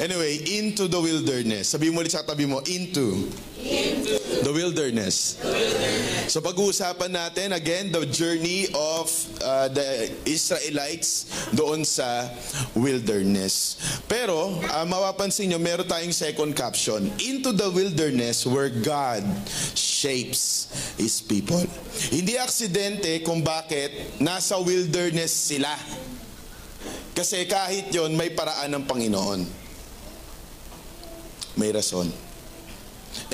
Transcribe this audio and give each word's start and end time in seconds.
Anyway, 0.00 0.40
into 0.56 0.88
the 0.88 0.96
wilderness. 0.96 1.76
Sabi 1.76 1.92
mo 1.92 2.00
ulit 2.00 2.16
sa 2.16 2.24
tabi 2.24 2.48
mo, 2.48 2.64
into. 2.64 3.28
The 4.40 4.48
wilderness. 4.48 5.36
So 6.32 6.40
pag-uusapan 6.40 7.12
natin 7.12 7.52
again 7.52 7.92
the 7.92 8.08
journey 8.08 8.64
of 8.72 9.12
uh, 9.44 9.68
the 9.68 10.08
Israelites 10.24 11.28
doon 11.52 11.84
sa 11.84 12.32
wilderness. 12.72 13.76
Pero 14.08 14.56
uh, 14.64 14.86
mapapansin 14.88 15.52
nyo, 15.52 15.60
meron 15.60 15.84
tayong 15.84 16.16
second 16.16 16.56
caption. 16.56 17.12
Into 17.20 17.52
the 17.52 17.68
wilderness 17.68 18.48
where 18.48 18.72
God 18.72 19.20
shapes 19.76 20.72
His 20.96 21.20
people. 21.20 21.60
Hindi 22.08 22.40
aksidente 22.40 23.20
kung 23.20 23.44
bakit 23.44 24.16
nasa 24.16 24.56
wilderness 24.56 25.36
sila. 25.36 25.76
Kasi 27.12 27.44
kahit 27.44 27.92
yon 27.92 28.16
may 28.16 28.32
paraan 28.32 28.72
ng 28.72 28.88
Panginoon. 28.88 29.59
May 31.58 31.72
rason. 31.72 32.10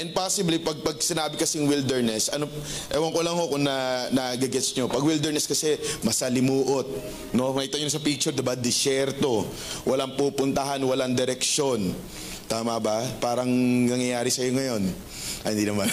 And 0.01 0.13
possibly, 0.17 0.57
pag, 0.57 0.81
pag 0.81 0.97
sinabi 1.05 1.37
kasing 1.37 1.69
wilderness, 1.69 2.33
ano, 2.33 2.49
ewan 2.89 3.13
ko 3.13 3.21
lang 3.21 3.37
ho 3.37 3.45
kung 3.49 3.65
na, 3.65 4.09
nagagets 4.09 4.73
nyo. 4.73 4.89
Pag 4.89 5.05
wilderness 5.05 5.45
kasi, 5.45 5.77
masalimuot. 6.01 6.89
No? 7.37 7.53
Makita 7.53 7.77
nyo 7.77 7.93
sa 7.93 8.01
picture, 8.01 8.33
diba? 8.33 8.57
Disyerto. 8.57 9.45
Walang 9.85 10.17
pupuntahan, 10.17 10.81
walang 10.81 11.13
direksyon. 11.13 11.93
Tama 12.49 12.81
ba? 12.81 13.05
Parang 13.21 13.49
nangyayari 13.89 14.33
sa'yo 14.33 14.57
ngayon. 14.57 14.83
Ay, 15.47 15.55
hindi 15.55 15.71
naman. 15.71 15.87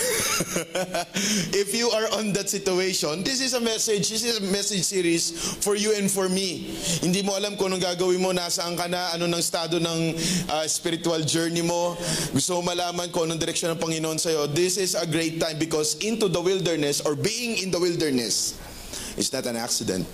If 1.61 1.77
you 1.77 1.93
are 1.93 2.09
on 2.17 2.33
that 2.33 2.49
situation, 2.49 3.21
this 3.21 3.37
is 3.37 3.53
a 3.53 3.61
message, 3.61 4.09
this 4.09 4.25
is 4.25 4.41
a 4.41 4.45
message 4.49 4.81
series 4.81 5.29
for 5.61 5.77
you 5.77 5.93
and 5.93 6.09
for 6.09 6.25
me. 6.25 6.73
Hindi 7.05 7.21
mo 7.21 7.37
alam 7.37 7.53
kung 7.53 7.69
anong 7.69 7.85
gagawin 7.85 8.17
mo, 8.17 8.33
nasaan 8.33 8.73
ka 8.73 8.89
na, 8.89 9.13
ano 9.13 9.29
ng 9.29 9.37
estado 9.37 9.77
ng 9.77 10.17
uh, 10.49 10.65
spiritual 10.65 11.21
journey 11.21 11.61
mo. 11.61 11.93
Gusto 12.33 12.57
mo 12.57 12.73
malaman 12.73 13.13
kung 13.13 13.29
anong 13.29 13.37
direksyon 13.37 13.77
ng 13.77 13.81
Panginoon 13.85 14.17
sa'yo. 14.17 14.49
This 14.49 14.81
is 14.81 14.97
a 14.97 15.05
great 15.05 15.37
time 15.37 15.61
because 15.61 16.01
into 16.01 16.25
the 16.25 16.41
wilderness 16.41 17.05
or 17.05 17.13
being 17.13 17.61
in 17.61 17.69
the 17.69 17.77
wilderness 17.77 18.57
is 19.21 19.29
not 19.29 19.45
an 19.45 19.61
accident. 19.61 20.09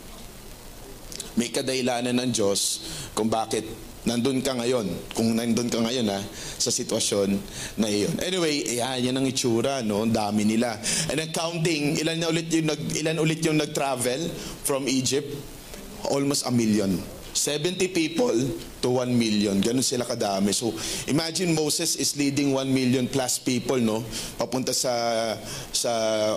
May 1.39 1.47
kadailanan 1.47 2.19
ng 2.19 2.35
Diyos 2.35 2.83
kung 3.15 3.31
bakit 3.31 3.63
nandun 4.09 4.41
ka 4.41 4.57
ngayon, 4.57 4.89
kung 5.13 5.37
nandun 5.37 5.69
ka 5.69 5.77
ngayon 5.85 6.09
ha, 6.09 6.17
sa 6.57 6.73
sitwasyon 6.73 7.37
na 7.77 7.85
iyon. 7.85 8.17
Anyway, 8.25 8.81
yan, 8.81 9.05
yan 9.05 9.15
ang 9.21 9.29
itsura, 9.29 9.85
no? 9.85 10.09
Dami 10.09 10.49
nila. 10.49 10.73
And 11.13 11.21
then 11.21 11.29
counting, 11.29 12.01
ilan 12.01 12.17
na 12.17 12.33
ulit 12.33 12.49
yung 12.49 12.73
nag, 12.73 12.81
ilan 12.97 13.21
ulit 13.21 13.39
yung 13.45 13.61
nag-travel 13.61 14.25
from 14.65 14.89
Egypt? 14.89 15.29
Almost 16.09 16.49
a 16.49 16.51
million. 16.51 16.97
70 17.37 17.93
people 17.93 18.35
to 18.79 19.03
1 19.03 19.11
million. 19.11 19.59
Ganun 19.59 19.83
sila 19.83 20.07
kadami. 20.07 20.55
So, 20.55 20.71
imagine 21.07 21.53
Moses 21.53 21.99
is 21.99 22.15
leading 22.15 22.55
1 22.55 22.67
million 22.71 23.05
plus 23.05 23.39
people, 23.39 23.79
no? 23.79 24.03
Papunta 24.39 24.71
sa 24.71 24.91
sa 25.71 25.91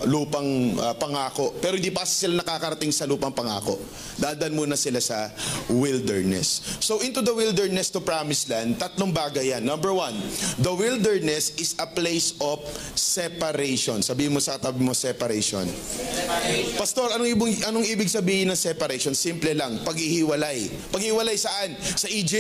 lupang 0.07 0.77
uh, 0.77 0.95
pangako. 0.99 1.55
Pero 1.63 1.79
hindi 1.79 1.95
pa 1.95 2.03
sila 2.03 2.43
nakakarating 2.43 2.91
sa 2.91 3.07
lupang 3.07 3.33
pangako. 3.33 3.79
Dadan 4.19 4.55
muna 4.55 4.75
sila 4.75 4.99
sa 4.99 5.31
wilderness. 5.71 6.79
So, 6.83 7.01
into 7.01 7.23
the 7.23 7.33
wilderness 7.33 7.89
to 7.95 8.03
promised 8.03 8.51
land, 8.51 8.83
tatlong 8.83 9.15
bagay 9.15 9.55
yan. 9.57 9.63
Number 9.65 9.95
one, 9.95 10.15
the 10.59 10.75
wilderness 10.75 11.55
is 11.57 11.79
a 11.79 11.87
place 11.89 12.35
of 12.43 12.61
separation. 12.99 14.03
Sabihin 14.03 14.35
mo 14.35 14.41
sa 14.43 14.59
tabi 14.59 14.83
mo, 14.83 14.93
separation. 14.93 15.67
separation. 15.67 16.77
Pastor, 16.77 17.07
anong 17.15 17.29
ibig, 17.29 17.63
anong 17.69 17.87
ibig 17.87 18.09
sabihin 18.11 18.51
ng 18.51 18.59
separation? 18.59 19.15
Simple 19.15 19.55
lang, 19.55 19.81
paghihiwalay. 19.87 20.91
Paghiwalay 20.91 21.37
saan? 21.39 21.77
Sa 21.79 22.09
Egypt. 22.11 22.32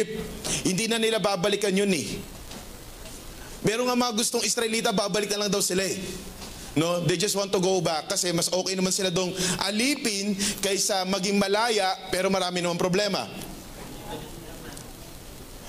Hindi 0.64 0.88
na 0.88 0.96
nila 0.96 1.20
babalikan 1.20 1.74
yun 1.74 1.90
eh. 1.92 2.08
Meron 3.62 3.86
nga 3.86 3.94
mga 3.94 4.14
gustong 4.18 4.42
Israelita, 4.42 4.90
babalik 4.90 5.30
na 5.30 5.46
lang 5.46 5.50
daw 5.52 5.62
sila 5.62 5.86
eh. 5.86 5.96
No, 6.72 7.04
they 7.04 7.20
just 7.20 7.36
want 7.36 7.52
to 7.52 7.60
go 7.60 7.84
back 7.84 8.08
kasi 8.08 8.32
mas 8.32 8.48
okay 8.48 8.72
naman 8.72 8.96
sila 8.96 9.12
dong 9.12 9.28
alipin 9.60 10.32
kaysa 10.64 11.04
maging 11.04 11.36
malaya 11.36 11.92
pero 12.08 12.32
marami 12.32 12.64
naman 12.64 12.80
problema. 12.80 13.28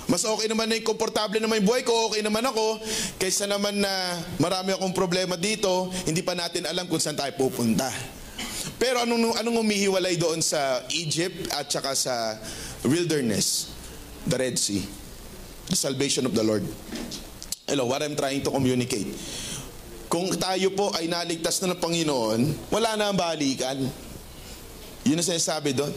Mas 0.08 0.24
okay 0.24 0.48
naman 0.48 0.72
na 0.72 0.80
yung 0.80 0.88
komportable 0.88 1.44
naman 1.44 1.60
yung 1.60 1.68
buhay 1.68 1.84
ko, 1.84 2.08
okay 2.08 2.24
naman 2.24 2.44
ako, 2.48 2.80
kaysa 3.20 3.48
naman 3.48 3.84
na 3.84 3.92
marami 4.40 4.76
akong 4.76 4.96
problema 4.96 5.36
dito, 5.36 5.92
hindi 6.08 6.24
pa 6.24 6.36
natin 6.36 6.68
alam 6.68 6.88
kung 6.88 7.00
saan 7.02 7.20
tayo 7.20 7.34
pupunta. 7.36 7.88
Pero 8.80 9.04
anong, 9.04 9.40
anong 9.40 9.58
umihiwalay 9.64 10.16
doon 10.16 10.40
sa 10.40 10.86
Egypt 10.92 11.52
at 11.52 11.68
saka 11.68 11.96
sa 11.96 12.40
wilderness? 12.84 13.73
The 14.28 14.38
Red 14.40 14.56
Sea. 14.56 14.84
The 15.68 15.76
salvation 15.76 16.28
of 16.28 16.36
the 16.36 16.44
Lord. 16.44 16.64
Hello, 17.68 17.88
what 17.88 18.04
I'm 18.04 18.16
trying 18.16 18.44
to 18.44 18.52
communicate. 18.52 19.08
Kung 20.12 20.30
tayo 20.38 20.70
po 20.78 20.94
ay 20.94 21.10
naligtas 21.10 21.58
na 21.64 21.74
ng 21.74 21.80
Panginoon, 21.82 22.40
wala 22.70 22.94
na 22.94 23.10
ang 23.10 23.18
balikan. 23.18 23.80
Yun 25.04 25.18
ang 25.18 25.26
sinasabi 25.26 25.74
doon. 25.74 25.92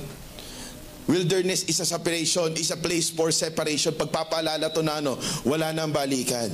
Wilderness 1.06 1.70
is 1.70 1.78
a 1.78 1.86
separation, 1.86 2.50
is 2.58 2.74
a 2.74 2.80
place 2.80 3.12
for 3.12 3.30
separation. 3.30 3.94
Pagpapaalala 3.94 4.72
to 4.74 4.82
na 4.82 4.98
ano, 4.98 5.14
wala 5.46 5.70
na 5.70 5.86
ang 5.86 5.92
balikan. 5.94 6.50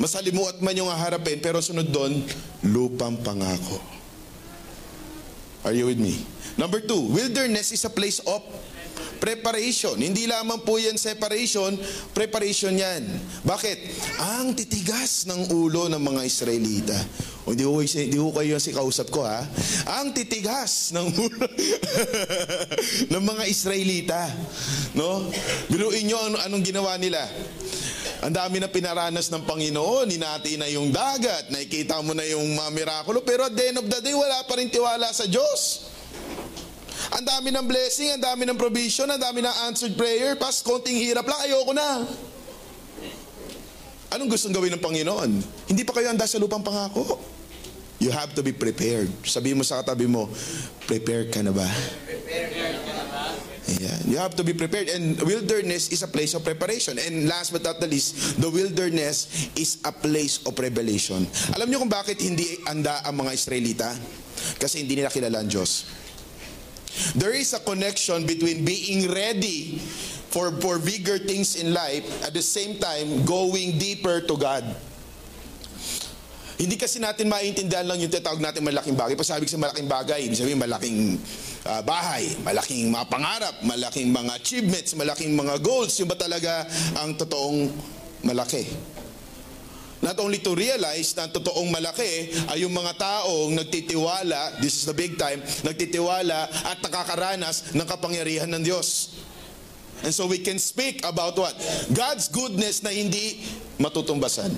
Masalimuot 0.00 0.64
man 0.64 0.72
yung 0.72 0.88
haharapin, 0.88 1.42
pero 1.42 1.60
sunod 1.60 1.92
doon, 1.92 2.24
lupang 2.64 3.20
pangako. 3.20 3.76
Are 5.68 5.76
you 5.76 5.88
with 5.88 6.00
me? 6.00 6.24
Number 6.56 6.80
two, 6.80 7.12
wilderness 7.12 7.72
is 7.72 7.84
a 7.84 7.92
place 7.92 8.20
of 8.24 8.40
preparation. 9.18 9.96
Hindi 9.96 10.28
lamang 10.28 10.60
po 10.62 10.76
yan 10.76 11.00
separation, 11.00 11.74
preparation 12.12 12.76
yan. 12.76 13.08
Bakit? 13.46 13.78
Ang 14.20 14.52
titigas 14.52 15.24
ng 15.24 15.48
ulo 15.54 15.88
ng 15.88 16.02
mga 16.02 16.22
Israelita. 16.28 16.98
O 17.44 17.52
di 17.52 17.64
ko, 17.64 17.84
di 17.84 18.16
ko 18.16 18.32
kayo 18.32 18.56
si 18.56 18.72
kausap 18.72 19.12
ko 19.12 19.24
ha. 19.24 19.44
Ang 20.00 20.16
titigas 20.16 20.92
ng 20.96 21.06
ulo 21.24 21.46
ng 23.12 23.24
mga 23.24 23.44
Israelita. 23.48 24.20
No? 24.96 25.28
Biruin 25.68 26.08
nyo 26.08 26.18
ano, 26.20 26.36
anong 26.44 26.64
ginawa 26.64 26.96
nila. 27.00 27.20
Ang 28.24 28.32
dami 28.32 28.56
na 28.56 28.72
pinaranas 28.72 29.28
ng 29.28 29.44
Panginoon, 29.44 30.08
hinati 30.08 30.56
na 30.56 30.64
yung 30.64 30.88
dagat, 30.88 31.52
nakikita 31.52 32.00
mo 32.00 32.16
na 32.16 32.24
yung 32.24 32.56
mga 32.56 32.70
mirakulo, 32.72 33.20
pero 33.20 33.44
at 33.44 33.52
the 33.52 33.64
end 33.68 33.76
of 33.76 33.84
the 33.84 34.00
day, 34.00 34.16
wala 34.16 34.40
pa 34.48 34.56
rin 34.56 34.72
tiwala 34.72 35.12
sa 35.12 35.28
Diyos. 35.28 35.92
Ang 37.12 37.24
dami 37.28 37.48
ng 37.52 37.66
blessing, 37.68 38.16
ang 38.16 38.22
dami 38.22 38.48
ng 38.48 38.56
provision, 38.56 39.10
ang 39.10 39.20
dami 39.20 39.44
ng 39.44 39.56
answered 39.68 39.92
prayer, 39.98 40.38
pas 40.40 40.64
konting 40.64 40.96
hirap 40.96 41.28
lang, 41.28 41.40
ayoko 41.44 41.72
na. 41.76 42.08
Anong 44.14 44.30
gustong 44.30 44.54
gawin 44.54 44.70
ng 44.78 44.82
Panginoon? 44.82 45.30
Hindi 45.66 45.82
pa 45.82 45.90
kayo 45.90 46.06
handa 46.06 46.24
sa 46.24 46.38
lupang 46.38 46.62
pangako. 46.62 47.18
You 47.98 48.14
have 48.14 48.30
to 48.38 48.46
be 48.46 48.54
prepared. 48.54 49.10
Sabi 49.26 49.58
mo 49.58 49.66
sa 49.66 49.82
katabi 49.82 50.06
mo, 50.06 50.30
prepared 50.86 51.34
ka 51.34 51.42
na 51.42 51.50
ba? 51.50 51.66
Prepared 52.06 52.52
ka 52.54 52.92
na 52.94 53.04
ba? 53.10 53.22
Ayan. 53.64 54.00
You 54.06 54.18
have 54.22 54.38
to 54.38 54.46
be 54.46 54.54
prepared. 54.54 54.86
And 54.92 55.18
wilderness 55.24 55.90
is 55.90 56.06
a 56.06 56.10
place 56.10 56.36
of 56.38 56.46
preparation. 56.46 57.00
And 57.00 57.26
last 57.26 57.50
but 57.50 57.66
not 57.66 57.82
the 57.82 57.90
least, 57.90 58.38
the 58.38 58.50
wilderness 58.50 59.50
is 59.58 59.82
a 59.82 59.90
place 59.90 60.38
of 60.46 60.54
revelation. 60.58 61.26
Alam 61.58 61.72
niyo 61.72 61.82
kung 61.82 61.90
bakit 61.90 62.20
hindi 62.22 62.60
anda 62.70 63.02
ang 63.02 63.18
mga 63.18 63.34
Israelita? 63.34 63.88
Kasi 64.62 64.84
hindi 64.84 65.00
nila 65.00 65.10
kilala 65.10 65.42
ang 65.42 65.50
Diyos. 65.50 66.03
There 67.14 67.34
is 67.34 67.54
a 67.54 67.60
connection 67.60 68.26
between 68.26 68.64
being 68.64 69.10
ready 69.10 69.82
for, 70.30 70.50
for 70.58 70.78
bigger 70.78 71.18
things 71.18 71.54
in 71.54 71.74
life 71.74 72.06
at 72.26 72.34
the 72.34 72.42
same 72.42 72.78
time 72.78 73.22
going 73.26 73.78
deeper 73.78 74.22
to 74.22 74.34
God. 74.34 74.66
Hindi 76.54 76.78
kasi 76.78 77.02
natin 77.02 77.26
maintindihan 77.26 77.82
lang 77.82 77.98
yung 77.98 78.10
tinatawag 78.10 78.38
natin 78.38 78.62
malaking 78.62 78.94
bagay. 78.94 79.18
Pag 79.18 79.26
sabi 79.26 79.50
sa 79.50 79.58
malaking 79.58 79.90
bagay, 79.90 80.22
ibig 80.22 80.38
sabihin 80.38 80.58
malaking 80.58 81.18
uh, 81.66 81.82
bahay, 81.82 82.30
malaking 82.46 82.94
mga 82.94 83.06
pangarap, 83.10 83.54
malaking 83.66 84.14
mga 84.14 84.32
achievements, 84.38 84.94
malaking 84.94 85.34
mga 85.34 85.58
goals. 85.58 85.98
Yung 85.98 86.06
ba 86.06 86.14
talaga 86.14 86.62
ang 87.02 87.18
totoong 87.18 87.74
malaki? 88.22 88.70
Not 90.04 90.20
only 90.20 90.36
to 90.44 90.52
realize 90.52 91.16
na 91.16 91.32
totoong 91.32 91.72
malaki 91.72 92.28
ay 92.52 92.60
yung 92.60 92.76
mga 92.76 92.92
taong 93.00 93.56
nagtitiwala, 93.56 94.60
this 94.60 94.76
is 94.76 94.84
the 94.84 94.92
big 94.92 95.16
time, 95.16 95.40
nagtitiwala 95.64 96.44
at 96.44 96.76
nakakaranas 96.84 97.72
ng 97.72 97.88
kapangyarihan 97.88 98.52
ng 98.52 98.60
Diyos. 98.60 99.16
And 100.04 100.12
so 100.12 100.28
we 100.28 100.44
can 100.44 100.60
speak 100.60 101.00
about 101.08 101.40
what? 101.40 101.56
God's 101.88 102.28
goodness 102.28 102.84
na 102.84 102.92
hindi 102.92 103.48
matutumbasan. 103.80 104.52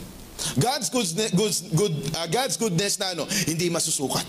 God's 0.58 0.90
goodness, 0.90 1.30
good, 1.30 1.54
good, 1.78 1.94
uh, 2.18 2.26
God's 2.26 2.58
goodness 2.58 2.98
na 2.98 3.14
ano, 3.14 3.30
hindi 3.46 3.70
masusukat. 3.70 4.26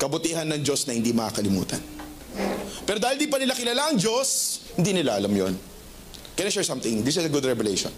Kabutihan 0.00 0.48
ng 0.48 0.64
Diyos 0.64 0.88
na 0.88 0.96
hindi 0.96 1.12
makakalimutan. 1.12 1.84
Pero 2.88 2.96
dahil 2.96 3.20
di 3.20 3.28
pa 3.28 3.36
nila 3.36 3.52
kilala 3.52 3.92
ang 3.92 4.00
Diyos, 4.00 4.64
hindi 4.80 4.96
nila 4.96 5.20
alam 5.20 5.28
yon. 5.28 5.52
Can 6.40 6.48
I 6.48 6.50
share 6.50 6.64
something? 6.64 7.04
This 7.04 7.20
is 7.20 7.28
a 7.28 7.32
good 7.32 7.44
revelation. 7.44 7.92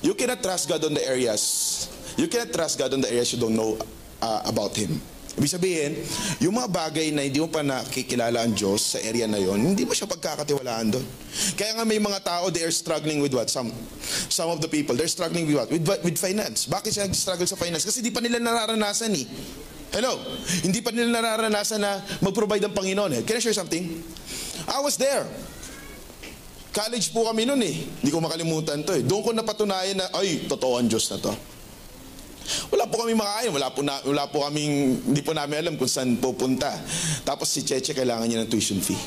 You 0.00 0.16
cannot 0.16 0.40
trust 0.40 0.68
God 0.68 0.80
on 0.84 0.96
the 0.96 1.04
areas, 1.04 1.88
you 2.16 2.26
cannot 2.26 2.52
trust 2.52 2.80
God 2.80 2.96
on 2.96 3.04
the 3.04 3.10
areas 3.12 3.32
you 3.32 3.40
don't 3.40 3.56
know 3.56 3.76
uh, 4.24 4.42
about 4.48 4.72
Him. 4.72 4.96
Ibig 5.40 5.56
sabihin, 5.56 5.92
yung 6.42 6.58
mga 6.58 6.68
bagay 6.68 7.14
na 7.14 7.22
hindi 7.22 7.38
mo 7.38 7.46
pa 7.46 7.62
nakikilala 7.62 8.42
ang 8.42 8.52
Diyos 8.52 8.92
sa 8.92 8.98
area 8.98 9.30
na 9.30 9.38
yon, 9.38 9.62
hindi 9.62 9.86
mo 9.86 9.94
siya 9.94 10.10
pagkakatiwalaan 10.10 10.90
doon. 10.90 11.06
Kaya 11.54 11.78
nga 11.78 11.84
may 11.86 12.02
mga 12.02 12.18
tao, 12.26 12.50
they 12.50 12.66
are 12.66 12.74
struggling 12.74 13.22
with 13.22 13.30
what? 13.30 13.46
Some, 13.46 13.70
some 14.28 14.50
of 14.50 14.58
the 14.58 14.66
people, 14.66 14.98
they're 14.98 15.08
struggling 15.08 15.46
with 15.46 15.56
what? 15.56 15.68
With, 15.70 15.86
with 16.02 16.18
finance. 16.18 16.66
Bakit 16.66 16.90
sila 16.90 17.06
struggle 17.14 17.46
sa 17.46 17.54
finance? 17.54 17.86
Kasi 17.86 18.02
hindi 18.02 18.10
pa 18.10 18.20
nila 18.20 18.42
nararanasan 18.42 19.14
eh. 19.14 19.26
Hello? 19.94 20.18
Hindi 20.66 20.82
pa 20.82 20.90
nila 20.90 21.22
nararanasan 21.22 21.78
na 21.78 22.02
mag-provide 22.20 22.66
ang 22.66 22.74
Panginoon 22.74 23.10
eh. 23.16 23.22
Can 23.22 23.38
I 23.38 23.42
share 23.42 23.54
something? 23.54 24.02
I 24.66 24.82
was 24.82 24.98
there. 24.98 25.24
College 26.70 27.10
po 27.10 27.26
kami 27.26 27.50
noon 27.50 27.62
eh. 27.66 27.76
Hindi 27.82 28.10
ko 28.14 28.22
makalimutan 28.22 28.86
to 28.86 28.94
eh. 28.94 29.02
Doon 29.02 29.26
ko 29.26 29.30
napatunayan 29.34 29.98
na, 29.98 30.06
ay, 30.14 30.46
totoo 30.46 30.78
ang 30.78 30.86
Diyos 30.86 31.10
na 31.10 31.18
to. 31.18 31.34
Wala 32.70 32.86
po 32.86 33.02
kami 33.02 33.14
makain, 33.14 33.50
wala 33.50 33.70
po, 33.70 33.82
na, 33.82 33.98
wala 34.06 34.26
po 34.30 34.46
kaming, 34.46 35.02
hindi 35.06 35.22
po 35.22 35.34
namin 35.34 35.66
alam 35.66 35.74
kung 35.74 35.90
saan 35.90 36.18
pupunta. 36.18 36.70
Tapos 37.26 37.50
si 37.50 37.66
Cheche 37.66 37.94
kailangan 37.94 38.26
niya 38.26 38.42
ng 38.46 38.50
tuition 38.50 38.78
fee. 38.78 38.98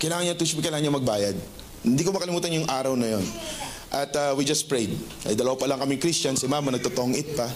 Kailangan 0.00 0.24
niya 0.28 0.36
tuition 0.36 0.60
fee, 0.60 0.64
kailangan 0.64 0.84
niya 0.88 0.96
magbayad. 0.96 1.36
Hindi 1.84 2.00
ko 2.00 2.16
makalimutan 2.16 2.52
yung 2.52 2.68
araw 2.68 2.96
na 2.96 3.16
yon. 3.16 3.24
At 3.92 4.10
uh, 4.16 4.32
we 4.32 4.48
just 4.48 4.64
prayed. 4.64 4.92
Ay, 5.28 5.36
dalawa 5.36 5.60
pa 5.60 5.68
lang 5.68 5.80
kaming 5.80 6.00
Christian, 6.00 6.36
si 6.36 6.48
mama 6.48 6.72
nagtotong 6.72 7.12
it 7.12 7.28
pa. 7.36 7.48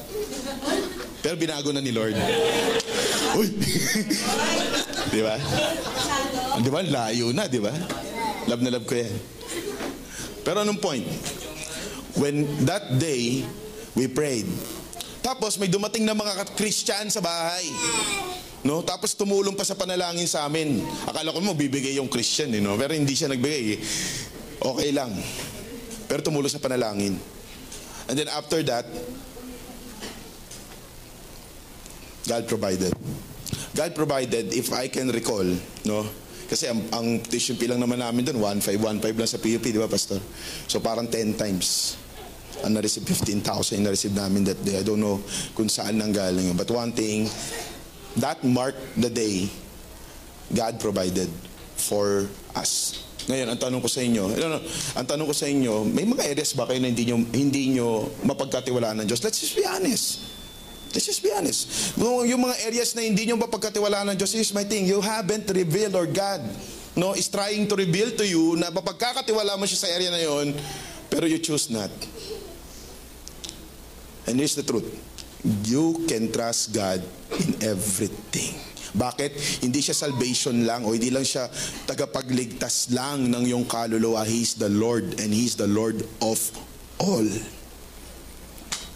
Pero 1.24 1.34
binago 1.40 1.72
na 1.72 1.80
ni 1.80 1.92
Lord. 1.92 2.14
Uy! 3.36 3.48
di 5.12 5.20
ba? 5.20 5.36
Di 6.60 6.70
ba? 6.70 6.80
Layo 6.84 7.32
na, 7.32 7.48
di 7.50 7.60
ba? 7.60 7.72
Love 8.48 8.64
na 8.64 8.72
love 8.72 8.88
ko 8.88 8.96
yan. 8.96 9.12
Pero 10.40 10.64
anong 10.64 10.80
point? 10.80 11.04
When 12.16 12.48
that 12.64 12.96
day, 12.96 13.44
we 13.92 14.08
prayed. 14.08 14.48
Tapos 15.20 15.60
may 15.60 15.68
dumating 15.68 16.08
na 16.08 16.16
mga 16.16 16.56
Christian 16.56 17.12
sa 17.12 17.20
bahay. 17.20 17.68
No? 18.64 18.80
Tapos 18.80 19.12
tumulong 19.12 19.52
pa 19.52 19.68
sa 19.68 19.76
panalangin 19.76 20.24
sa 20.24 20.48
amin. 20.48 20.80
Akala 21.04 21.36
ko 21.36 21.44
mo 21.44 21.52
bibigay 21.52 22.00
yung 22.00 22.08
Christian, 22.08 22.48
eh, 22.56 22.64
no? 22.64 22.80
pero 22.80 22.96
hindi 22.96 23.12
siya 23.12 23.28
nagbigay. 23.28 23.64
Eh. 23.76 23.78
Okay 24.64 24.90
lang. 24.96 25.12
Pero 26.08 26.24
tumulong 26.24 26.48
sa 26.48 26.56
panalangin. 26.56 27.20
And 28.08 28.16
then 28.16 28.32
after 28.32 28.64
that, 28.64 28.88
God 32.24 32.48
provided. 32.48 32.96
God 33.76 33.92
provided, 33.92 34.56
if 34.56 34.72
I 34.72 34.88
can 34.88 35.12
recall, 35.12 35.44
no? 35.84 36.08
Kasi 36.48 36.64
ang, 36.64 36.80
ang 36.90 37.06
tuition 37.20 37.60
fee 37.60 37.68
lang 37.68 37.78
naman 37.78 38.00
namin 38.00 38.24
doon, 38.24 38.40
1.5, 38.64 39.04
1.5 39.04 39.20
lang 39.20 39.28
sa 39.28 39.36
PUP, 39.36 39.64
di 39.68 39.76
ba, 39.76 39.84
Pastor? 39.84 40.16
So 40.64 40.80
parang 40.80 41.04
10 41.04 41.36
times. 41.36 42.00
Ang 42.64 42.74
na-receive 42.74 43.04
15,000 43.04 43.78
yung 43.78 43.86
na-receive 43.86 44.16
namin 44.16 44.48
that 44.48 44.58
day. 44.64 44.80
I 44.80 44.82
don't 44.82 44.98
know 44.98 45.20
kung 45.52 45.68
saan 45.68 46.00
nang 46.00 46.10
galing. 46.10 46.56
But 46.56 46.72
one 46.72 46.90
thing, 46.96 47.28
that 48.18 48.40
marked 48.42 48.80
the 48.96 49.12
day 49.12 49.46
God 50.48 50.80
provided 50.80 51.28
for 51.76 52.24
us. 52.56 53.04
Ngayon, 53.28 53.52
ang 53.52 53.60
tanong 53.60 53.80
ko 53.84 53.88
sa 53.92 54.00
inyo, 54.00 54.32
no, 54.32 54.46
no, 54.48 54.60
ang 54.96 55.04
tanong 55.04 55.28
ko 55.28 55.36
sa 55.36 55.44
inyo, 55.44 55.84
may 55.84 56.08
mga 56.08 56.32
areas 56.32 56.56
ba 56.56 56.64
kayo 56.64 56.80
na 56.80 56.88
hindi 56.88 57.04
nyo, 57.04 57.20
hindi 57.28 57.76
nyo 57.76 58.08
mapagkatiwalaan 58.24 59.04
ng 59.04 59.06
Diyos? 59.06 59.20
Let's 59.20 59.44
just 59.44 59.52
be 59.52 59.68
honest. 59.68 60.24
Let's 60.92 61.06
just 61.06 61.20
be 61.20 61.30
honest. 61.32 61.94
Yung 62.00 62.40
mga 62.48 62.56
areas 62.64 62.96
na 62.96 63.04
hindi 63.04 63.28
nyo 63.28 63.36
mapagkatiwalaan 63.36 64.12
ng 64.12 64.16
Diyos, 64.16 64.32
is 64.34 64.52
my 64.56 64.64
thing, 64.64 64.88
you 64.88 65.00
haven't 65.04 65.48
revealed 65.52 65.94
or 65.94 66.08
God 66.08 66.40
no, 66.98 67.14
is 67.14 67.30
trying 67.30 67.70
to 67.70 67.78
reveal 67.78 68.10
to 68.18 68.26
you 68.26 68.58
na 68.58 68.74
mapagkakatiwala 68.74 69.54
mo 69.54 69.62
siya 69.62 69.86
sa 69.86 69.88
area 69.94 70.10
na 70.10 70.18
yon, 70.18 70.50
pero 71.06 71.30
you 71.30 71.38
choose 71.38 71.70
not. 71.70 71.94
And 74.26 74.36
here's 74.36 74.58
the 74.58 74.66
truth. 74.66 74.90
You 75.64 76.04
can 76.10 76.34
trust 76.34 76.74
God 76.74 77.00
in 77.38 77.54
everything. 77.62 78.58
Bakit? 78.92 79.62
Hindi 79.62 79.78
siya 79.78 79.94
salvation 79.94 80.66
lang 80.66 80.82
o 80.82 80.92
hindi 80.92 81.14
lang 81.14 81.22
siya 81.22 81.46
tagapagligtas 81.86 82.90
lang 82.90 83.30
ng 83.30 83.46
iyong 83.46 83.64
kaluluwa. 83.64 84.26
He's 84.26 84.58
the 84.58 84.68
Lord 84.68 85.22
and 85.22 85.30
He's 85.30 85.54
the 85.54 85.70
Lord 85.70 86.02
of 86.18 86.40
all. 86.98 87.30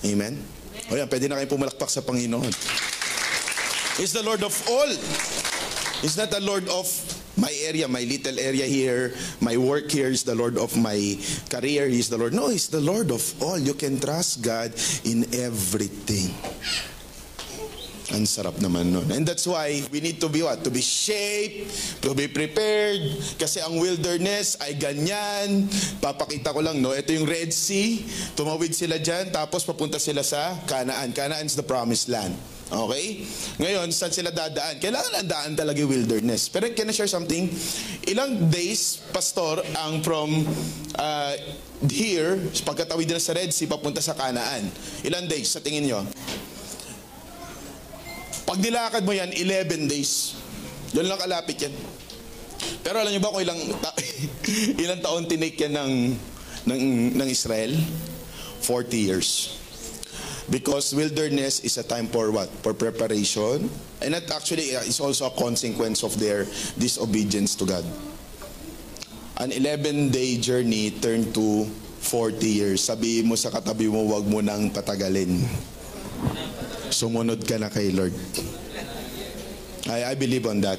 Amen? 0.03 0.43
O 0.91 0.97
yan, 0.97 1.07
pwede 1.07 1.31
na 1.31 1.39
kayong 1.39 1.53
pumalakpak 1.53 1.91
sa 1.91 2.03
Panginoon. 2.03 2.51
He's 4.01 4.17
the 4.17 4.25
Lord 4.25 4.43
of 4.43 4.55
all. 4.67 4.91
He's 6.03 6.19
not 6.19 6.35
the 6.35 6.43
Lord 6.43 6.67
of 6.67 6.89
my 7.37 7.53
area, 7.65 7.89
my 7.89 8.03
little 8.03 8.39
area 8.39 8.67
here, 8.67 9.15
my 9.41 9.57
work 9.57 9.91
here 9.91 10.09
is 10.09 10.23
the 10.25 10.35
Lord 10.35 10.59
of 10.59 10.77
my 10.77 11.17
career, 11.49 11.89
He's 11.89 12.09
the 12.09 12.19
Lord. 12.19 12.35
No, 12.35 12.49
He's 12.49 12.69
the 12.69 12.81
Lord 12.81 13.11
of 13.11 13.23
all. 13.43 13.59
You 13.59 13.75
can 13.75 14.01
trust 14.01 14.43
God 14.43 14.73
in 15.05 15.25
everything. 15.35 16.35
Ang 18.13 18.29
sarap 18.29 18.61
naman 18.61 18.93
nun. 18.93 19.09
And 19.09 19.25
that's 19.25 19.49
why 19.49 19.81
we 19.89 20.05
need 20.05 20.21
to 20.21 20.29
be 20.29 20.45
what? 20.45 20.61
To 20.65 20.71
be 20.71 20.85
shaped, 20.85 21.73
to 22.05 22.13
be 22.13 22.29
prepared. 22.29 23.01
Kasi 23.41 23.65
ang 23.65 23.81
wilderness 23.81 24.61
ay 24.61 24.77
ganyan. 24.77 25.65
Papakita 25.97 26.53
ko 26.53 26.61
lang, 26.61 26.85
no? 26.85 26.93
Ito 26.93 27.09
yung 27.17 27.25
Red 27.25 27.57
Sea. 27.57 28.05
Tumawid 28.37 28.77
sila 28.77 29.01
dyan, 29.01 29.33
tapos 29.33 29.65
papunta 29.65 29.97
sila 29.97 30.21
sa. 30.21 30.61
Canaan 30.69 31.49
is 31.49 31.57
the 31.57 31.65
promised 31.65 32.13
land. 32.13 32.37
Okay? 32.73 33.29
Ngayon, 33.61 33.93
saan 33.93 34.13
sila 34.17 34.33
dadaan? 34.33 34.81
Kailangan 34.81 35.13
ang 35.13 35.29
daan 35.29 35.53
talaga 35.53 35.77
yung 35.85 35.93
wilderness. 35.93 36.49
Pero 36.49 36.73
can 36.73 36.89
I 36.89 36.97
share 36.97 37.09
something? 37.09 37.53
Ilang 38.09 38.49
days, 38.49 39.05
pastor, 39.13 39.61
ang 39.77 40.01
from 40.01 40.49
uh, 40.97 41.35
here, 41.89 42.41
pagkatawid 42.65 43.13
na 43.13 43.21
sa 43.21 43.37
Red 43.37 43.53
Sea, 43.53 43.69
papunta 43.69 44.01
sa 44.01 44.17
Canaan. 44.17 44.73
Ilang 45.05 45.29
days 45.29 45.53
sa 45.53 45.61
tingin 45.61 45.85
nyo? 45.85 46.01
Pag 48.53 48.61
nilakad 48.61 49.09
mo 49.09 49.17
yan, 49.17 49.33
11 49.33 49.89
days. 49.89 50.37
Doon 50.93 51.09
lang 51.09 51.17
kalapit 51.17 51.57
yan. 51.57 51.73
Pero 52.85 53.01
alam 53.01 53.09
niyo 53.09 53.25
ba 53.25 53.33
kung 53.33 53.41
ilang, 53.41 53.57
ta- 53.81 53.97
ilang 54.85 55.01
taon 55.01 55.25
tinake 55.25 55.57
yan 55.57 55.73
ng, 55.73 55.93
ng, 56.69 56.81
ng 57.17 57.29
Israel? 57.33 57.73
40 58.61 58.93
years. 58.93 59.57
Because 60.53 60.93
wilderness 60.93 61.65
is 61.65 61.81
a 61.81 61.87
time 61.89 62.13
for 62.13 62.29
what? 62.29 62.53
For 62.61 62.77
preparation. 62.77 63.73
And 64.05 64.13
that 64.13 64.29
actually 64.29 64.77
uh, 64.77 64.85
is 64.85 65.01
also 65.01 65.33
a 65.33 65.35
consequence 65.35 66.05
of 66.05 66.13
their 66.21 66.45
disobedience 66.77 67.57
to 67.57 67.65
God. 67.65 67.89
An 69.41 69.49
11-day 69.49 70.45
journey 70.45 70.93
turned 71.01 71.33
to 71.41 71.65
40 72.05 72.37
years. 72.45 72.85
Sabihin 72.85 73.33
mo 73.33 73.35
sa 73.41 73.49
katabi 73.49 73.89
mo, 73.89 74.05
wag 74.13 74.29
mo 74.29 74.45
nang 74.45 74.69
patagalin. 74.69 75.41
Sumunod 76.93 77.41
ka 77.49 77.57
na 77.57 77.73
kay 77.73 77.91
Lord. 77.91 78.13
I, 79.89 80.13
I 80.13 80.15
believe 80.15 80.47
on 80.47 80.61
that. 80.63 80.79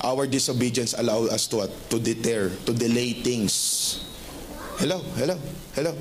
Our 0.00 0.26
disobedience 0.30 0.94
allow 0.94 1.26
us 1.26 1.50
to, 1.50 1.66
to 1.90 1.98
deter, 1.98 2.54
to 2.64 2.72
delay 2.72 3.12
things. 3.18 3.98
Hello, 4.78 5.02
hello, 5.18 5.34
hello. 5.74 5.92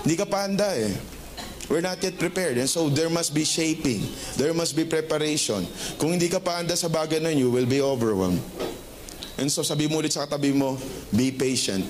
Hindi 0.00 0.16
ka 0.16 0.24
pa 0.24 0.48
handa 0.48 0.72
eh. 0.72 0.96
We're 1.68 1.84
not 1.84 2.00
yet 2.00 2.16
prepared. 2.18 2.56
And 2.56 2.68
so 2.68 2.88
there 2.88 3.08
must 3.08 3.32
be 3.32 3.44
shaping. 3.44 4.04
There 4.36 4.52
must 4.52 4.76
be 4.76 4.84
preparation. 4.84 5.64
Kung 5.96 6.16
hindi 6.16 6.28
ka 6.28 6.40
pa 6.40 6.60
handa 6.60 6.76
sa 6.76 6.88
bagay 6.88 7.20
na 7.20 7.32
you 7.32 7.52
will 7.52 7.68
be 7.68 7.80
overwhelmed. 7.80 8.40
And 9.36 9.48
so 9.52 9.64
sabi 9.64 9.88
mo 9.88 10.00
ulit 10.00 10.12
sa 10.12 10.24
katabi 10.24 10.56
mo, 10.56 10.76
be 11.12 11.32
patient. 11.32 11.84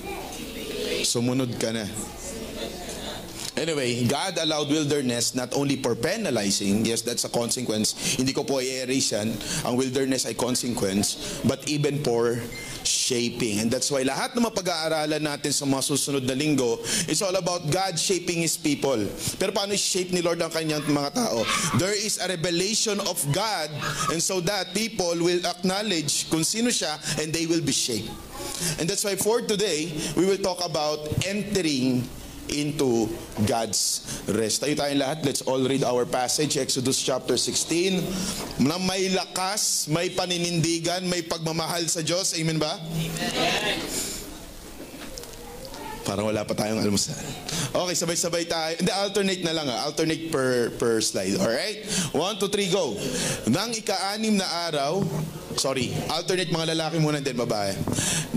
Sumunod 1.03 1.55
ka 1.59 1.71
na. 1.71 1.87
Anyway, 3.65 4.05
God 4.05 4.37
allowed 4.37 4.69
wilderness 4.69 5.33
not 5.33 5.57
only 5.57 5.81
for 5.81 5.97
penalizing, 5.97 6.85
yes, 6.85 7.01
that's 7.01 7.25
a 7.25 7.33
consequence. 7.33 7.97
Hindi 8.13 8.29
ko 8.29 8.45
po 8.45 8.61
i-erase 8.61 9.17
yan. 9.17 9.33
Ang 9.65 9.73
wilderness 9.73 10.29
ay 10.29 10.37
consequence, 10.37 11.41
but 11.41 11.65
even 11.65 11.97
for 12.05 12.37
shaping. 12.85 13.65
And 13.65 13.73
that's 13.73 13.89
why 13.89 14.05
lahat 14.05 14.37
ng 14.37 14.45
mapag-aaralan 14.45 15.17
natin 15.17 15.49
sa 15.49 15.65
mga 15.65 15.81
susunod 15.81 16.29
na 16.29 16.37
linggo, 16.37 16.77
it's 17.09 17.25
all 17.25 17.33
about 17.33 17.65
God 17.73 17.97
shaping 17.97 18.45
His 18.45 18.53
people. 18.53 19.01
Pero 19.41 19.49
paano 19.49 19.73
shape 19.73 20.13
ni 20.13 20.21
Lord 20.21 20.45
ang 20.45 20.53
kanyang 20.53 20.85
mga 20.85 21.17
tao? 21.17 21.41
There 21.81 21.97
is 21.97 22.21
a 22.21 22.29
revelation 22.29 23.01
of 23.09 23.17
God, 23.33 23.73
and 24.13 24.21
so 24.21 24.45
that 24.45 24.77
people 24.77 25.17
will 25.17 25.41
acknowledge 25.41 26.29
kung 26.29 26.45
sino 26.45 26.69
siya, 26.69 27.01
and 27.17 27.33
they 27.33 27.49
will 27.49 27.65
be 27.65 27.73
shaped. 27.73 28.13
And 28.77 28.85
that's 28.85 29.01
why 29.01 29.17
for 29.17 29.41
today, 29.41 29.89
we 30.13 30.29
will 30.29 30.37
talk 30.37 30.61
about 30.61 31.01
entering 31.25 32.05
into 32.53 33.09
God's 33.45 34.03
rest. 34.29 34.61
Tayo 34.61 34.77
tayong 34.77 35.01
lahat. 35.01 35.19
Let's 35.25 35.41
all 35.45 35.61
read 35.61 35.83
our 35.83 36.05
passage, 36.05 36.57
Exodus 36.57 37.01
chapter 37.01 37.37
16. 37.37 38.61
Na 38.61 38.77
may 38.77 39.09
lakas, 39.11 39.89
may 39.89 40.13
paninindigan, 40.13 41.05
may 41.07 41.25
pagmamahal 41.25 41.85
sa 41.89 42.05
Diyos. 42.05 42.37
Amen 42.37 42.61
ba? 42.61 42.77
Amen. 42.81 44.14
Parang 46.05 46.29
wala 46.29 46.45
pa 46.45 46.53
tayong 46.53 46.77
almusal. 46.77 47.17
Okay, 47.73 47.95
sabay-sabay 47.97 48.45
tayo. 48.45 48.77
Hindi, 48.77 48.93
alternate 48.93 49.41
na 49.41 49.53
lang 49.57 49.67
ha. 49.73 49.89
Alternate 49.89 50.29
per, 50.29 50.69
per 50.77 51.01
slide. 51.01 51.41
Alright? 51.41 51.81
One, 52.13 52.37
two, 52.37 52.47
three, 52.53 52.69
go. 52.69 52.93
Nang 53.49 53.73
ika-anim 53.73 54.37
na 54.37 54.45
araw, 54.69 55.01
sorry, 55.57 55.89
alternate 56.13 56.53
mga 56.53 56.77
lalaki 56.77 57.01
muna 57.01 57.17
din 57.25 57.33
babae. 57.33 57.73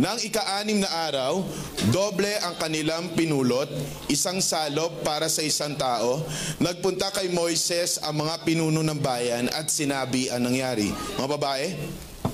Nang 0.01 0.17
ika-anim 0.17 0.81
na 0.81 0.91
araw, 1.11 1.45
doble 1.93 2.31
ang 2.41 2.57
kanilang 2.57 3.13
pinulot, 3.13 3.69
isang 4.09 4.41
salop 4.41 5.05
para 5.05 5.29
sa 5.29 5.45
isang 5.45 5.77
tao. 5.77 6.25
Nagpunta 6.65 7.13
kay 7.13 7.29
Moises 7.29 8.01
ang 8.01 8.25
mga 8.25 8.49
pinuno 8.49 8.81
ng 8.81 8.99
bayan 8.99 9.53
at 9.53 9.69
sinabi 9.69 10.33
ang 10.33 10.49
nangyari. 10.49 10.89
Mga 11.21 11.29
babae? 11.37 11.67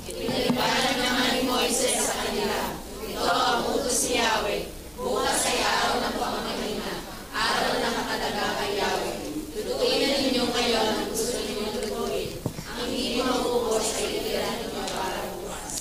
Pinaliparan 0.07 0.95
naman 1.03 1.29
ni 1.37 1.43
Moises 1.43 2.07
sa 2.07 2.15
kanila. 2.23 2.59
Ito 3.03 3.25
ang 3.35 3.61
utos 3.75 3.99
ni 4.07 4.23
Yahweh. 4.23 4.84
Bukas 4.95 5.41
ay 5.51 5.59
araw 5.59 5.95
ng 5.99 6.15
pamamahinga. 6.15 6.95
Araw 7.35 7.73
ng 7.83 7.95
katalaga 7.99 8.47
kay 8.63 8.73
Yahweh. 8.79 9.17
Tutuin 9.55 9.99
na 9.99 10.09
ninyo 10.23 10.45
ngayon 10.47 10.89
ang 10.95 11.09
gusto 11.11 11.35
ninyong 11.35 11.73
lutuin. 11.83 12.31
Ang 12.71 12.89
hindi 12.95 13.19
maubos 13.19 13.87
ay 13.99 14.07
itira 14.07 14.51
ninyo 14.55 14.83
para 14.95 15.21
bukas. 15.35 15.73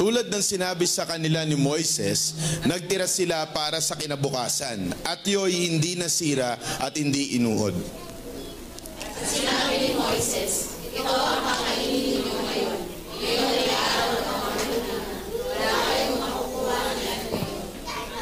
Tulad 0.00 0.26
ng 0.32 0.40
sinabi 0.40 0.88
sa 0.88 1.04
kanila 1.04 1.44
ni 1.44 1.52
Moises, 1.52 2.32
nagtira 2.64 3.04
sila 3.04 3.44
para 3.52 3.76
sa 3.84 3.92
kinabukasan 3.92 4.88
at 5.04 5.20
yo'y 5.28 5.68
hindi 5.68 6.00
nasira 6.00 6.56
at 6.80 6.96
hindi 6.96 7.36
inuod. 7.36 7.76
Sinabi 9.20 9.74
ni 9.84 9.90
Moises, 9.92 10.80
ito 10.88 11.04
ang 11.04 11.44
kakainin 11.44 12.24
ninyo 12.24 12.40
ngayon. 12.40 12.78
Ngayon 13.20 13.52
ay 13.52 13.68
araw 13.68 14.08
ng 14.08 14.24
pamamahinga. 14.24 14.96
Wala 15.44 15.72
kayong 15.84 16.16
makukuha 16.16 16.78
niyan 16.96 17.20
ngayon. 17.28 17.64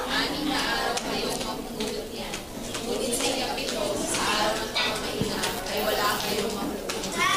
Anim 0.09 0.45
na 0.51 0.59
araw 0.59 0.95
kayong 0.99 1.39
mamumulot 1.47 2.09
yan. 2.11 2.35
Ngunit 2.83 3.15
sa 3.15 3.27
ikapito, 3.31 3.83
sa 3.95 4.21
araw 4.27 4.53
ng 4.59 4.71
pamamahinga, 4.75 5.43
ay 5.71 5.79
wala 5.87 6.09
kayong 6.19 6.53
makukuha. 6.59 7.31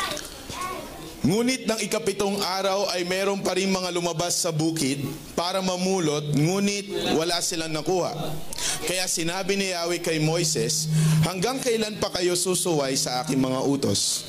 Ngunit 1.22 1.70
ng 1.70 1.78
ikapitong 1.86 2.42
araw 2.42 2.90
ay 2.98 3.06
meron 3.06 3.46
pa 3.46 3.54
rin 3.54 3.70
mga 3.70 3.94
lumabas 3.94 4.42
sa 4.42 4.50
bukid 4.50 5.06
para 5.38 5.62
mamulot, 5.62 6.34
ngunit 6.34 7.14
wala 7.14 7.38
silang 7.46 7.70
nakuha. 7.70 8.10
Kaya 8.90 9.06
sinabi 9.06 9.54
ni 9.54 9.70
Yahweh 9.70 10.02
kay 10.02 10.18
Moises, 10.18 10.90
hanggang 11.22 11.62
kailan 11.62 12.02
pa 12.02 12.10
kayo 12.10 12.34
susuway 12.34 12.98
sa 12.98 13.22
aking 13.22 13.38
mga 13.38 13.62
utos? 13.62 14.26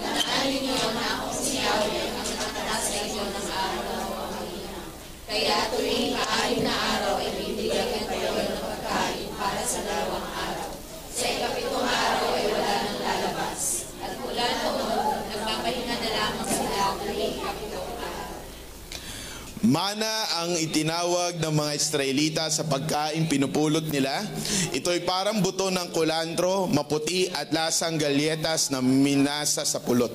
Alin 0.00 0.60
niyo 0.64 0.88
na 0.96 1.20
ako 1.20 1.28
si 1.36 1.60
Yahweh 1.60 2.00
ang 2.08 2.16
nakatala 2.32 2.76
sa 2.80 2.94
inyo 3.04 3.24
ng 3.28 3.48
araw 3.48 3.80
ng 3.84 4.08
pamamahinga. 4.08 4.80
Kaya 5.28 5.56
tuwing 5.68 6.16
kaalim 6.16 6.60
na 6.64 6.74
araw 6.96 7.14
ay 7.20 7.28
bibigyan 7.36 8.08
kayo 8.08 8.32
ng 8.32 8.56
pagkain 8.56 9.28
para 9.36 9.62
sa 9.68 9.80
dalawang 9.84 10.28
araw. 10.32 10.70
Sa 11.12 11.24
ikapitong 11.28 11.84
araw 11.84 12.28
ay 12.40 12.44
wala 12.48 12.72
nang 12.88 13.00
lalabas. 13.04 13.62
At 14.04 14.12
mula 14.20 14.48
noon, 14.60 15.16
nagpapahinga 15.32 15.96
na 15.96 16.10
lamang 16.12 16.50
sila 16.52 16.92
tuwing 17.00 17.40
ikapitong 17.40 17.92
araw. 17.96 18.32
Mana 19.64 20.44
ang 20.44 20.60
itinawag 20.60 21.40
ng 21.40 21.54
mga 21.56 21.72
Israelita 21.72 22.44
sa 22.52 22.68
pagkain 22.68 23.24
pinupulot 23.24 23.88
nila. 23.88 24.12
Ito'y 24.76 25.08
parang 25.08 25.40
buto 25.40 25.72
ng 25.72 25.88
kulantro, 25.88 26.68
maputi 26.68 27.32
at 27.32 27.48
lasang 27.48 27.96
galyetas 27.96 28.68
na 28.68 28.84
minasa 28.84 29.64
sa 29.64 29.80
pulot. 29.80 30.12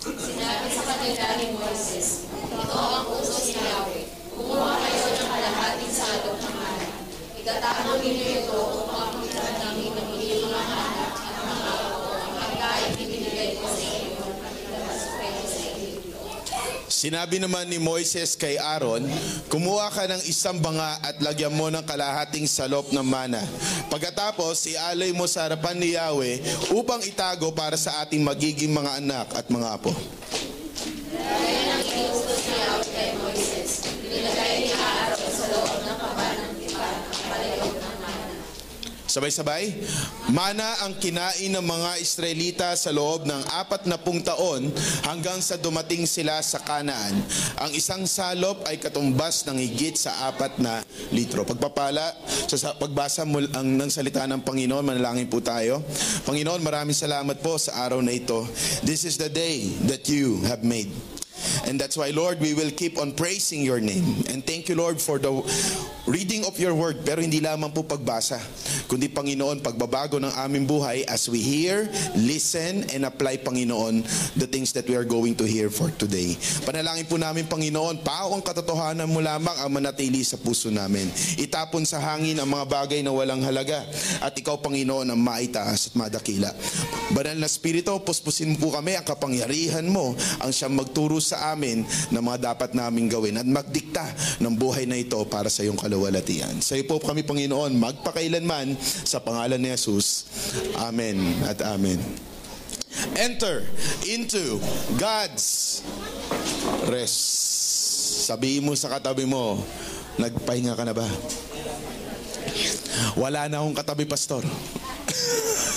Sinabi 0.00 0.72
sa 0.72 0.82
kanila 0.88 1.36
ni 1.36 1.52
Moises, 1.52 2.32
ito 2.32 2.76
ang 2.80 3.04
utos 3.12 3.52
ni 3.52 3.60
Yahweh. 3.60 4.08
Kumuha 4.32 4.72
kayo 4.88 5.04
ng 5.20 5.28
kalahating 5.28 5.92
salok 5.92 6.40
ng 6.40 6.56
mana. 6.56 6.88
Itatapon 7.36 8.00
ninyo 8.00 8.24
ito 8.40 8.56
upang 8.56 9.20
makitaan 9.20 9.56
namin 9.60 9.92
ng 9.92 10.06
hindi 10.16 10.40
mga 10.40 10.62
mana 10.64 11.12
at 11.12 11.36
mga 11.44 11.72
ako 11.76 12.08
ang 12.16 12.32
pagkain 12.40 12.92
ibinigay 12.96 13.60
ko 13.60 13.68
sa 13.68 13.84
inyo 13.84 14.24
at 14.40 14.54
ilabas 14.56 15.00
ko 15.04 15.12
kayo 15.20 15.42
sa 15.44 15.60
Egypto. 15.76 16.20
Sinabi 17.00 17.40
naman 17.40 17.64
ni 17.64 17.80
Moises 17.80 18.36
kay 18.36 18.60
Aaron, 18.60 19.00
kumuha 19.48 19.88
ka 19.88 20.04
ng 20.04 20.20
isang 20.28 20.60
banga 20.60 21.00
at 21.00 21.16
lagyan 21.24 21.48
mo 21.48 21.72
ng 21.72 21.80
kalahating 21.80 22.44
salop 22.44 22.92
ng 22.92 23.00
mana. 23.00 23.40
Pagkatapos, 23.88 24.68
ialay 24.68 25.08
mo 25.16 25.24
sa 25.24 25.48
harapan 25.48 25.80
ni 25.80 25.96
Yahweh 25.96 26.44
upang 26.76 27.00
itago 27.00 27.56
para 27.56 27.80
sa 27.80 28.04
ating 28.04 28.20
magiging 28.20 28.76
mga 28.76 29.00
anak 29.00 29.32
at 29.32 29.48
mga 29.48 29.80
apo. 29.80 29.96
Kaya 29.96 31.60
nang 31.72 31.88
inuutos 31.88 32.40
ni 32.44 32.56
Yahweh 32.68 32.88
kay 32.92 33.10
Moises, 33.16 33.72
inilagay 34.04 34.52
ni 34.60 34.76
Aaron 34.76 35.24
sa 35.32 35.44
loob 35.56 35.80
ng 35.80 35.98
kabanang 36.04 36.52
tipan 36.60 36.96
ang 37.00 37.24
palayog 37.32 37.74
ng 37.80 37.96
mana. 38.04 38.28
Sabay-sabay, 39.10 39.74
mana 40.30 40.86
ang 40.86 40.94
kinain 40.94 41.50
ng 41.50 41.66
mga 41.66 41.98
Israelita 41.98 42.70
sa 42.78 42.94
loob 42.94 43.26
ng 43.26 43.42
apat 43.58 43.90
na 43.90 43.98
pung 43.98 44.22
taon 44.22 44.70
hanggang 45.02 45.42
sa 45.42 45.58
dumating 45.58 46.06
sila 46.06 46.38
sa 46.46 46.62
Kanaan. 46.62 47.18
Ang 47.58 47.74
isang 47.74 48.06
salop 48.06 48.62
ay 48.70 48.78
katumbas 48.78 49.42
ng 49.50 49.58
higit 49.58 49.98
sa 49.98 50.30
apat 50.30 50.62
na 50.62 50.86
litro. 51.10 51.42
Pagpapala, 51.42 52.14
sa 52.46 52.54
sa 52.54 52.70
pagbasa 52.78 53.26
mo 53.26 53.42
ang 53.42 53.66
ng 53.66 53.90
salita 53.90 54.30
ng 54.30 54.46
Panginoon, 54.46 54.86
manalangin 54.86 55.26
po 55.26 55.42
tayo. 55.42 55.82
Panginoon, 56.22 56.62
maraming 56.62 56.94
salamat 56.94 57.42
po 57.42 57.58
sa 57.58 57.82
araw 57.82 57.98
na 57.98 58.14
ito. 58.14 58.46
This 58.86 59.02
is 59.02 59.18
the 59.18 59.26
day 59.26 59.74
that 59.90 60.06
you 60.06 60.38
have 60.46 60.62
made. 60.62 61.09
And 61.66 61.78
that's 61.78 61.96
why, 61.96 62.10
Lord, 62.10 62.40
we 62.40 62.54
will 62.54 62.70
keep 62.70 62.98
on 62.98 63.12
praising 63.12 63.62
your 63.62 63.80
name. 63.80 64.24
And 64.28 64.42
thank 64.42 64.68
you, 64.68 64.74
Lord, 64.74 65.00
for 65.00 65.18
the 65.18 65.30
reading 66.10 66.42
of 66.48 66.58
your 66.58 66.74
word. 66.74 67.06
Pero 67.06 67.22
hindi 67.22 67.38
lamang 67.38 67.70
po 67.70 67.86
pagbasa, 67.86 68.42
kundi 68.90 69.06
Panginoon, 69.06 69.62
pagbabago 69.62 70.18
ng 70.18 70.34
aming 70.42 70.66
buhay 70.66 71.06
as 71.06 71.30
we 71.30 71.38
hear, 71.38 71.86
listen, 72.18 72.88
and 72.90 73.06
apply, 73.06 73.38
Panginoon, 73.38 74.02
the 74.34 74.50
things 74.50 74.74
that 74.74 74.88
we 74.90 74.98
are 74.98 75.06
going 75.06 75.38
to 75.38 75.46
hear 75.46 75.70
for 75.70 75.86
today. 75.94 76.34
Panalangin 76.66 77.06
po 77.06 77.14
namin, 77.14 77.46
Panginoon, 77.46 78.02
pao 78.02 78.34
ang 78.34 78.42
katotohanan 78.42 79.06
mo 79.06 79.22
lamang 79.22 79.54
ang 79.54 79.70
manatili 79.70 80.26
sa 80.26 80.34
puso 80.34 80.66
namin. 80.66 81.06
Itapon 81.38 81.86
sa 81.86 82.02
hangin 82.02 82.42
ang 82.42 82.50
mga 82.50 82.66
bagay 82.66 83.00
na 83.06 83.14
walang 83.14 83.46
halaga. 83.46 83.86
At 84.18 84.34
ikaw, 84.34 84.58
Panginoon, 84.58 85.14
ang 85.14 85.20
maitaas 85.20 85.92
at 85.92 85.94
madakila. 85.94 86.50
Banal 87.14 87.38
na 87.38 87.46
Espiritu, 87.46 87.94
puspusin 88.02 88.58
po 88.58 88.74
kami 88.74 88.98
ang 88.98 89.06
kapangyarihan 89.06 89.86
mo 89.86 90.18
ang 90.42 90.50
siyang 90.50 90.74
magturo 90.74 91.22
sa 91.22 91.29
amin 91.38 91.86
ng 91.86 92.22
mga 92.22 92.54
dapat 92.54 92.74
naming 92.74 93.06
gawin 93.06 93.38
at 93.38 93.46
magdikta 93.46 94.02
ng 94.42 94.54
buhay 94.58 94.88
na 94.88 94.98
ito 94.98 95.18
para 95.30 95.46
sa 95.46 95.62
iyong 95.62 95.78
kaluwalhatian. 95.78 96.58
Sa 96.58 96.74
iyo 96.74 96.90
po 96.90 96.98
kami, 96.98 97.22
Panginoon, 97.22 97.78
magpakailanman 97.78 98.74
sa 98.82 99.22
pangalan 99.22 99.62
ni 99.62 99.70
Jesus. 99.70 100.26
Amen 100.80 101.20
at 101.46 101.62
Amen. 101.62 102.00
Enter 103.14 103.62
into 104.10 104.58
God's 104.98 105.80
rest. 106.90 107.22
Sabihin 108.26 108.66
mo 108.66 108.74
sa 108.74 108.90
katabi 108.90 109.24
mo, 109.24 109.62
nagpahinga 110.18 110.74
ka 110.74 110.82
na 110.82 110.94
ba? 110.94 111.06
Wala 113.14 113.46
na 113.46 113.62
akong 113.62 113.78
katabi, 113.78 114.04
pastor. 114.06 114.42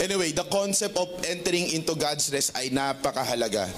Anyway, 0.00 0.32
the 0.32 0.48
concept 0.48 0.96
of 0.96 1.12
entering 1.28 1.68
into 1.76 1.92
God's 1.92 2.32
rest 2.32 2.56
ay 2.56 2.72
napakahalaga. 2.72 3.68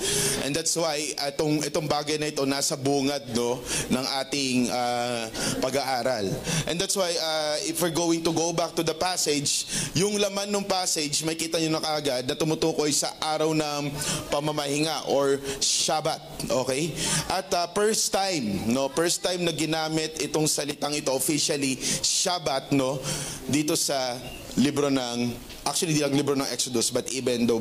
And 0.47 0.55
that's 0.55 0.79
why 0.79 1.02
itong 1.19 1.67
itong 1.67 1.91
bagay 1.91 2.14
na 2.14 2.31
ito 2.31 2.47
nasa 2.47 2.79
bungad 2.79 3.26
no 3.35 3.59
ng 3.91 4.07
ating 4.23 4.71
ah, 4.71 5.26
pag-aaral. 5.59 6.31
And 6.71 6.79
that's 6.79 6.95
why 6.95 7.11
ah, 7.19 7.59
if 7.67 7.83
we're 7.83 7.91
going 7.91 8.23
to 8.23 8.31
go 8.31 8.55
back 8.55 8.79
to 8.79 8.87
the 8.87 8.95
passage, 8.95 9.67
yung 9.99 10.14
laman 10.23 10.55
ng 10.55 10.62
passage, 10.62 11.26
may 11.26 11.35
kita 11.35 11.59
niyo 11.59 11.75
na 11.75 11.83
kaagad 11.83 12.23
na 12.31 12.38
tumutukoy 12.38 12.95
sa 12.95 13.11
araw 13.19 13.50
ng 13.50 13.91
pamamahinga 14.31 15.11
or 15.11 15.43
Shabbat, 15.59 16.47
okay? 16.55 16.95
At 17.35 17.50
ah, 17.50 17.67
first 17.75 18.14
time, 18.14 18.71
no, 18.71 18.87
first 18.95 19.26
time 19.26 19.43
na 19.43 19.50
ginamit 19.50 20.23
itong 20.23 20.47
salitang 20.47 20.95
ito 20.95 21.11
officially 21.11 21.75
Shabbat, 22.07 22.71
no, 22.71 23.02
dito 23.50 23.75
sa 23.75 24.14
libro 24.61 24.92
ng 24.92 25.32
actually 25.64 25.94
di 25.94 26.02
lang 26.02 26.12
libro 26.12 26.35
ng 26.35 26.49
Exodus 26.50 26.90
but 26.90 27.06
even 27.14 27.47
the, 27.47 27.56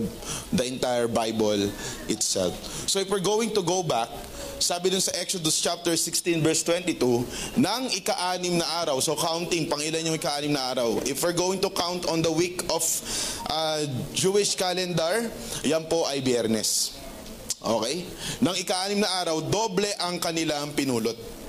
the 0.51 0.65
entire 0.65 1.07
Bible 1.07 1.69
itself. 2.09 2.57
So 2.89 2.99
if 2.99 3.07
we're 3.09 3.23
going 3.23 3.53
to 3.53 3.61
go 3.61 3.83
back, 3.85 4.09
sabi 4.61 4.93
dun 4.93 5.01
sa 5.01 5.13
Exodus 5.17 5.57
chapter 5.61 5.93
16 5.97 6.41
verse 6.41 6.61
22, 6.65 7.61
nang 7.61 7.89
ika-anim 7.89 8.61
na 8.61 8.67
araw, 8.85 9.01
so 9.01 9.17
counting, 9.17 9.69
pang 9.69 9.81
ilan 9.81 10.05
yung 10.05 10.17
ika-anim 10.17 10.53
na 10.53 10.73
araw. 10.73 11.01
If 11.05 11.21
we're 11.25 11.37
going 11.37 11.61
to 11.65 11.69
count 11.73 12.05
on 12.09 12.21
the 12.21 12.33
week 12.33 12.65
of 12.69 12.83
uh, 13.49 13.85
Jewish 14.13 14.53
calendar, 14.57 15.29
yan 15.65 15.85
po 15.89 16.05
ay 16.05 16.21
biyernes. 16.21 16.97
Okay? 17.61 18.05
Nang 18.41 18.57
ika-anim 18.57 19.01
na 19.01 19.09
araw, 19.21 19.41
doble 19.45 19.89
ang 20.01 20.17
kanilang 20.17 20.73
pinulot. 20.73 21.40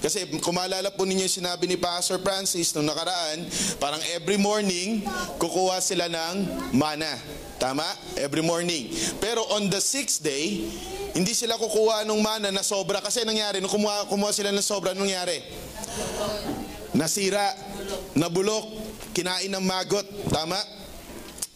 Kasi 0.00 0.24
kung 0.40 0.56
maalala 0.56 0.88
po 0.88 1.04
ninyo 1.04 1.28
yung 1.28 1.36
sinabi 1.44 1.68
ni 1.68 1.76
Pastor 1.76 2.16
Francis 2.24 2.72
nung 2.72 2.88
nakaraan, 2.88 3.44
parang 3.76 4.00
every 4.16 4.40
morning, 4.40 5.04
kukuha 5.36 5.76
sila 5.84 6.08
ng 6.08 6.48
mana. 6.72 7.08
Tama? 7.60 7.84
Every 8.16 8.40
morning. 8.40 8.88
Pero 9.20 9.44
on 9.52 9.68
the 9.68 9.76
sixth 9.76 10.24
day, 10.24 10.64
hindi 11.12 11.36
sila 11.36 11.60
kukuha 11.60 12.08
ng 12.08 12.20
mana 12.24 12.48
na 12.48 12.64
sobra. 12.64 13.04
Kasi 13.04 13.28
nangyari, 13.28 13.60
nung 13.60 13.68
kumuha, 13.68 14.08
kumuha 14.08 14.32
sila 14.32 14.48
ng 14.48 14.64
sobra, 14.64 14.96
nangyari? 14.96 15.44
Nasira, 16.96 17.52
nabulok, 18.16 18.64
kinain 19.12 19.52
ng 19.52 19.60
magot. 19.60 20.08
Tama? 20.32 20.56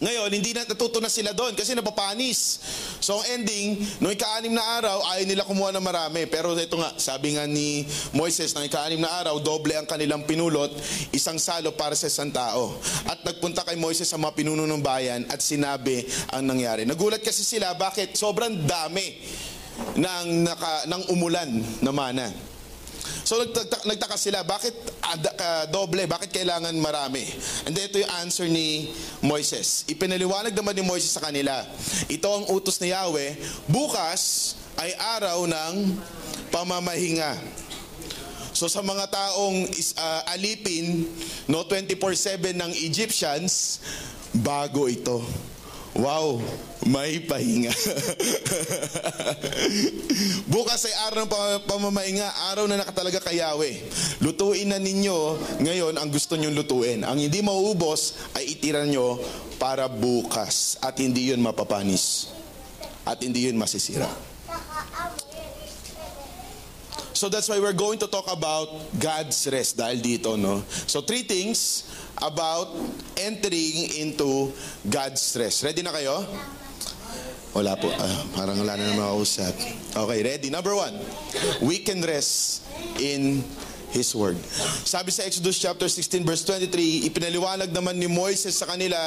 Ngayon, 0.04 0.28
hindi 0.37 0.52
na 0.52 0.68
natuto 0.68 1.00
na 1.00 1.08
sila 1.08 1.32
doon 1.32 1.56
kasi 1.56 1.73
napapanis. 1.73 2.61
So, 3.00 3.25
ang 3.25 3.40
ending, 3.40 3.80
nung 4.04 4.12
ika-anim 4.12 4.52
na 4.52 4.61
araw, 4.76 5.00
ayaw 5.16 5.25
nila 5.25 5.49
kumuha 5.49 5.73
ng 5.73 5.80
marami. 5.80 6.28
Pero 6.28 6.52
ito 6.52 6.76
nga, 6.76 6.92
sabi 7.00 7.40
nga 7.40 7.49
ni 7.49 7.88
Moises, 8.12 8.52
nung 8.52 8.68
ika-anim 8.68 9.00
na 9.00 9.08
araw, 9.25 9.40
doble 9.40 9.73
ang 9.73 9.88
kanilang 9.88 10.28
pinulot, 10.28 10.68
isang 11.08 11.40
salo 11.40 11.73
para 11.73 11.96
sa 11.96 12.12
isang 12.12 12.28
tao. 12.28 12.76
At 13.08 13.25
nagpunta 13.25 13.64
kay 13.64 13.80
Moises 13.80 14.12
sa 14.12 14.20
mga 14.20 14.37
pinuno 14.37 14.68
ng 14.68 14.84
bayan 14.84 15.25
at 15.32 15.40
sinabi 15.40 16.04
ang 16.37 16.44
nangyari. 16.44 16.84
Nagulat 16.84 17.25
kasi 17.25 17.40
sila, 17.40 17.73
bakit 17.73 18.12
sobrang 18.12 18.61
dami 18.68 19.16
ng, 19.96 20.26
naka, 20.44 20.84
ng 20.84 21.02
umulan 21.16 21.50
na 21.80 21.92
mana. 21.96 22.53
So 23.25 23.40
nagtaka, 23.84 24.16
sila, 24.16 24.44
bakit 24.44 24.75
ka, 25.37 25.68
doble? 25.68 26.04
Bakit 26.08 26.32
kailangan 26.32 26.73
marami? 26.76 27.25
And 27.68 27.76
ito 27.76 28.00
yung 28.00 28.12
answer 28.25 28.49
ni 28.49 28.92
Moises. 29.25 29.84
Ipinaliwanag 29.88 30.52
naman 30.52 30.76
ni 30.76 30.84
Moises 30.84 31.12
sa 31.12 31.25
kanila. 31.25 31.64
Ito 32.08 32.28
ang 32.28 32.44
utos 32.52 32.80
ni 32.80 32.92
Yahweh, 32.92 33.37
bukas 33.68 34.54
ay 34.80 34.92
araw 35.16 35.46
ng 35.46 35.75
pamamahinga. 36.52 37.37
So 38.54 38.70
sa 38.70 38.87
mga 38.87 39.11
taong 39.11 39.66
is, 39.75 39.99
ah, 39.99 40.23
alipin, 40.30 41.11
no 41.50 41.66
24/7 41.66 42.54
ng 42.54 42.70
Egyptians, 42.87 43.82
bago 44.30 44.87
ito. 44.90 45.23
Wow, 45.94 46.42
may 46.90 47.22
pahinga. 47.22 47.70
Bukas 50.50 50.90
ay 50.90 50.94
araw 51.06 51.22
ng 51.22 51.30
pam- 51.30 51.62
pamamahinga, 51.70 52.50
araw 52.50 52.66
na 52.66 52.82
nakatalaga 52.82 53.22
kay 53.22 53.38
Yahweh. 53.38 53.78
Lutuin 54.18 54.74
na 54.74 54.82
ninyo 54.82 55.38
ngayon 55.62 55.94
ang 55.94 56.10
gusto 56.10 56.34
nyong 56.34 56.58
lutuin. 56.58 57.06
Ang 57.06 57.30
hindi 57.30 57.38
mauubos 57.46 58.18
ay 58.34 58.58
itira 58.58 58.82
nyo 58.90 59.22
para 59.62 59.86
bukas 59.86 60.82
at 60.82 60.98
hindi 60.98 61.30
yun 61.30 61.38
mapapanis. 61.38 62.34
At 63.06 63.22
hindi 63.22 63.46
yun 63.46 63.54
masisira. 63.54 64.33
So 67.24 67.32
that's 67.32 67.48
why 67.48 67.56
we're 67.56 67.72
going 67.72 67.96
to 68.04 68.06
talk 68.06 68.28
about 68.28 68.68
God's 69.00 69.48
rest 69.48 69.80
dahil 69.80 69.96
dito, 69.96 70.36
no? 70.36 70.60
So 70.68 71.00
three 71.00 71.24
things 71.24 71.88
about 72.20 72.68
entering 73.16 73.96
into 73.96 74.52
God's 74.84 75.24
rest. 75.32 75.64
Ready 75.64 75.80
na 75.80 75.88
kayo? 75.96 76.20
Wala 77.56 77.80
po. 77.80 77.88
Ah, 77.96 78.28
parang 78.36 78.60
wala 78.60 78.76
na 78.76 78.92
naman 78.92 79.08
makausap. 79.08 79.56
Okay, 79.96 80.20
ready? 80.20 80.52
Number 80.52 80.76
one, 80.76 81.00
we 81.64 81.80
can 81.80 82.04
rest 82.04 82.60
in 83.00 83.40
His 83.94 84.10
Word. 84.10 84.34
Sabi 84.82 85.14
sa 85.14 85.22
Exodus 85.22 85.62
chapter 85.62 85.86
16 85.86 86.26
verse 86.26 86.42
23, 86.42 87.06
ipinaliwanag 87.06 87.70
naman 87.70 87.94
ni 87.94 88.10
Moises 88.10 88.58
sa 88.58 88.66
kanila 88.66 88.98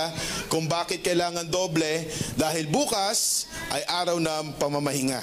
kung 0.48 0.64
bakit 0.64 1.04
kailangan 1.04 1.44
doble 1.52 2.08
dahil 2.40 2.72
bukas 2.72 3.52
ay 3.76 3.84
araw 3.84 4.16
ng 4.16 4.56
pamamahinga. 4.56 5.20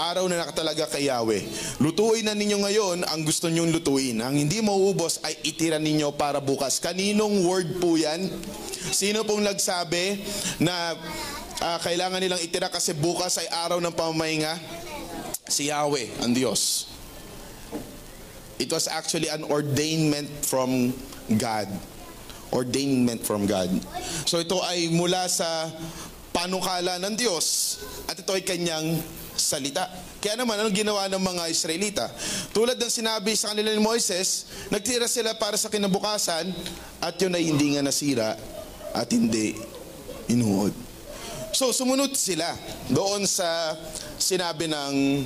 Araw 0.00 0.24
na 0.24 0.40
nakatalaga 0.40 0.88
kay 0.88 1.12
Yahweh. 1.12 1.44
Lutuin 1.84 2.24
na 2.24 2.32
ninyo 2.32 2.64
ngayon 2.64 3.04
ang 3.04 3.20
gusto 3.28 3.52
nyong 3.52 3.68
lutuin. 3.76 4.24
Ang 4.24 4.40
hindi 4.40 4.64
mauubos 4.64 5.20
ay 5.20 5.36
itira 5.44 5.76
ninyo 5.76 6.16
para 6.16 6.40
bukas. 6.40 6.80
Kaninong 6.80 7.44
word 7.44 7.76
po 7.84 8.00
yan? 8.00 8.32
Sino 8.88 9.28
pong 9.28 9.44
nagsabi 9.44 10.24
na 10.64 10.96
ah, 11.60 11.76
kailangan 11.84 12.24
nilang 12.24 12.40
itira 12.40 12.72
kasi 12.72 12.96
bukas 12.96 13.36
ay 13.36 13.52
araw 13.52 13.84
ng 13.84 13.92
pamamahinga? 13.92 14.56
Si 15.44 15.68
Yahweh, 15.68 16.24
ang 16.24 16.32
Diyos. 16.32 16.93
It 18.58 18.70
was 18.70 18.86
actually 18.86 19.28
an 19.28 19.42
ordainment 19.46 20.30
from 20.46 20.94
God. 21.40 21.66
Ordainment 22.54 23.26
from 23.26 23.50
God. 23.50 23.70
So 24.28 24.38
ito 24.38 24.62
ay 24.62 24.92
mula 24.94 25.26
sa 25.26 25.70
panukala 26.30 26.98
ng 27.02 27.14
Diyos 27.18 27.78
at 28.10 28.18
ito 28.18 28.30
ay 28.30 28.42
kanyang 28.46 28.98
salita. 29.34 29.90
Kaya 30.22 30.38
naman, 30.38 30.56
anong 30.56 30.74
ginawa 30.74 31.06
ng 31.10 31.20
mga 31.20 31.44
Israelita? 31.50 32.06
Tulad 32.54 32.78
ng 32.78 32.90
sinabi 32.90 33.34
sa 33.34 33.52
kanila 33.52 33.74
ni 33.74 33.82
Moises, 33.82 34.46
nagtira 34.70 35.10
sila 35.10 35.34
para 35.34 35.58
sa 35.58 35.68
kinabukasan 35.68 36.48
at 37.02 37.14
yun 37.18 37.34
ay 37.34 37.44
hindi 37.50 37.74
nga 37.74 37.82
nasira 37.82 38.38
at 38.94 39.08
hindi 39.10 39.58
inuod. 40.30 40.72
So 41.54 41.70
sumunod 41.70 42.18
sila 42.18 42.50
doon 42.90 43.30
sa 43.30 43.78
sinabi 44.18 44.66
ng 44.66 45.22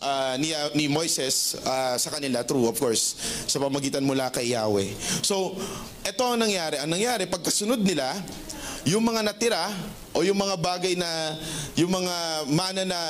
ah, 0.00 0.34
ni, 0.38 0.52
ni 0.74 0.86
Moises 0.86 1.58
ah, 1.64 1.96
sa 1.96 2.10
kanila, 2.12 2.44
true 2.46 2.68
of 2.68 2.76
course, 2.76 3.16
sa 3.46 3.60
pamagitan 3.62 4.04
mula 4.04 4.28
kay 4.32 4.52
Yahweh. 4.56 4.90
So, 5.22 5.56
ito 6.06 6.22
ang 6.22 6.40
nangyari. 6.40 6.80
Ang 6.80 6.96
nangyari, 6.96 7.26
pagkasunod 7.26 7.80
nila, 7.80 8.12
yung 8.86 9.02
mga 9.02 9.26
natira 9.26 9.66
o 10.14 10.22
yung 10.22 10.38
mga 10.38 10.56
bagay 10.62 10.94
na, 10.94 11.10
yung 11.74 11.90
mga 11.90 12.16
mana 12.48 12.82
na 12.86 13.00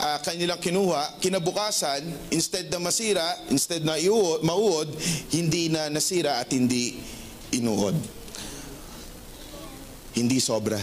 ah, 0.00 0.18
kanilang 0.24 0.58
kinuha, 0.58 1.20
kinabukasan, 1.20 2.02
instead 2.32 2.72
na 2.72 2.80
masira, 2.80 3.26
instead 3.52 3.84
na 3.84 4.00
iuod, 4.00 4.42
mauod, 4.42 4.88
hindi 5.30 5.68
na 5.68 5.92
nasira 5.92 6.40
at 6.40 6.48
hindi 6.50 6.98
inuod. 7.52 7.94
Hindi 10.12 10.40
sobra 10.40 10.76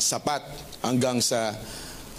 sapat 0.00 0.42
hanggang 0.80 1.20
sa 1.20 1.54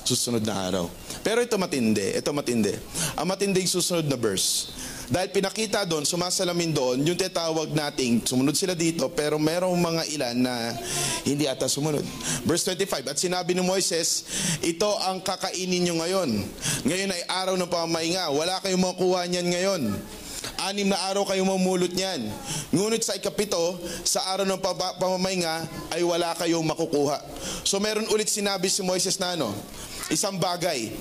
susunod 0.03 0.41
na 0.41 0.55
araw. 0.55 0.85
Pero 1.21 1.41
ito 1.41 1.57
matindi, 1.57 2.17
ito 2.17 2.29
matindi. 2.33 2.73
Ang 3.17 3.27
matinding 3.29 3.67
susunod 3.69 4.05
na 4.05 4.17
verse. 4.17 4.73
Dahil 5.11 5.27
pinakita 5.27 5.83
doon, 5.83 6.07
sumasalamin 6.07 6.71
doon, 6.71 7.03
yung 7.03 7.19
tinatawag 7.19 7.75
nating, 7.75 8.23
sumunod 8.23 8.55
sila 8.55 8.71
dito, 8.71 9.11
pero 9.11 9.35
merong 9.35 9.75
mga 9.75 10.03
ilan 10.07 10.35
na 10.39 10.71
hindi 11.27 11.51
ata 11.51 11.67
sumunod. 11.67 12.07
Verse 12.47 12.63
25, 12.71 13.11
At 13.11 13.19
sinabi 13.19 13.51
ni 13.51 13.59
Moises, 13.59 14.23
ito 14.63 14.87
ang 15.03 15.19
kakainin 15.19 15.83
nyo 15.83 15.99
ngayon. 15.99 16.29
Ngayon 16.87 17.11
ay 17.11 17.23
araw 17.27 17.59
ng 17.59 17.67
pamahinga. 17.67 18.31
Wala 18.31 18.63
kayong 18.63 18.87
makuha 18.87 19.27
niyan 19.27 19.51
ngayon. 19.51 19.81
Anim 20.61 20.89
na 20.89 20.97
araw 21.09 21.25
kayo 21.25 21.41
mamulot 21.45 21.93
niyan. 21.93 22.29
Ngunit 22.73 23.05
sa 23.05 23.17
ikapito, 23.17 23.77
sa 24.05 24.25
araw 24.33 24.45
ng 24.45 24.61
pamamahinga, 24.97 25.65
ay 25.93 26.01
wala 26.05 26.33
kayong 26.37 26.65
makukuha. 26.65 27.21
So 27.65 27.77
meron 27.81 28.09
ulit 28.09 28.29
sinabi 28.29 28.69
si 28.69 28.81
Moises 28.85 29.17
na 29.17 29.37
ano, 29.37 29.53
isang 30.09 30.37
bagay. 30.37 30.93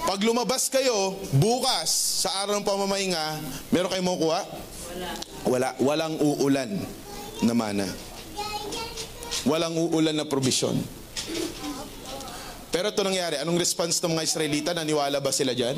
Pag 0.00 0.20
lumabas 0.24 0.72
kayo, 0.72 1.16
bukas, 1.36 2.24
sa 2.24 2.44
araw 2.44 2.56
ng 2.56 2.64
pamamahinga, 2.64 3.40
meron 3.68 3.92
kayong 3.92 4.08
makukuha? 4.08 4.40
Wala. 5.44 5.68
Walang 5.80 6.16
uulan 6.20 6.70
na 7.44 7.54
mana. 7.56 7.86
Walang 9.48 9.76
uulan 9.76 10.16
na 10.16 10.28
probisyon. 10.28 10.99
Pero 12.70 12.86
ito 12.94 13.02
nangyari, 13.02 13.34
anong 13.42 13.58
response 13.58 13.98
ng 13.98 14.14
mga 14.14 14.26
Israelita? 14.30 14.70
Naniwala 14.70 15.18
ba 15.18 15.34
sila 15.34 15.50
dyan? 15.58 15.74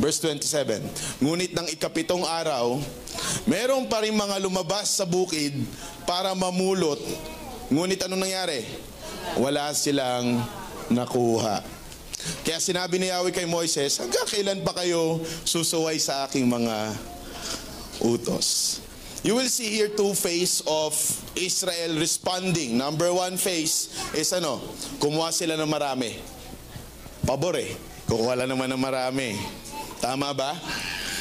Verse 0.00 0.24
27. 0.24 1.20
Ngunit 1.20 1.52
ng 1.52 1.68
ikapitong 1.76 2.24
araw, 2.24 2.80
meron 3.44 3.84
pa 3.92 4.00
rin 4.00 4.16
mga 4.16 4.40
lumabas 4.40 4.88
sa 4.88 5.04
bukid 5.04 5.52
para 6.08 6.32
mamulot. 6.32 7.00
Ngunit 7.68 8.00
anong 8.08 8.24
nangyari? 8.24 8.64
Wala 9.36 9.68
silang 9.76 10.40
nakuha. 10.88 11.60
Kaya 12.40 12.56
sinabi 12.56 12.96
ni 12.96 13.12
Yahweh 13.12 13.36
kay 13.36 13.44
Moises, 13.44 14.00
hanggang 14.00 14.24
kailan 14.24 14.64
pa 14.64 14.72
kayo 14.72 15.20
susuway 15.44 16.00
sa 16.00 16.24
aking 16.24 16.48
mga 16.48 16.96
utos? 18.00 18.80
You 19.20 19.36
will 19.36 19.52
see 19.52 19.68
here 19.68 19.92
two 19.92 20.16
phase 20.16 20.64
of 20.64 20.96
Israel 21.36 22.00
responding. 22.00 22.80
Number 22.80 23.12
one 23.12 23.36
phase 23.36 23.92
is 24.16 24.32
ano? 24.32 24.64
Kumuha 24.96 25.28
sila 25.28 25.60
ng 25.60 25.68
marami. 25.68 26.16
Pabor 27.28 27.60
eh. 27.60 27.76
Kukuha 28.08 28.32
lang 28.32 28.48
naman 28.48 28.72
ng 28.72 28.80
marami. 28.80 29.36
Tama 30.00 30.32
ba? 30.32 30.56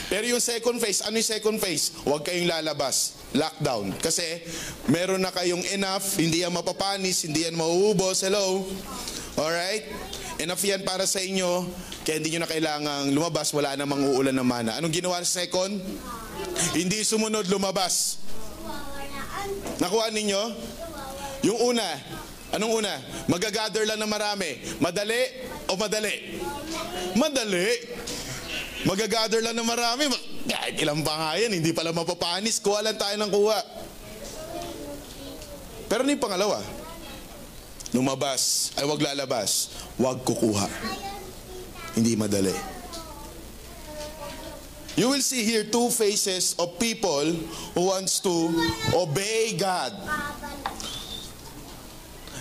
Pero 0.07 0.25
yung 0.25 0.39
second 0.39 0.79
phase, 0.79 1.03
ano 1.03 1.19
yung 1.19 1.27
second 1.27 1.59
phase? 1.59 1.91
Huwag 2.07 2.23
kayong 2.23 2.47
lalabas. 2.47 3.19
Lockdown. 3.35 3.93
Kasi 3.99 4.23
meron 4.87 5.19
na 5.19 5.29
kayong 5.35 5.61
enough, 5.75 6.15
hindi 6.17 6.41
yan 6.41 6.55
mapapanis, 6.55 7.27
hindi 7.27 7.45
yan 7.45 7.53
mauubos. 7.53 8.23
Hello? 8.23 8.63
Alright? 9.35 9.85
Enough 10.39 10.63
yan 10.63 10.87
para 10.87 11.03
sa 11.03 11.19
inyo, 11.19 11.67
kaya 12.07 12.17
hindi 12.17 12.31
nyo 12.31 12.47
na 12.47 12.49
kailangang 12.49 13.11
lumabas, 13.11 13.51
wala 13.51 13.75
namang 13.75 14.07
uulan 14.07 14.33
ng 14.33 14.47
mana. 14.47 14.79
Anong 14.79 14.95
ginawa 14.95 15.19
sa 15.21 15.43
second? 15.43 15.83
Hindi 16.75 17.01
sumunod 17.01 17.47
lumabas. 17.49 18.19
Nakuha 19.79 20.11
ninyo? 20.11 20.41
Yung 21.47 21.59
una, 21.71 21.87
anong 22.51 22.83
una? 22.83 22.93
Magagather 23.25 23.87
lang 23.87 23.99
ng 23.99 24.11
marami. 24.11 24.49
Madali 24.77 25.21
o 25.67 25.75
madali? 25.79 26.15
Madali. 27.15 27.67
Magagather 28.83 29.39
lang 29.39 29.55
ng 29.55 29.67
marami. 29.67 30.07
Ma- 30.11 30.25
Kahit 30.49 30.75
ilang 30.81 31.03
pa 31.03 31.13
nga 31.15 31.31
yan, 31.39 31.51
hindi 31.55 31.71
pala 31.71 31.95
mapapanis. 31.95 32.59
Kuha 32.59 32.83
lang 32.83 32.97
tayo 32.97 33.15
ng 33.19 33.31
kuha. 33.31 33.59
Pero 35.89 36.03
ano 36.03 36.11
yung 36.11 36.21
pangalawa? 36.21 36.59
Lumabas, 37.89 38.69
ay 38.77 38.85
wag 38.85 39.01
lalabas, 39.01 39.73
wag 39.97 40.21
kukuha. 40.21 40.69
Hindi 41.97 42.13
madali. 42.13 42.53
You 44.97 45.09
will 45.09 45.21
see 45.21 45.45
here 45.45 45.63
two 45.63 45.89
faces 45.89 46.55
of 46.57 46.79
people 46.79 47.25
who 47.75 47.83
wants 47.89 48.19
to 48.25 48.33
obey 48.95 49.55
God. 49.57 49.93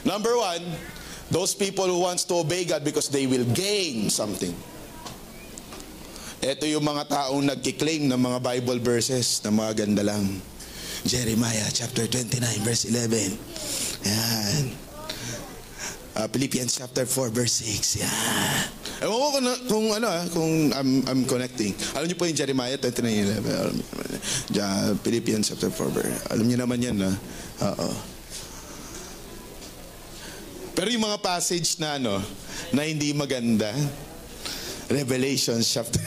Number 0.05 0.37
one, 0.37 0.65
those 1.31 1.53
people 1.55 1.85
who 1.87 2.01
wants 2.01 2.25
to 2.33 2.41
obey 2.41 2.65
God 2.65 2.85
because 2.85 3.09
they 3.09 3.27
will 3.27 3.45
gain 3.53 4.09
something. 4.09 4.57
Ito 6.39 6.65
yung 6.71 6.87
mga 6.87 7.11
taong 7.11 7.45
nagkiklaim 7.51 8.07
ng 8.09 8.21
mga 8.21 8.39
Bible 8.41 8.79
verses 8.79 9.43
na 9.43 9.51
mga 9.51 9.85
ganda 9.85 10.07
lang. 10.07 10.39
Jeremiah 11.03 11.67
chapter 11.75 12.07
29 12.07 12.41
verse 12.63 12.87
11. 12.87 13.37
Yan. 14.07 14.88
Uh, 16.19 16.27
Philippians 16.35 16.75
chapter 16.75 17.07
4 17.07 17.31
verse 17.31 17.63
6. 17.63 18.03
Yan. 18.03 18.11
Ewan 19.07 19.19
ko 19.23 19.29
kung, 19.31 19.47
kung 19.71 19.87
ano 19.95 20.07
ah, 20.11 20.27
kung 20.35 20.75
I'm, 20.75 21.07
I'm 21.07 21.23
connecting. 21.23 21.79
Alam 21.95 22.11
niyo 22.11 22.19
po 22.19 22.27
yung 22.27 22.35
Jeremiah 22.35 22.75
29.11. 22.75 23.39
Alam 23.39 23.75
niyo 23.79 23.87
naman. 23.87 24.09
Ja, 24.51 24.67
Philippians 24.99 25.47
chapter 25.47 25.71
4 25.71 25.95
verse. 25.95 26.19
Alam 26.35 26.51
niyo 26.51 26.59
naman 26.59 26.83
yan 26.83 26.99
na. 26.99 27.15
Oo. 27.71 28.19
Pero 30.75 30.91
yung 30.91 31.07
mga 31.07 31.23
passage 31.23 31.79
na 31.79 32.03
ano, 32.03 32.19
na 32.75 32.83
hindi 32.83 33.15
maganda, 33.15 33.71
Revelation 34.91 35.63
chapter 35.63 36.03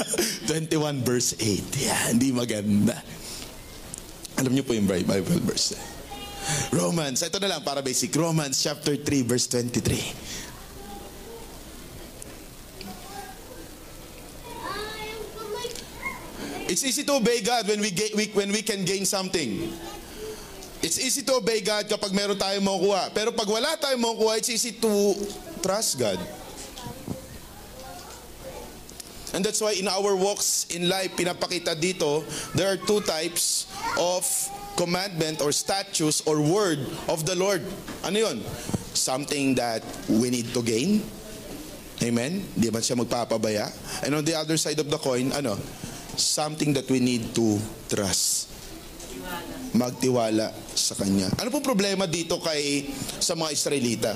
21 0.48 1.04
verse 1.04 1.36
8. 1.36 1.84
Yeah, 1.84 2.00
hindi 2.16 2.32
maganda. 2.32 2.96
Alam 4.40 4.56
niyo 4.56 4.64
po 4.64 4.72
yung 4.72 4.88
Bible 4.88 5.20
verse. 5.44 5.99
Romans, 6.72 7.22
ito 7.22 7.38
na 7.42 7.56
lang 7.56 7.62
para 7.62 7.82
basic. 7.82 8.14
Romans 8.14 8.56
chapter 8.56 8.96
3 8.96 9.22
verse 9.26 9.46
23. 9.50 10.40
It's 16.70 16.86
easy 16.86 17.02
to 17.02 17.18
obey 17.18 17.42
God 17.42 17.66
when 17.66 17.82
we, 17.82 17.90
we 18.14 18.30
when 18.30 18.54
we 18.54 18.62
can 18.62 18.86
gain 18.86 19.02
something. 19.02 19.74
It's 20.80 21.02
easy 21.02 21.26
to 21.26 21.42
obey 21.42 21.60
God 21.60 21.90
kapag 21.90 22.14
meron 22.14 22.38
tayong 22.38 22.62
makukuha. 22.62 23.10
Pero 23.10 23.34
pag 23.34 23.50
wala 23.50 23.74
tayong 23.74 24.00
makukuha, 24.00 24.38
it's 24.38 24.48
easy 24.54 24.78
to 24.78 25.18
trust 25.60 25.98
God. 25.98 26.16
And 29.34 29.42
that's 29.42 29.60
why 29.60 29.74
in 29.74 29.86
our 29.86 30.14
walks 30.14 30.66
in 30.70 30.88
life, 30.88 31.14
pinapakita 31.14 31.74
dito, 31.74 32.22
there 32.54 32.70
are 32.70 32.78
two 32.78 33.02
types 33.02 33.66
of 33.98 34.22
commandment 34.80 35.44
or 35.44 35.52
statutes 35.52 36.24
or 36.24 36.40
word 36.40 36.80
of 37.12 37.28
the 37.28 37.36
Lord. 37.36 37.60
Ano 38.00 38.16
yun? 38.16 38.40
Something 38.96 39.52
that 39.60 39.84
we 40.08 40.32
need 40.32 40.56
to 40.56 40.64
gain. 40.64 41.04
Amen? 42.00 42.48
Di 42.56 42.72
ba 42.72 42.80
siya 42.80 42.96
magpapabaya? 42.96 43.68
And 44.08 44.16
on 44.16 44.24
the 44.24 44.32
other 44.32 44.56
side 44.56 44.80
of 44.80 44.88
the 44.88 44.96
coin, 44.96 45.36
ano? 45.36 45.60
Something 46.16 46.72
that 46.80 46.88
we 46.88 46.96
need 46.96 47.36
to 47.36 47.60
trust 47.92 48.48
magtiwala 49.70 50.50
sa 50.74 50.98
Kanya. 50.98 51.30
Ano 51.38 51.52
pong 51.54 51.62
problema 51.62 52.02
dito 52.08 52.42
kay 52.42 52.90
sa 53.22 53.38
mga 53.38 53.54
Israelita? 53.54 54.10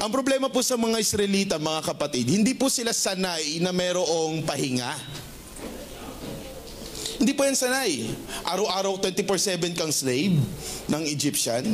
Ang 0.00 0.08
problema 0.08 0.48
po 0.48 0.64
sa 0.64 0.80
mga 0.80 0.96
Israelita, 0.96 1.60
mga 1.60 1.92
kapatid, 1.92 2.24
hindi 2.32 2.56
po 2.56 2.72
sila 2.72 2.96
sanay 2.96 3.60
na 3.60 3.76
merong 3.76 4.40
pahinga. 4.46 4.88
Hindi 7.16 7.32
po 7.32 7.48
yan 7.48 7.56
sanay. 7.56 8.12
Araw-araw 8.44 9.00
24-7 9.00 9.72
kang 9.72 9.92
slave 9.92 10.36
ng 10.88 11.02
Egyptian, 11.08 11.64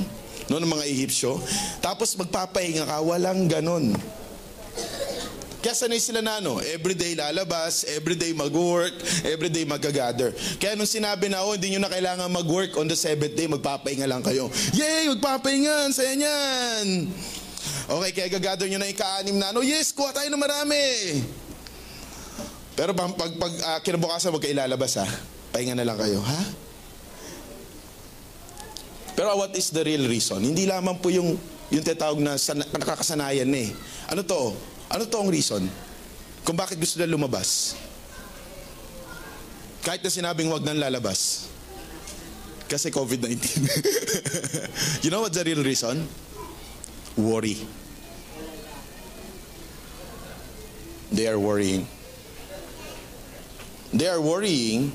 no, 0.47 0.63
ng 0.63 0.71
mga 0.71 0.87
Egyptyo. 0.87 1.43
Tapos 1.83 2.15
magpapahinga 2.15 2.87
ka, 2.87 3.03
walang 3.03 3.51
ganon. 3.51 3.91
Kaya 5.63 5.79
sanay 5.79 6.03
sila 6.03 6.19
na 6.19 6.43
ano, 6.43 6.59
everyday 6.59 7.15
lalabas, 7.15 7.87
everyday 7.87 8.35
mag-work, 8.35 8.99
everyday 9.23 9.63
mag-gather. 9.63 10.35
Kaya 10.59 10.75
nung 10.75 10.91
sinabi 10.91 11.31
na, 11.31 11.47
oh, 11.47 11.55
hindi 11.55 11.71
nyo 11.71 11.87
na 11.87 11.91
kailangan 11.91 12.27
mag-work 12.27 12.75
on 12.75 12.91
the 12.91 12.99
seventh 12.99 13.39
day, 13.39 13.47
magpapahinga 13.47 14.07
lang 14.11 14.27
kayo. 14.27 14.51
Yay! 14.75 15.07
Magpapahinga! 15.15 15.87
Saya 15.95 16.19
niyan! 16.19 17.07
Okay, 17.87 18.11
kaya 18.11 18.29
gagather 18.31 18.67
nyo 18.67 18.83
na 18.83 18.91
ika-anim 18.91 19.39
na, 19.39 19.55
ano, 19.55 19.63
yes, 19.63 19.95
kuha 19.95 20.11
tayo 20.11 20.27
ng 20.31 20.43
marami! 20.43 20.83
Pero 22.73 22.97
pag, 22.97 23.13
pag, 23.13 23.33
pag 23.37 23.53
uh, 23.53 23.79
kinabukasan, 23.85 24.33
huwag 24.33 24.43
kayo 24.43 24.57
ilalabas 24.57 24.97
ha. 24.97 25.07
Pahinga 25.53 25.77
na 25.77 25.85
lang 25.85 26.01
kayo, 26.01 26.25
ha? 26.25 26.41
Pero 29.13 29.37
what 29.37 29.53
is 29.53 29.69
the 29.69 29.85
real 29.85 30.09
reason? 30.09 30.41
Hindi 30.41 30.65
lamang 30.65 30.97
po 30.97 31.13
yung, 31.13 31.37
yung 31.69 31.85
tinatawag 31.85 32.17
na 32.25 32.41
sana, 32.41 32.65
nakakasanayan 32.65 33.45
na 33.45 33.69
eh. 33.69 33.71
Ano 34.09 34.25
to? 34.25 34.57
Ano 34.89 35.05
to 35.05 35.17
ang 35.21 35.29
reason? 35.29 35.69
Kung 36.43 36.57
bakit 36.57 36.81
gusto 36.81 36.97
nila 36.97 37.13
lumabas? 37.13 37.77
Kahit 39.85 40.01
na 40.01 40.09
sinabing 40.09 40.49
wag 40.49 40.65
nang 40.65 40.81
lalabas. 40.81 41.53
Kasi 42.73 42.89
COVID-19. 42.89 43.37
you 45.05 45.13
know 45.13 45.21
what's 45.21 45.37
the 45.37 45.45
real 45.45 45.61
reason? 45.61 46.09
Worry. 47.21 47.61
They 51.13 51.29
are 51.29 51.37
worrying. 51.37 51.85
They 53.93 54.09
are 54.09 54.21
worrying 54.21 54.89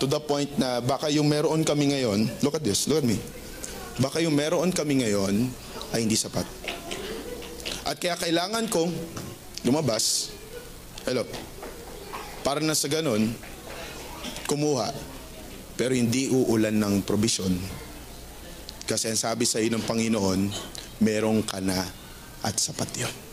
to 0.00 0.08
the 0.08 0.16
point 0.16 0.56
na 0.56 0.80
baka 0.80 1.12
yung 1.12 1.28
meron 1.28 1.60
kami 1.60 1.92
ngayon, 1.92 2.28
look 2.40 2.56
at 2.56 2.64
this, 2.64 2.88
look 2.88 3.04
at 3.04 3.06
me. 3.06 3.20
Baka 4.00 4.24
yung 4.24 4.34
meron 4.34 4.72
kami 4.72 5.04
ngayon 5.04 5.52
ay 5.92 6.02
hindi 6.02 6.16
sapat. 6.16 6.48
At 7.84 8.00
kaya 8.00 8.16
kailangan 8.16 8.66
kong 8.72 8.90
lumabas. 9.68 10.32
Hello. 11.04 11.22
Para 12.40 12.64
na 12.64 12.72
sa 12.72 12.88
ganun, 12.88 13.28
kumuha. 14.48 14.88
Pero 15.76 15.92
hindi 15.92 16.32
uulan 16.32 16.74
ng 16.74 16.94
provision. 17.04 17.52
Kasi 18.84 19.12
ang 19.12 19.20
sabi 19.20 19.44
sa 19.44 19.60
iyo 19.60 19.72
ng 19.76 19.84
Panginoon, 19.84 20.40
merong 21.00 21.44
ka 21.44 21.60
na 21.60 21.76
at 22.44 22.56
sapat 22.56 22.88
yon. 23.04 23.23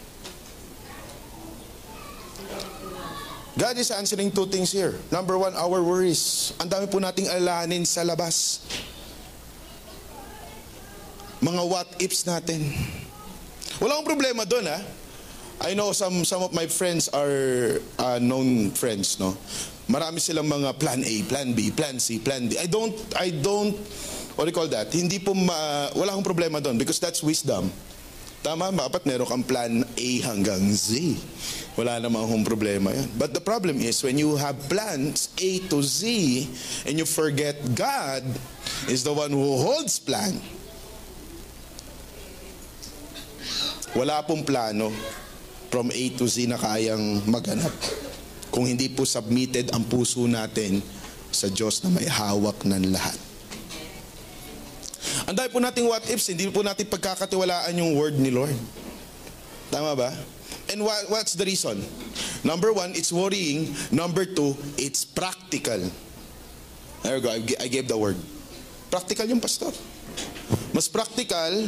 God 3.59 3.75
is 3.75 3.91
answering 3.91 4.31
two 4.31 4.47
things 4.47 4.71
here. 4.71 4.95
Number 5.11 5.35
one, 5.35 5.51
our 5.59 5.83
worries. 5.83 6.55
Ang 6.63 6.71
dami 6.71 6.87
po 6.87 7.03
nating 7.03 7.27
alalahanin 7.27 7.83
sa 7.83 7.99
labas. 8.07 8.63
Mga 11.43 11.61
what 11.67 11.89
ifs 11.99 12.23
natin. 12.23 12.63
Wala 13.83 13.99
akong 13.99 14.07
problema 14.07 14.47
doon 14.47 14.71
ha. 14.71 14.79
I 15.61 15.77
know 15.77 15.93
some 15.93 16.25
some 16.25 16.41
of 16.41 16.55
my 16.57 16.65
friends 16.65 17.05
are 17.13 17.77
uh, 18.01 18.17
known 18.17 18.73
friends, 18.73 19.21
no. 19.21 19.37
Marami 19.85 20.17
silang 20.23 20.49
mga 20.49 20.73
plan 20.79 21.03
A, 21.03 21.15
plan 21.27 21.53
B, 21.53 21.69
plan 21.69 21.99
C, 22.01 22.17
plan 22.17 22.47
D. 22.49 22.57
I 22.57 22.65
don't 22.65 22.95
I 23.19 23.29
don't 23.29 23.75
what 24.39 24.47
do 24.47 24.49
you 24.49 24.57
call 24.57 24.71
that? 24.71 24.89
Hindi 24.89 25.19
po 25.19 25.35
ma, 25.35 25.91
wala 25.93 26.15
akong 26.15 26.25
problema 26.25 26.63
doon 26.63 26.79
because 26.79 26.97
that's 26.97 27.21
wisdom. 27.21 27.69
Tama, 28.41 28.73
dapat 28.73 29.05
meron 29.05 29.29
kang 29.29 29.45
plan 29.45 29.85
A 29.85 30.09
hanggang 30.25 30.65
Z. 30.73 31.13
Wala 31.77 32.01
namang 32.01 32.25
akong 32.25 32.41
problema 32.41 32.89
yan. 32.89 33.05
But 33.13 33.37
the 33.37 33.43
problem 33.43 33.77
is 33.77 34.01
when 34.01 34.17
you 34.17 34.33
have 34.33 34.57
plans 34.65 35.29
A 35.37 35.61
to 35.69 35.85
Z 35.85 36.01
and 36.89 36.97
you 36.97 37.05
forget 37.05 37.61
God 37.77 38.25
is 38.89 39.05
the 39.05 39.13
one 39.13 39.29
who 39.29 39.61
holds 39.61 40.01
plan. 40.01 40.41
Wala 43.93 44.25
pong 44.25 44.41
plano 44.41 44.89
from 45.69 45.93
A 45.93 46.03
to 46.17 46.25
Z 46.25 46.49
na 46.49 46.57
kayang 46.57 47.21
maganap 47.29 47.71
kung 48.49 48.65
hindi 48.65 48.89
po 48.89 49.05
submitted 49.05 49.69
ang 49.69 49.85
puso 49.85 50.25
natin 50.25 50.81
sa 51.29 51.45
Diyos 51.47 51.85
na 51.85 51.93
may 51.93 52.09
hawak 52.09 52.65
ng 52.65 52.89
lahat. 52.89 53.30
Ang 55.25 55.35
dahil 55.37 55.49
po 55.49 55.57
nating 55.57 55.85
what 55.89 56.05
ifs, 56.09 56.29
hindi 56.29 56.49
po 56.49 56.61
natin 56.61 56.85
pagkakatiwalaan 56.85 57.73
yung 57.77 57.97
word 57.97 58.17
ni 58.17 58.29
Lord. 58.29 58.53
Tama 59.73 59.97
ba? 59.97 60.11
And 60.69 60.83
what, 60.83 61.09
what's 61.09 61.33
the 61.33 61.43
reason? 61.43 61.81
Number 62.43 62.71
one, 62.71 62.93
it's 62.93 63.11
worrying. 63.11 63.73
Number 63.91 64.25
two, 64.25 64.55
it's 64.77 65.03
practical. 65.03 65.79
There 67.01 67.17
we 67.17 67.21
go, 67.21 67.29
I 67.33 67.67
gave 67.67 67.87
the 67.87 67.97
word. 67.97 68.17
Practical 68.93 69.25
yung 69.25 69.41
pastor. 69.41 69.73
Mas 70.75 70.85
practical 70.91 71.65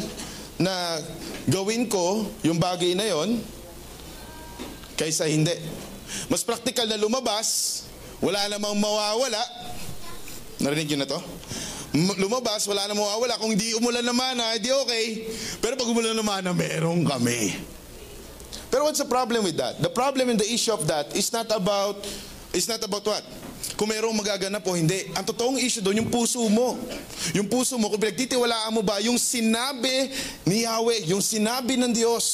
na 0.59 1.01
gawin 1.49 1.89
ko 1.89 2.27
yung 2.45 2.61
bagay 2.61 2.93
na 2.93 3.09
yon 3.09 3.41
kaysa 4.93 5.25
hindi. 5.25 5.55
Mas 6.29 6.45
practical 6.45 6.85
na 6.85 6.99
lumabas, 6.99 7.81
wala 8.21 8.45
namang 8.51 8.77
mawawala. 8.77 9.41
Narinig 10.61 10.93
yun 10.95 11.01
na 11.01 11.09
to? 11.09 11.19
Lumabas, 11.93 12.65
wala 12.65 12.89
na 12.89 12.97
mawawala. 12.97 13.37
Kung 13.37 13.53
hindi 13.53 13.77
umulan 13.77 14.01
naman, 14.01 14.33
ha, 14.41 14.57
hindi 14.57 14.73
okay. 14.73 15.29
Pero 15.61 15.77
pag 15.77 15.85
umulan 15.85 16.17
naman, 16.17 16.41
na 16.41 16.51
meron 16.51 17.05
kami. 17.05 17.53
Pero 18.73 18.89
what's 18.89 18.97
the 18.97 19.05
problem 19.05 19.45
with 19.45 19.53
that? 19.61 19.77
The 19.77 19.93
problem 19.93 20.33
in 20.33 20.37
the 20.41 20.49
issue 20.49 20.73
of 20.73 20.89
that 20.89 21.13
is 21.13 21.29
not 21.29 21.45
about, 21.53 22.01
is 22.49 22.65
not 22.65 22.81
about 22.81 23.05
what? 23.05 23.21
Kung 23.77 23.93
merong 23.93 24.17
magaganap 24.17 24.65
o 24.65 24.73
hindi. 24.73 25.13
Ang 25.13 25.21
totoong 25.29 25.61
issue 25.61 25.85
doon, 25.85 26.01
yung 26.01 26.09
puso 26.09 26.41
mo. 26.49 26.81
Yung 27.37 27.45
puso 27.45 27.77
mo, 27.77 27.93
kung 27.93 28.01
pinagtitiwalaan 28.01 28.73
mo 28.73 28.81
ba, 28.81 28.97
yung 29.05 29.21
sinabi 29.21 30.09
ni 30.49 30.65
Yahweh, 30.65 31.05
yung 31.13 31.21
sinabi 31.21 31.77
ng 31.77 31.93
Diyos. 31.93 32.25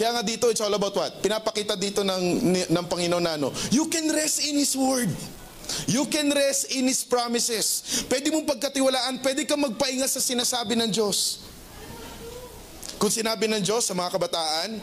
Kaya 0.00 0.16
nga 0.16 0.24
dito, 0.24 0.48
it's 0.48 0.64
all 0.64 0.72
about 0.72 0.96
what? 0.96 1.12
Pinapakita 1.20 1.76
dito 1.76 2.00
ng, 2.00 2.24
ng 2.72 2.84
Panginoon 2.88 3.20
na 3.20 3.36
ano, 3.36 3.52
you 3.68 3.84
can 3.92 4.08
rest 4.16 4.40
in 4.40 4.56
His 4.56 4.72
Word. 4.72 5.12
You 5.90 6.06
can 6.06 6.30
rest 6.30 6.72
in 6.74 6.86
His 6.86 7.02
promises. 7.02 7.82
Pwede 8.06 8.30
mong 8.30 8.46
pagkatiwalaan, 8.46 9.22
pwede 9.24 9.44
kang 9.44 9.62
magpainga 9.62 10.06
sa 10.06 10.22
sinasabi 10.22 10.78
ng 10.78 10.90
Diyos. 10.90 11.44
Kung 13.00 13.08
sinabi 13.08 13.48
ng 13.48 13.64
Diyos 13.64 13.88
sa 13.88 13.96
mga 13.96 14.12
kabataan 14.12 14.76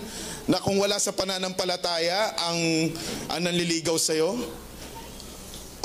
na 0.49 0.57
kung 0.57 0.81
wala 0.81 0.97
sa 0.97 1.13
pananampalataya 1.13 2.33
ang, 2.49 2.59
ang 3.29 3.41
nanliligaw 3.45 3.93
sa'yo, 3.93 4.33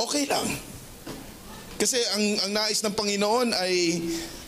okay 0.01 0.25
lang. 0.25 0.49
Kasi 1.77 2.01
ang, 2.17 2.25
ang 2.49 2.53
nais 2.57 2.81
ng 2.81 2.95
Panginoon 2.97 3.53
ay 3.53 3.75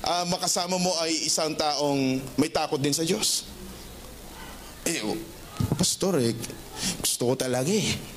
ah, 0.00 0.24
makasama 0.24 0.80
mo 0.80 0.96
ay 1.04 1.28
isang 1.28 1.52
taong 1.52 2.24
may 2.40 2.48
takot 2.48 2.80
din 2.80 2.96
sa 2.96 3.04
Diyos. 3.04 3.44
Eh, 4.88 5.00
pastor, 5.76 6.20
eh, 6.24 6.32
gusto 7.00 7.32
ko 7.32 7.34
talaga 7.36 7.68
eh. 7.68 8.13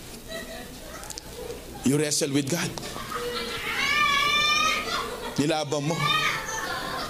You 1.88 1.95
wrestle 1.95 2.36
with 2.36 2.52
God. 2.52 2.67
Nilaban 5.39 5.88
mo. 5.88 5.95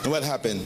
And 0.05 0.09
what 0.13 0.21
happened? 0.21 0.61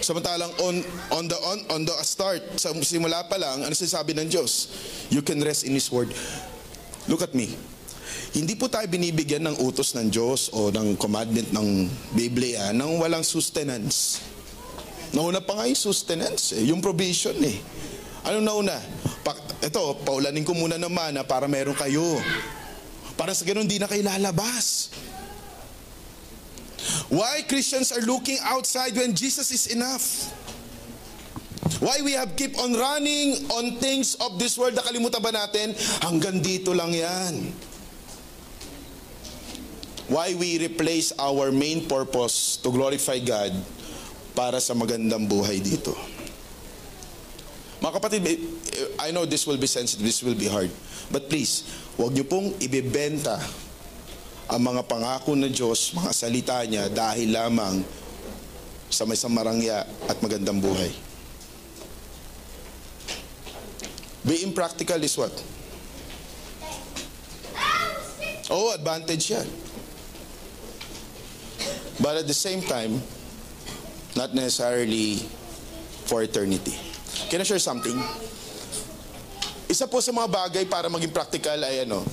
Samantalang 0.00 0.48
on 0.64 0.80
on 1.12 1.24
the 1.28 1.36
on 1.44 1.58
on 1.76 1.80
the 1.84 1.92
start 2.00 2.40
sa 2.56 2.72
simula 2.80 3.28
pa 3.28 3.36
lang 3.36 3.68
ano 3.68 3.72
sinasabi 3.76 4.16
ng 4.16 4.32
Diyos? 4.32 4.72
You 5.12 5.20
can 5.20 5.44
rest 5.44 5.68
in 5.68 5.76
His 5.76 5.92
word. 5.92 6.08
Look 7.04 7.20
at 7.20 7.36
me. 7.36 7.52
Hindi 8.32 8.56
po 8.56 8.72
tayo 8.72 8.88
binibigyan 8.88 9.44
ng 9.44 9.60
utos 9.60 9.92
ng 9.92 10.08
Diyos 10.08 10.48
o 10.56 10.72
ng 10.72 10.96
commandment 10.96 11.52
ng 11.52 11.84
Biblia 12.16 12.72
nang 12.72 12.96
walang 12.96 13.20
sustenance. 13.20 14.24
Nauna 15.12 15.44
pa 15.44 15.52
nga 15.52 15.68
yung 15.68 15.76
sustenance, 15.76 16.56
eh, 16.56 16.64
yung 16.72 16.80
provision 16.80 17.36
eh. 17.44 17.60
Ano 18.26 18.42
nauna? 18.42 18.74
Pa, 19.22 19.38
ito, 19.62 19.82
paulanin 20.02 20.42
ko 20.42 20.50
muna 20.50 20.74
ng 20.74 20.90
mana 20.90 21.22
para 21.22 21.46
meron 21.46 21.78
kayo. 21.78 22.18
Para 23.14 23.30
sa 23.32 23.46
ganun, 23.46 23.70
di 23.70 23.78
na 23.78 23.86
kayo 23.86 24.02
lalabas. 24.02 24.90
Why 27.06 27.46
Christians 27.46 27.94
are 27.94 28.02
looking 28.02 28.38
outside 28.42 28.98
when 28.98 29.14
Jesus 29.14 29.54
is 29.54 29.70
enough? 29.70 30.26
Why 31.78 32.02
we 32.02 32.18
have 32.18 32.34
keep 32.34 32.58
on 32.58 32.74
running 32.74 33.46
on 33.50 33.78
things 33.78 34.18
of 34.18 34.42
this 34.42 34.58
world? 34.58 34.74
Nakalimutan 34.74 35.22
ba 35.22 35.30
natin? 35.30 35.74
Hanggang 36.02 36.42
dito 36.42 36.74
lang 36.74 36.90
yan. 36.90 37.54
Why 40.06 40.34
we 40.38 40.62
replace 40.62 41.10
our 41.18 41.50
main 41.50 41.90
purpose 41.90 42.58
to 42.62 42.70
glorify 42.70 43.18
God 43.18 43.54
para 44.34 44.62
sa 44.62 44.74
magandang 44.74 45.26
buhay 45.26 45.58
dito. 45.58 46.15
Mga 47.86 48.02
kapatid, 48.02 48.22
I 48.98 49.14
know 49.14 49.22
this 49.30 49.46
will 49.46 49.62
be 49.62 49.70
sensitive, 49.70 50.02
this 50.02 50.18
will 50.18 50.34
be 50.34 50.50
hard. 50.50 50.74
But 51.06 51.30
please, 51.30 51.62
huwag 51.94 52.18
niyo 52.18 52.26
pong 52.26 52.50
ibebenta 52.58 53.38
ang 54.50 54.58
mga 54.58 54.82
pangako 54.90 55.38
ng 55.38 55.54
Diyos, 55.54 55.94
mga 55.94 56.10
salita 56.10 56.58
niya 56.66 56.90
dahil 56.90 57.30
lamang 57.30 57.86
sa 58.90 59.06
may 59.06 59.14
samarangya 59.14 59.86
at 60.10 60.18
magandang 60.18 60.58
buhay. 60.58 60.90
Being 64.26 64.50
practical 64.50 64.98
is 64.98 65.14
what? 65.14 65.30
Oh, 68.50 68.74
advantage 68.74 69.30
yan. 69.30 69.46
But 72.02 72.18
at 72.18 72.26
the 72.26 72.34
same 72.34 72.66
time, 72.66 72.98
not 74.18 74.34
necessarily 74.34 75.22
for 76.10 76.26
eternity. 76.26 76.85
Can 77.26 77.40
I 77.40 77.46
share 77.48 77.62
something? 77.62 77.96
Isa 79.66 79.88
po 79.90 79.98
sa 79.98 80.14
mga 80.14 80.28
bagay 80.30 80.64
para 80.70 80.86
maging 80.86 81.10
practical 81.10 81.58
ay 81.64 81.88
ano, 81.88 82.06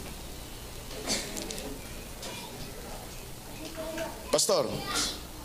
Pastor, 4.33 4.65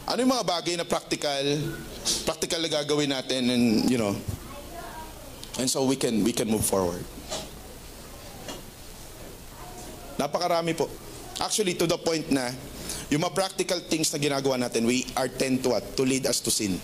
ano 0.08 0.16
yung 0.16 0.32
mga 0.32 0.48
bagay 0.48 0.74
na 0.80 0.88
practical, 0.88 1.44
practical 2.24 2.64
na 2.64 2.72
gagawin 2.72 3.12
natin 3.12 3.52
and 3.52 3.66
you 3.92 4.00
know, 4.00 4.16
and 5.60 5.68
so 5.68 5.84
we 5.84 5.92
can 5.92 6.24
we 6.24 6.32
can 6.32 6.48
move 6.48 6.64
forward. 6.64 7.04
Napakarami 10.16 10.72
po. 10.72 10.88
Actually, 11.44 11.76
to 11.76 11.84
the 11.84 12.00
point 12.00 12.32
na 12.32 12.48
yung 13.12 13.20
mga 13.20 13.36
practical 13.36 13.76
things 13.92 14.08
na 14.08 14.16
ginagawa 14.16 14.56
natin, 14.56 14.88
we 14.88 15.04
are 15.12 15.28
tend 15.28 15.60
to 15.60 15.76
what? 15.76 15.84
To 15.92 16.08
lead 16.08 16.24
us 16.24 16.40
to 16.40 16.48
sin. 16.48 16.80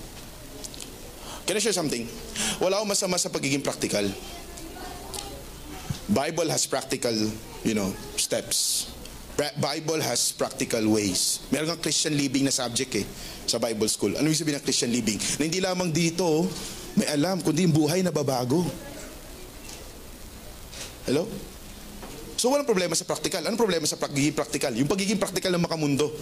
Can 1.48 1.56
I 1.56 1.60
share 1.64 1.72
something? 1.72 2.04
Wala 2.62 2.79
akong 2.79 2.90
masama 2.95 3.19
sa 3.19 3.31
pagiging 3.31 3.62
practical. 3.62 4.07
Bible 6.05 6.49
has 6.53 6.69
practical, 6.69 7.17
you 7.64 7.75
know, 7.75 7.90
steps. 8.14 8.90
Bible 9.35 9.99
has 9.99 10.31
practical 10.31 10.85
ways. 10.95 11.43
Meron 11.51 11.75
kang 11.75 11.90
Christian 11.90 12.14
living 12.14 12.47
na 12.47 12.55
subject 12.55 13.03
eh, 13.03 13.07
sa 13.51 13.59
Bible 13.59 13.90
school. 13.90 14.14
Ano 14.14 14.31
yung 14.31 14.38
sabihin 14.38 14.62
ng 14.62 14.64
Christian 14.64 14.95
living? 14.95 15.19
Na 15.40 15.43
hindi 15.51 15.59
lamang 15.59 15.90
dito, 15.90 16.23
oh, 16.23 16.47
may 16.95 17.11
alam, 17.11 17.43
kundi 17.43 17.67
yung 17.67 17.75
buhay 17.75 18.07
na 18.07 18.14
babago. 18.14 18.62
Hello? 21.11 21.27
So 22.38 22.53
walang 22.55 22.69
problema 22.69 22.95
sa 22.95 23.03
practical. 23.03 23.43
Anong 23.43 23.59
problema 23.59 23.83
sa 23.90 23.99
pagiging 23.99 24.37
practical? 24.38 24.71
Yung 24.79 24.87
pagiging 24.87 25.19
practical 25.19 25.51
ng 25.59 25.64
makamundo. 25.67 26.14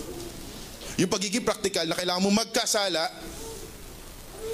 Yung 0.96 1.12
pagiging 1.12 1.44
practical 1.44 1.84
na 1.84 1.96
kailangan 1.96 2.22
mo 2.24 2.32
magkasala 2.32 3.12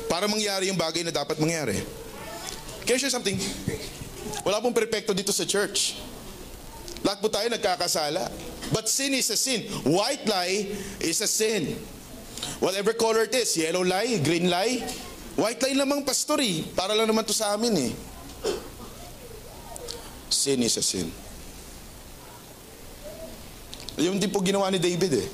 para 0.08 0.24
mangyari 0.26 0.72
yung 0.72 0.80
bagay 0.80 1.04
na 1.04 1.12
dapat 1.12 1.36
mangyari. 1.38 1.78
Can 2.88 2.96
I 2.96 2.98
share 2.98 3.12
something? 3.12 3.36
Wala 4.42 4.64
pong 4.64 4.72
perpekto 4.72 5.12
dito 5.12 5.30
sa 5.30 5.44
church. 5.44 6.00
Lahat 7.04 7.20
po 7.20 7.28
tayo 7.28 7.46
nagkakasala. 7.52 8.32
But 8.72 8.88
sin 8.88 9.12
is 9.14 9.28
a 9.28 9.38
sin. 9.38 9.68
White 9.84 10.24
lie 10.24 10.72
is 11.00 11.20
a 11.20 11.28
sin. 11.28 11.76
Whatever 12.58 12.96
color 12.96 13.28
it 13.28 13.34
is, 13.36 13.54
yellow 13.56 13.84
lie, 13.84 14.18
green 14.24 14.48
lie, 14.50 14.82
white 15.36 15.60
lie 15.62 15.76
lamang 15.76 16.04
pastor 16.04 16.40
eh. 16.40 16.64
Para 16.72 16.96
lang 16.96 17.06
naman 17.08 17.24
to 17.28 17.36
sa 17.36 17.54
amin 17.54 17.92
eh. 17.92 17.92
Sin 20.28 20.60
is 20.64 20.76
a 20.76 20.84
sin. 20.84 21.08
Yung 23.98 24.16
din 24.16 24.30
po 24.30 24.38
ginawa 24.40 24.70
ni 24.70 24.78
David 24.78 25.12
eh. 25.18 25.28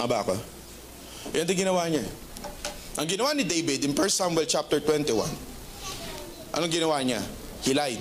Aba 0.00 0.22
ako. 0.22 0.36
Yan 1.32 1.46
din 1.48 1.66
ginawa 1.66 1.88
niya. 1.88 2.04
Ang 3.00 3.08
ginawa 3.08 3.32
ni 3.32 3.48
David 3.48 3.88
in 3.88 3.96
1 3.96 4.12
Samuel 4.12 4.44
chapter 4.44 4.76
21, 4.76 5.24
anong 6.52 6.68
ginawa 6.68 7.00
niya? 7.00 7.24
He 7.64 7.72
lied. 7.72 7.96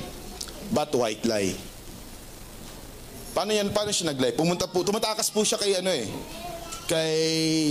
But 0.75 0.91
white 0.91 1.23
lie. 1.23 1.55
Paano 3.31 3.55
yan? 3.55 3.71
Paano 3.71 3.95
siya 3.95 4.11
nag-lie? 4.11 4.35
Pumunta 4.35 4.67
po, 4.67 4.83
tumatakas 4.83 5.31
po 5.31 5.47
siya 5.47 5.55
kay 5.55 5.79
ano 5.79 5.87
eh, 5.87 6.03
kay 6.91 7.15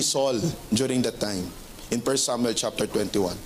Saul 0.01 0.41
during 0.73 1.05
that 1.05 1.21
time. 1.21 1.45
In 1.93 2.01
1 2.01 2.17
Samuel 2.17 2.57
chapter 2.57 2.89
21. 2.89 3.37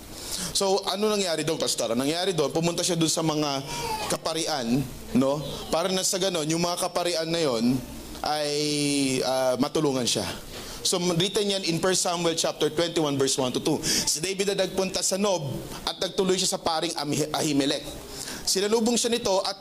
So, 0.54 0.86
ano 0.86 1.10
nangyari 1.10 1.42
doon, 1.42 1.58
Pastor? 1.58 1.90
Ang 1.90 2.06
nangyari 2.06 2.38
doon, 2.38 2.54
pumunta 2.54 2.86
siya 2.86 2.94
doon 2.94 3.10
sa 3.10 3.26
mga 3.26 3.66
kaparian, 4.14 4.78
no? 5.18 5.42
Para 5.74 5.90
na 5.90 6.06
sa 6.06 6.22
ganon, 6.22 6.46
yung 6.46 6.62
mga 6.62 6.86
kaparian 6.86 7.26
na 7.26 7.42
yon 7.42 7.74
ay 8.22 8.54
ah, 9.26 9.58
matulungan 9.58 10.06
siya. 10.06 10.51
So, 10.82 10.98
written 10.98 11.46
yan 11.46 11.62
in 11.66 11.78
1 11.78 11.94
Samuel 11.94 12.34
chapter 12.34 12.68
21 12.70 13.14
verse 13.18 13.38
1 13.38 13.54
to 13.56 13.60
2. 13.62 13.82
Si 13.82 14.18
David 14.18 14.54
na 14.54 14.66
nagpunta 14.66 15.02
sa 15.02 15.14
Nob 15.18 15.50
at 15.86 15.98
nagtuloy 16.02 16.34
siya 16.34 16.54
sa 16.54 16.60
paring 16.60 16.92
Ahimelech. 17.34 17.86
Sinalubong 18.42 18.98
siya 18.98 19.10
nito 19.14 19.38
at 19.46 19.54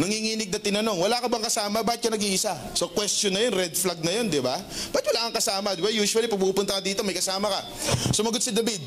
nanginginig 0.00 0.48
na 0.48 0.56
tinanong, 0.56 0.98
wala 0.98 1.20
ka 1.20 1.28
bang 1.28 1.44
kasama? 1.44 1.84
Ba't 1.84 2.00
ka 2.00 2.08
nag-iisa? 2.08 2.56
So 2.72 2.88
question 2.88 3.36
na 3.36 3.44
yun, 3.44 3.52
red 3.52 3.76
flag 3.76 4.00
na 4.00 4.10
yun, 4.16 4.32
di 4.32 4.40
ba? 4.40 4.56
Ba't 4.90 5.04
wala 5.04 5.28
kang 5.28 5.36
kasama? 5.36 5.76
Di 5.76 5.84
ba? 5.84 5.92
Usually, 5.92 6.26
pag 6.26 6.40
pupunta 6.40 6.72
ka 6.74 6.82
dito, 6.82 7.04
may 7.04 7.12
kasama 7.12 7.52
ka. 7.52 7.60
Sumagot 8.10 8.40
si 8.40 8.50
David, 8.50 8.80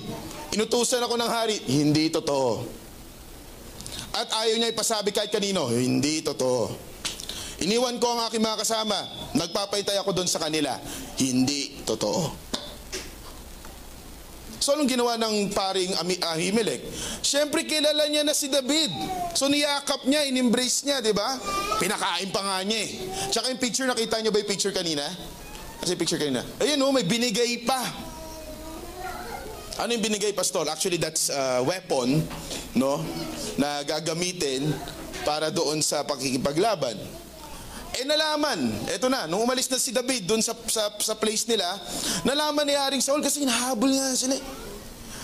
inutusan 0.57 0.99
ako 1.05 1.13
ng 1.15 1.29
hari. 1.29 1.61
Hindi 1.69 2.09
totoo. 2.09 2.65
At 4.15 4.31
ayaw 4.31 4.55
niya 4.57 4.71
ipasabi 4.71 5.11
kahit 5.11 5.29
kanino. 5.29 5.67
Hindi 5.67 6.23
totoo. 6.23 6.94
Iniwan 7.65 7.97
ko 7.97 8.13
ang 8.13 8.29
aking 8.29 8.45
mga 8.45 8.61
kasama. 8.61 8.93
Nagpapaytay 9.33 9.97
ako 9.97 10.13
doon 10.13 10.29
sa 10.29 10.37
kanila. 10.37 10.77
Hindi 11.17 11.81
totoo. 11.81 12.45
So 14.61 14.73
anong 14.73 14.89
ginawa 14.89 15.17
ng 15.17 15.53
paring 15.53 15.93
Ahimelech? 16.25 16.81
Siyempre 17.25 17.65
kilala 17.65 18.05
niya 18.09 18.25
na 18.25 18.33
si 18.37 18.49
David. 18.49 18.89
So 19.33 19.49
niyakap 19.49 20.05
niya, 20.05 20.25
in-embrace 20.29 20.85
niya, 20.85 21.01
di 21.01 21.13
ba? 21.13 21.37
Pinakain 21.81 22.29
pa 22.29 22.41
nga 22.41 22.57
niya 22.65 22.85
eh. 22.85 22.91
Tsaka 23.29 23.49
yung 23.49 23.61
picture, 23.61 23.85
nakita 23.85 24.21
niyo 24.21 24.33
ba 24.33 24.41
yung 24.41 24.49
picture 24.49 24.73
kanina? 24.73 25.05
Kasi 25.81 25.93
picture 25.97 26.21
kanina. 26.21 26.41
Ayun 26.61 26.81
oh, 26.81 26.93
may 26.93 27.05
binigay 27.05 27.65
pa. 27.65 27.81
Ano 29.75 29.91
yung 29.91 30.05
binigay, 30.07 30.31
Pastor? 30.31 30.63
Actually, 30.71 30.95
that's 30.95 31.27
a 31.27 31.59
weapon, 31.59 32.23
no? 32.79 33.03
Na 33.59 33.83
gagamitin 33.83 34.71
para 35.27 35.51
doon 35.51 35.83
sa 35.83 36.07
pakikipaglaban. 36.07 36.95
Eh 37.95 38.03
nalaman, 38.03 38.59
eto 38.91 39.07
na, 39.07 39.23
nung 39.23 39.39
umalis 39.39 39.71
na 39.71 39.79
si 39.79 39.95
David 39.95 40.27
doon 40.27 40.43
sa, 40.43 40.51
sa, 40.67 40.91
sa 40.99 41.15
place 41.15 41.47
nila, 41.47 41.63
nalaman 42.27 42.67
ni 42.67 42.75
Haring 42.75 42.99
Saul 42.99 43.23
kasi 43.23 43.47
hinahabol 43.47 43.87
nga 43.87 44.11
sila. 44.11 44.35
eh. 44.35 44.43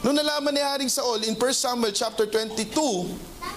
Nung 0.02 0.16
nalaman 0.16 0.56
ni 0.56 0.64
Haring 0.64 0.88
Saul 0.88 1.28
in 1.28 1.36
1 1.36 1.42
Samuel 1.52 1.92
chapter 1.92 2.24
22, 2.32 2.72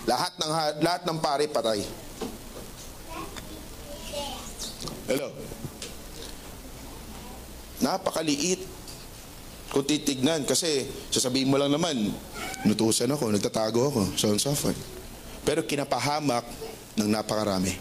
lahat 0.05 0.35
ng 0.35 0.50
ha- 0.50 0.77
lahat 0.83 1.03
ng 1.07 1.18
pare 1.22 1.46
patay. 1.46 1.81
Hello? 5.07 5.31
Napakaliit. 7.79 8.61
Kung 9.70 9.87
titignan, 9.87 10.46
kasi 10.46 10.87
sasabihin 11.11 11.50
mo 11.50 11.59
lang 11.59 11.70
naman, 11.70 12.11
nutusan 12.62 13.11
ako, 13.11 13.31
nagtatago 13.31 13.90
ako, 13.90 14.03
so 14.14 14.31
on 14.31 14.38
so 14.38 14.55
forth. 14.55 14.79
Pero 15.42 15.62
kinapahamak 15.62 16.46
ng 16.94 17.11
napakarami. 17.11 17.74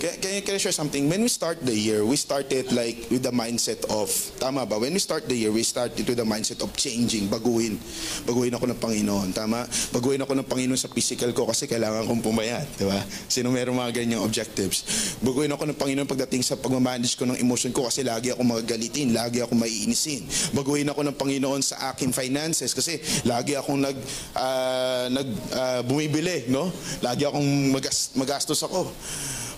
Can, 0.00 0.20
can, 0.20 0.42
can 0.42 0.54
I 0.54 0.60
share 0.60 0.74
something? 0.74 1.08
When 1.08 1.22
we 1.22 1.28
start 1.28 1.64
the 1.64 1.74
year, 1.74 2.04
we 2.04 2.16
started 2.16 2.72
like 2.72 3.08
with 3.08 3.22
the 3.22 3.32
mindset 3.32 3.80
of, 3.88 4.10
tama 4.36 4.66
ba? 4.66 4.78
When 4.78 4.92
we 4.92 5.00
start 5.00 5.28
the 5.28 5.36
year, 5.36 5.52
we 5.52 5.62
started 5.62 6.04
with 6.04 6.18
the 6.18 6.26
mindset 6.26 6.60
of 6.60 6.74
changing, 6.76 7.32
baguhin. 7.32 7.80
Baguhin 8.28 8.52
ako 8.52 8.68
ng 8.74 8.78
Panginoon, 8.80 9.32
tama? 9.32 9.64
Baguhin 9.94 10.20
ako 10.20 10.36
ng 10.36 10.46
Panginoon 10.46 10.76
sa 10.76 10.90
physical 10.92 11.32
ko 11.32 11.48
kasi 11.48 11.64
kailangan 11.64 12.04
kong 12.04 12.20
pumayat, 12.20 12.66
di 12.76 12.84
ba? 12.84 13.00
Sino 13.30 13.48
meron 13.48 13.78
mga 13.80 14.04
ganyang 14.04 14.22
objectives? 14.26 14.84
Baguhin 15.24 15.52
ako 15.54 15.72
ng 15.72 15.78
Panginoon 15.78 16.08
pagdating 16.10 16.42
sa 16.44 16.58
pagmamanage 16.58 17.16
ko 17.16 17.24
ng 17.24 17.38
emotion 17.40 17.72
ko 17.72 17.86
kasi 17.88 18.04
lagi 18.04 18.34
ako 18.34 18.44
magagalitin, 18.44 19.14
lagi 19.14 19.40
ako 19.40 19.56
maiinisin. 19.56 20.26
Baguhin 20.52 20.90
ako 20.90 21.00
ng 21.06 21.16
Panginoon 21.16 21.62
sa 21.64 21.94
aking 21.94 22.12
finances 22.12 22.76
kasi 22.76 23.00
lagi 23.24 23.56
akong 23.56 23.80
nag, 23.80 23.96
ah, 24.36 25.06
nag 25.08 25.28
ah, 25.54 25.80
bumibili, 25.80 26.50
no? 26.52 26.68
Lagi 27.00 27.24
akong 27.24 27.72
magas, 27.72 28.12
magastos 28.18 28.60
ako. 28.60 28.90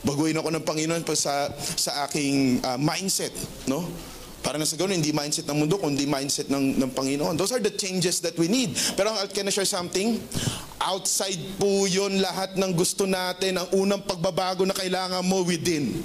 Baguhin 0.05 0.37
ako 0.37 0.49
ng 0.53 0.65
Panginoon 0.65 1.03
pa 1.07 1.15
sa, 1.15 1.49
sa 1.57 2.05
aking 2.09 2.61
ah, 2.67 2.77
mindset, 2.77 3.33
no? 3.71 3.87
Para 4.47 4.63
na 4.63 4.69
sa 4.69 4.79
ganoon, 4.79 5.03
hindi 5.03 5.11
mindset 5.11 5.43
ng 5.51 5.59
mundo, 5.59 5.75
kundi 5.75 6.07
mindset 6.07 6.47
ng, 6.47 6.79
ng 6.79 6.91
Panginoon. 6.95 7.35
Those 7.35 7.51
are 7.51 7.59
the 7.59 7.75
changes 7.75 8.23
that 8.23 8.39
we 8.39 8.47
need. 8.47 8.79
Pero 8.95 9.11
can 9.35 9.49
I 9.49 9.51
share 9.51 9.67
something? 9.67 10.23
Outside 10.79 11.59
po 11.59 11.91
yun 11.91 12.23
lahat 12.23 12.55
ng 12.55 12.71
gusto 12.71 13.11
natin. 13.11 13.59
Ang 13.59 13.69
unang 13.75 14.07
pagbabago 14.07 14.63
na 14.63 14.71
kailangan 14.71 15.27
mo 15.27 15.43
within. 15.43 15.99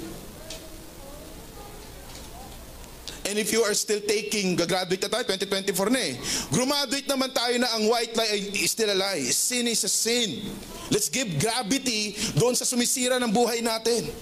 And 3.32 3.40
if 3.40 3.48
you 3.48 3.64
are 3.64 3.72
still 3.72 4.04
taking, 4.04 4.60
gagraduate 4.60 5.08
na 5.08 5.08
tayo, 5.08 5.24
2024 5.24 5.88
na 5.88 6.04
eh. 6.04 6.20
Graduate 6.52 7.08
naman 7.08 7.32
tayo 7.32 7.56
na 7.56 7.72
ang 7.72 7.88
white 7.88 8.12
lie 8.12 8.28
ay 8.28 8.40
still 8.68 8.92
a 8.92 8.98
lie. 9.00 9.24
Sin 9.32 9.64
is 9.72 9.80
a 9.80 9.88
sin. 9.88 10.44
Let's 10.92 11.08
give 11.08 11.40
gravity 11.40 12.12
doon 12.36 12.52
sa 12.52 12.68
sumisira 12.68 13.16
ng 13.16 13.32
buhay 13.32 13.64
natin. 13.64 14.12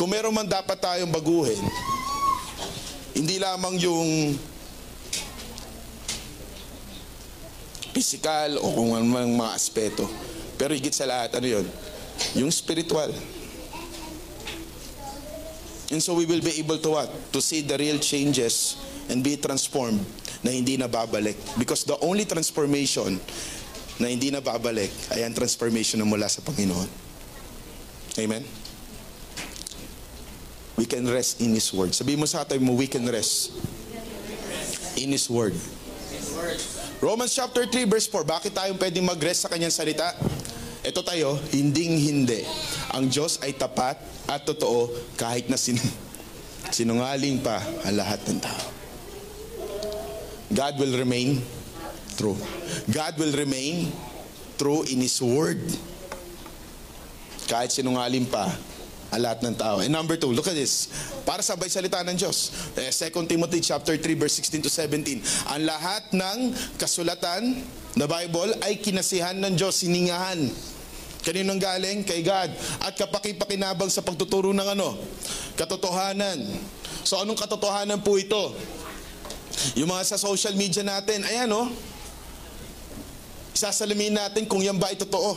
Kung 0.00 0.08
meron 0.08 0.32
man 0.32 0.48
dapat 0.48 0.80
tayong 0.80 1.12
baguhin, 1.12 1.60
hindi 3.12 3.36
lamang 3.36 3.76
yung 3.76 4.40
physical 7.92 8.56
o 8.56 8.72
kung 8.72 8.96
ano 8.96 9.04
man 9.04 9.28
mga 9.28 9.52
aspeto. 9.52 10.08
Pero 10.56 10.72
higit 10.72 10.96
sa 10.96 11.04
lahat, 11.04 11.36
ano 11.36 11.44
yun? 11.44 11.66
Yung 12.40 12.48
spiritual. 12.48 13.12
And 15.90 15.98
so 15.98 16.14
we 16.14 16.24
will 16.24 16.40
be 16.40 16.54
able 16.62 16.78
to 16.78 16.90
what? 16.90 17.10
To 17.34 17.42
see 17.42 17.66
the 17.66 17.74
real 17.74 17.98
changes 17.98 18.78
and 19.10 19.26
be 19.26 19.34
transformed 19.36 20.06
na 20.40 20.54
hindi 20.54 20.78
na 20.78 20.86
babalik. 20.86 21.34
Because 21.58 21.82
the 21.82 21.98
only 21.98 22.24
transformation 22.24 23.18
na 23.98 24.06
hindi 24.06 24.30
na 24.30 24.38
babalik 24.38 24.88
ay 25.10 25.26
ang 25.26 25.34
transformation 25.34 25.98
na 25.98 26.06
mula 26.06 26.30
sa 26.30 26.40
Panginoon. 26.46 26.88
Amen? 28.22 28.46
We 30.78 30.86
can 30.88 31.04
rest 31.10 31.42
in 31.44 31.52
His 31.52 31.68
Word. 31.74 31.92
Sabihin 31.92 32.22
mo 32.22 32.24
sa 32.24 32.46
atay 32.46 32.56
mo, 32.56 32.72
we 32.72 32.88
can 32.88 33.04
rest 33.04 33.52
in 34.96 35.12
His 35.12 35.28
Word. 35.28 35.52
Romans 37.04 37.36
chapter 37.36 37.68
3 37.68 37.84
verse 37.84 38.08
4, 38.08 38.24
bakit 38.24 38.52
tayo 38.56 38.72
pwedeng 38.78 39.04
mag-rest 39.04 39.44
sa 39.44 39.48
kanyang 39.52 39.72
salita? 39.72 40.16
Ito 40.80 41.04
tayo, 41.04 41.36
hinding 41.52 42.00
hindi. 42.00 42.40
Ang 42.96 43.12
Diyos 43.12 43.36
ay 43.44 43.52
tapat 43.52 44.00
at 44.24 44.48
totoo 44.48 44.88
kahit 45.20 45.52
na 45.52 45.60
sin 45.60 45.76
sinungaling 46.76 47.44
pa 47.44 47.60
ang 47.84 47.94
lahat 48.00 48.24
ng 48.24 48.40
tao. 48.40 48.64
God 50.50 50.74
will 50.80 50.96
remain 50.96 51.36
true. 52.16 52.38
God 52.88 53.12
will 53.20 53.34
remain 53.36 53.92
true 54.56 54.82
in 54.88 55.04
His 55.04 55.20
Word. 55.20 55.60
Kahit 57.44 57.76
sinungaling 57.76 58.24
pa 58.24 58.48
ang 59.10 59.20
lahat 59.20 59.42
ng 59.42 59.54
tao. 59.58 59.82
And 59.82 59.90
number 59.90 60.14
two, 60.14 60.30
look 60.30 60.46
at 60.46 60.54
this. 60.54 60.86
Para 61.26 61.42
sabay 61.42 61.66
salita 61.66 61.98
ng 62.06 62.14
Diyos. 62.14 62.54
Eh, 62.78 62.90
2 62.90 63.26
Timothy 63.26 63.58
chapter 63.58 63.98
3 63.98 64.06
verse 64.14 64.38
16 64.38 64.66
to 64.66 64.70
17. 64.70 65.50
Ang 65.50 65.62
lahat 65.66 66.14
ng 66.14 66.38
kasulatan 66.78 67.58
na 67.98 68.06
Bible 68.06 68.54
ay 68.62 68.78
kinasihan 68.78 69.34
ng 69.34 69.58
Diyos, 69.58 69.82
siningahan. 69.82 70.46
Kaninong 71.20 71.60
galing? 71.60 72.00
Kay 72.06 72.24
God. 72.24 72.50
At 72.80 72.96
kapakipakinabang 72.96 73.92
sa 73.92 74.00
pagtuturo 74.00 74.56
ng 74.56 74.68
ano? 74.72 74.96
Katotohanan. 75.58 76.40
So 77.04 77.20
anong 77.20 77.36
katotohanan 77.36 78.00
po 78.00 78.16
ito? 78.16 78.56
Yung 79.76 79.90
mga 79.92 80.06
sa 80.06 80.16
social 80.16 80.56
media 80.56 80.80
natin, 80.80 81.20
ayan 81.26 81.50
oh. 81.52 81.68
Isasalamin 83.52 84.16
natin 84.16 84.48
kung 84.48 84.64
yan 84.64 84.78
ba 84.80 84.88
ay 84.88 84.96
totoo. 84.96 85.36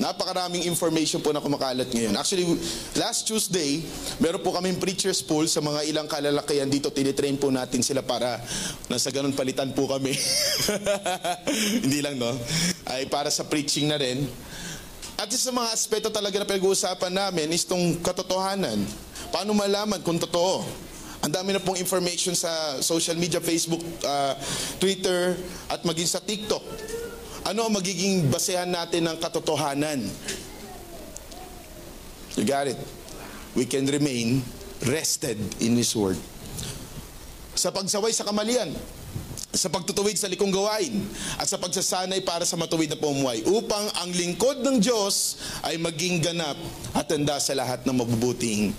Napakaraming 0.00 0.64
information 0.64 1.20
po 1.20 1.28
na 1.28 1.44
kumakalat 1.44 1.92
ngayon. 1.92 2.16
Actually, 2.16 2.48
last 2.96 3.28
Tuesday, 3.28 3.84
meron 4.16 4.40
po 4.40 4.48
kaming 4.48 4.80
preacher's 4.80 5.20
pool 5.20 5.44
sa 5.44 5.60
mga 5.60 5.84
ilang 5.92 6.08
kalalakihan 6.08 6.64
dito. 6.64 6.88
Tinitrain 6.88 7.36
po 7.36 7.52
natin 7.52 7.84
sila 7.84 8.00
para 8.00 8.40
nasa 8.88 9.12
ganun 9.12 9.36
palitan 9.36 9.76
po 9.76 9.84
kami. 9.92 10.16
Hindi 11.84 12.00
lang, 12.00 12.16
no? 12.16 12.32
Ay 12.88 13.12
para 13.12 13.28
sa 13.28 13.44
preaching 13.44 13.92
na 13.92 14.00
rin. 14.00 14.24
At 15.20 15.28
isa 15.28 15.52
sa 15.52 15.54
mga 15.54 15.68
aspeto 15.68 16.08
talaga 16.08 16.40
na 16.40 16.48
pinag-uusapan 16.48 17.12
namin 17.12 17.52
is 17.52 17.68
itong 17.68 18.00
katotohanan. 18.00 18.80
Paano 19.28 19.52
malaman 19.52 20.00
kung 20.00 20.16
totoo? 20.16 20.64
Ang 21.20 21.32
dami 21.36 21.52
na 21.52 21.60
pong 21.60 21.76
information 21.76 22.32
sa 22.32 22.80
social 22.80 23.20
media, 23.20 23.36
Facebook, 23.36 23.84
uh, 24.00 24.32
Twitter, 24.80 25.36
at 25.68 25.84
maging 25.84 26.08
sa 26.08 26.24
TikTok. 26.24 26.64
Ano 27.50 27.66
ang 27.66 27.74
magiging 27.74 28.30
basehan 28.30 28.70
natin 28.70 29.10
ng 29.10 29.18
katotohanan? 29.18 30.06
You 32.38 32.46
got 32.46 32.70
it. 32.70 32.78
We 33.58 33.66
can 33.66 33.90
remain 33.90 34.38
rested 34.86 35.34
in 35.58 35.74
His 35.74 35.90
Word. 35.98 36.14
Sa 37.58 37.74
pagsaway 37.74 38.14
sa 38.14 38.22
kamalian, 38.22 38.70
sa 39.50 39.66
pagtutuwid 39.66 40.14
sa 40.14 40.30
likong 40.30 40.54
gawain, 40.54 41.02
at 41.42 41.50
sa 41.50 41.58
pagsasanay 41.58 42.22
para 42.22 42.46
sa 42.46 42.54
matuwid 42.54 42.86
na 42.86 42.94
pumuhay, 42.94 43.42
upang 43.42 43.82
ang 43.98 44.14
lingkod 44.14 44.62
ng 44.62 44.78
Diyos 44.78 45.42
ay 45.66 45.74
maging 45.74 46.22
ganap 46.22 46.54
at 46.94 47.10
handa 47.10 47.34
sa 47.42 47.58
lahat 47.58 47.82
ng 47.82 47.98
mabubuting 47.98 48.70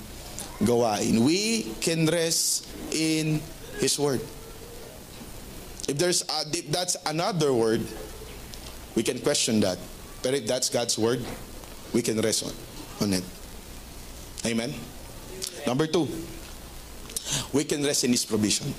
gawain. 0.64 1.20
We 1.20 1.68
can 1.84 2.08
rest 2.08 2.72
in 2.96 3.44
His 3.84 4.00
Word. 4.00 4.24
If 5.92 6.00
there's 6.00 6.24
a, 6.24 6.48
if 6.56 6.72
that's 6.72 6.96
another 7.04 7.52
word, 7.52 7.84
we 8.96 9.04
can 9.04 9.20
question 9.20 9.60
that. 9.62 9.78
But 10.22 10.34
if 10.36 10.48
that's 10.48 10.70
God's 10.70 10.98
word, 10.98 11.24
we 11.94 12.02
can 12.02 12.20
rest 12.22 12.46
on, 12.46 12.54
on 13.02 13.14
it. 13.14 13.24
Amen? 14.46 14.74
Number 15.66 15.88
two, 15.88 16.08
we 17.54 17.64
can 17.64 17.84
rest 17.84 18.04
in 18.04 18.12
His 18.12 18.26
provision. 18.26 18.74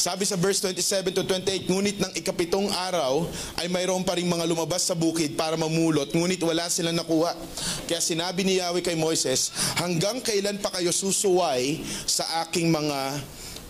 Sabi 0.00 0.24
sa 0.24 0.40
verse 0.40 0.64
27 0.64 1.12
to 1.12 1.22
28, 1.28 1.68
ngunit 1.68 2.00
ng 2.00 2.12
ikapitong 2.16 2.72
araw 2.72 3.28
ay 3.60 3.68
mayroon 3.68 4.00
pa 4.00 4.16
rin 4.16 4.24
mga 4.24 4.48
lumabas 4.48 4.88
sa 4.88 4.96
bukid 4.96 5.36
para 5.36 5.60
mamulot, 5.60 6.08
ngunit 6.16 6.40
wala 6.40 6.72
silang 6.72 6.96
nakuha. 6.96 7.36
Kaya 7.84 8.00
sinabi 8.00 8.40
ni 8.40 8.64
Yahweh 8.64 8.80
kay 8.80 8.96
Moises, 8.96 9.52
hanggang 9.76 10.24
kailan 10.24 10.56
pa 10.56 10.72
kayo 10.72 10.88
susuway 10.88 11.84
sa 12.08 12.24
aking 12.48 12.72
mga 12.72 13.20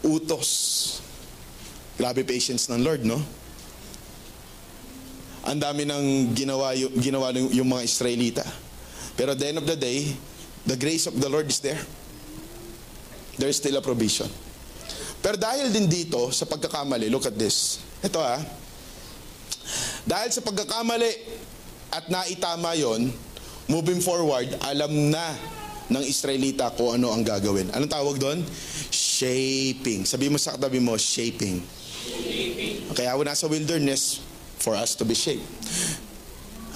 utos? 0.07 0.49
Grabe 1.99 2.23
patience 2.23 2.71
ng 2.71 2.79
Lord, 2.79 3.03
no? 3.03 3.19
Ang 5.49 5.59
dami 5.61 5.89
ng 5.89 6.37
ginawa, 6.37 6.77
yung, 6.77 6.93
ginawa 7.01 7.33
ng- 7.33 7.53
yung 7.57 7.69
mga 7.69 7.83
Israelita. 7.85 8.45
Pero 9.17 9.33
at 9.33 9.41
the 9.41 9.49
end 9.49 9.59
of 9.61 9.67
the 9.69 9.77
day, 9.77 10.13
the 10.69 10.77
grace 10.77 11.09
of 11.09 11.17
the 11.17 11.29
Lord 11.29 11.49
is 11.49 11.61
there. 11.65 11.81
There 13.41 13.49
is 13.49 13.57
still 13.57 13.77
a 13.81 13.85
provision. 13.85 14.29
Pero 15.21 15.37
dahil 15.41 15.73
din 15.73 15.89
dito 15.89 16.29
sa 16.33 16.45
pagkakamali, 16.45 17.09
look 17.09 17.25
at 17.25 17.37
this. 17.37 17.81
Ito 18.05 18.21
ah. 18.21 18.41
Dahil 20.05 20.33
sa 20.33 20.41
pagkakamali 20.45 21.13
at 21.93 22.09
naitama 22.09 22.77
yon, 22.77 23.13
moving 23.69 24.01
forward, 24.01 24.49
alam 24.65 25.13
na 25.13 25.37
ng 25.91 26.05
Israelita 26.07 26.71
kung 26.73 26.97
ano 26.97 27.11
ang 27.11 27.27
gagawin. 27.27 27.69
Anong 27.75 27.93
tawag 27.93 28.17
doon? 28.17 28.39
Shaping. 28.95 30.07
Sabi 30.07 30.31
mo 30.31 30.39
sa 30.39 30.55
katabi 30.55 30.79
mo, 30.79 30.95
shaping. 30.95 31.61
Kaya 32.95 33.13
ako 33.13 33.23
nasa 33.27 33.45
wilderness 33.51 34.23
for 34.61 34.77
us 34.77 34.95
to 34.95 35.09
be 35.09 35.17
shaped. 35.17 35.45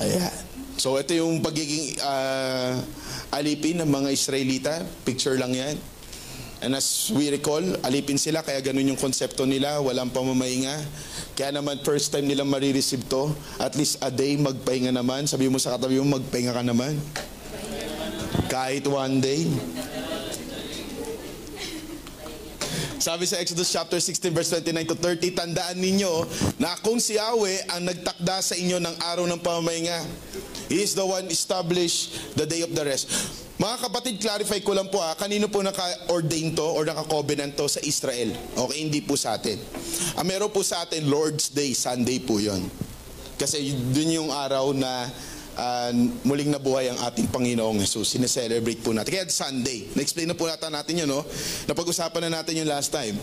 Ayan. 0.00 0.32
So 0.80 0.98
ito 0.98 1.14
yung 1.14 1.38
pagiging 1.38 2.02
ah, 2.02 2.80
alipin 3.30 3.78
ng 3.84 3.88
mga 3.88 4.08
Israelita. 4.10 4.74
Picture 5.06 5.38
lang 5.38 5.54
yan. 5.54 5.76
And 6.64 6.72
as 6.72 7.12
we 7.12 7.28
recall, 7.28 7.60
alipin 7.84 8.16
sila, 8.16 8.40
kaya 8.40 8.64
ganun 8.64 8.88
yung 8.88 8.96
konsepto 8.96 9.44
nila, 9.44 9.84
walang 9.84 10.08
pamamahinga. 10.08 10.72
Kaya 11.36 11.52
naman, 11.52 11.84
first 11.84 12.08
time 12.08 12.24
nilang 12.24 12.48
marireceive 12.48 13.04
to, 13.04 13.36
at 13.60 13.76
least 13.76 14.00
a 14.00 14.08
day, 14.08 14.40
magpahinga 14.40 14.88
naman. 14.88 15.28
Sabi 15.28 15.52
mo 15.52 15.60
sa 15.60 15.76
katabi 15.76 16.00
mo, 16.00 16.16
magpahinga 16.16 16.56
ka 16.56 16.64
naman. 16.64 16.96
Kahit 18.48 18.88
one 18.88 19.20
day. 19.20 19.44
Sabi 23.02 23.26
sa 23.26 23.42
Exodus 23.42 23.74
chapter 23.74 23.98
16 23.98 24.30
verse 24.30 24.50
29 24.54 24.94
to 24.94 24.96
30, 24.98 25.34
tandaan 25.34 25.78
ninyo 25.78 26.12
na 26.62 26.78
akong 26.78 27.02
si 27.02 27.18
Yahweh 27.18 27.66
ang 27.74 27.82
nagtakda 27.82 28.38
sa 28.38 28.54
inyo 28.54 28.78
ng 28.78 28.96
araw 29.02 29.26
ng 29.26 29.40
pamamahinga. 29.42 29.98
He 30.70 30.80
is 30.80 30.94
the 30.94 31.04
one 31.04 31.26
established 31.28 32.34
the 32.38 32.46
day 32.46 32.62
of 32.62 32.70
the 32.72 32.84
rest. 32.86 33.10
Mga 33.54 33.76
kapatid, 33.86 34.14
clarify 34.18 34.58
ko 34.62 34.74
lang 34.74 34.90
po 34.90 34.98
ha, 34.98 35.14
kanino 35.14 35.46
po 35.46 35.62
naka-ordain 35.62 36.54
to 36.58 36.66
or 36.66 36.82
naka-covenant 36.82 37.54
to 37.54 37.70
sa 37.70 37.78
Israel? 37.86 38.34
Okay, 38.34 38.78
hindi 38.82 38.98
po 38.98 39.14
sa 39.14 39.38
atin. 39.38 39.58
Ang 40.18 40.26
meron 40.26 40.50
po 40.50 40.66
sa 40.66 40.82
atin, 40.82 41.06
Lord's 41.06 41.54
Day, 41.54 41.70
Sunday 41.70 42.18
po 42.18 42.42
yon. 42.42 42.66
Kasi 43.38 43.62
dun 43.94 44.10
yung 44.10 44.30
araw 44.34 44.74
na 44.74 45.06
ah, 45.58 45.90
muling 46.26 46.50
nabuhay 46.50 46.90
ang 46.90 46.98
ating 47.10 47.30
Panginoong 47.30 47.80
Jesus. 47.82 48.14
Sineselebrate 48.14 48.80
po 48.82 48.90
natin. 48.94 49.14
Kaya 49.14 49.26
Sunday. 49.30 49.90
Na-explain 49.94 50.30
na 50.30 50.36
po 50.38 50.46
natin 50.46 50.70
natin 50.70 51.04
yun, 51.04 51.08
no? 51.10 51.22
Napag-usapan 51.66 52.28
na 52.28 52.40
natin 52.40 52.60
yung 52.60 52.70
last 52.70 52.90
time. 52.94 53.18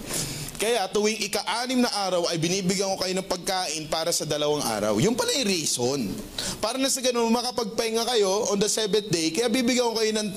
Kaya 0.61 0.85
tuwing 0.93 1.17
ika-anim 1.25 1.81
na 1.81 1.89
araw 1.89 2.29
ay 2.29 2.37
binibigyan 2.37 2.93
ko 2.93 3.01
kayo 3.01 3.17
ng 3.17 3.25
pagkain 3.25 3.89
para 3.89 4.13
sa 4.13 4.29
dalawang 4.29 4.61
araw. 4.61 5.01
Yung 5.01 5.17
pala 5.17 5.33
yung 5.41 5.49
reason. 5.49 6.05
Para 6.61 6.77
na 6.77 6.85
sa 6.85 7.01
ganun, 7.01 7.33
makapagpahinga 7.33 8.05
kayo 8.05 8.45
on 8.53 8.61
the 8.61 8.69
seventh 8.69 9.09
day, 9.09 9.33
kaya 9.33 9.49
bibigyan 9.49 9.89
ko 9.89 9.97
kayo 9.97 10.13
ng 10.21 10.29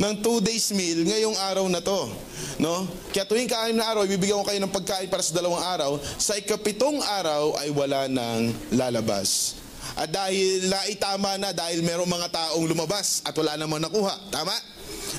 ng 0.00 0.14
two 0.24 0.40
days 0.40 0.72
meal 0.72 1.04
ngayong 1.04 1.36
araw 1.52 1.68
na 1.68 1.84
to. 1.84 2.08
No? 2.56 2.88
Kaya 3.12 3.28
tuwing 3.28 3.46
kaanim 3.46 3.76
na 3.76 3.92
araw, 3.92 4.08
bibigyan 4.08 4.40
ko 4.40 4.48
kayo 4.48 4.56
ng 4.56 4.72
pagkain 4.72 5.12
para 5.12 5.20
sa 5.20 5.36
dalawang 5.36 5.60
araw. 5.60 6.00
Sa 6.16 6.32
ikapitong 6.32 7.04
araw 7.04 7.52
ay 7.60 7.68
wala 7.76 8.08
nang 8.08 8.56
lalabas. 8.72 9.61
At 9.92 10.08
dahil 10.08 10.72
naitama 10.72 11.36
na, 11.36 11.52
dahil 11.52 11.84
merong 11.84 12.08
mga 12.08 12.28
taong 12.32 12.64
lumabas 12.64 13.20
at 13.24 13.36
wala 13.36 13.60
namang 13.60 13.84
nakuha. 13.84 14.16
Tama? 14.32 14.56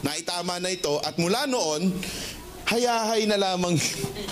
Naitama 0.02 0.58
na 0.58 0.74
ito. 0.74 0.98
At 1.06 1.18
mula 1.22 1.46
noon, 1.46 1.94
hayahay 2.66 3.30
na 3.30 3.38
lamang, 3.38 3.78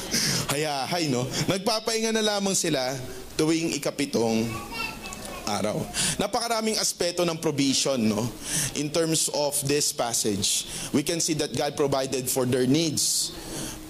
hayahay 0.51 1.11
no? 1.11 1.29
Nagpapahinga 1.45 2.15
na 2.15 2.25
lamang 2.25 2.57
sila 2.57 2.95
tuwing 3.37 3.73
ikapitong 3.77 4.49
araw. 5.47 5.81
Napakaraming 6.17 6.77
aspeto 6.77 7.25
ng 7.25 7.37
provision, 7.37 7.97
no? 7.97 8.27
In 8.77 8.89
terms 8.89 9.29
of 9.33 9.57
this 9.65 9.93
passage, 9.93 10.67
we 10.91 11.01
can 11.01 11.19
see 11.19 11.33
that 11.37 11.53
God 11.53 11.73
provided 11.75 12.29
for 12.29 12.45
their 12.45 12.65
needs. 12.65 13.33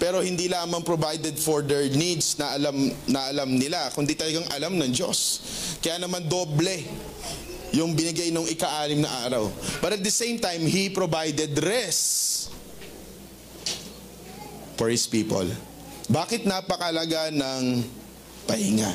Pero 0.02 0.18
hindi 0.18 0.50
lamang 0.50 0.82
provided 0.82 1.38
for 1.38 1.62
their 1.62 1.86
needs 1.86 2.34
na 2.34 2.58
alam 2.58 2.90
na 3.06 3.30
alam 3.30 3.54
nila, 3.54 3.86
kundi 3.94 4.18
talagang 4.18 4.50
alam 4.50 4.74
ng 4.74 4.90
Diyos. 4.90 5.38
Kaya 5.78 6.02
naman 6.02 6.26
doble 6.26 6.82
yung 7.72 7.94
binigay 7.96 8.34
ng 8.34 8.50
ika-anim 8.50 9.00
na 9.00 9.30
araw. 9.30 9.46
But 9.78 9.96
at 9.96 10.02
the 10.02 10.10
same 10.10 10.42
time, 10.42 10.66
He 10.66 10.90
provided 10.90 11.54
rest 11.62 12.50
for 14.74 14.90
His 14.90 15.06
people. 15.06 15.46
Bakit 16.10 16.44
napakalaga 16.50 17.30
ng 17.30 17.86
pahinga? 18.44 18.92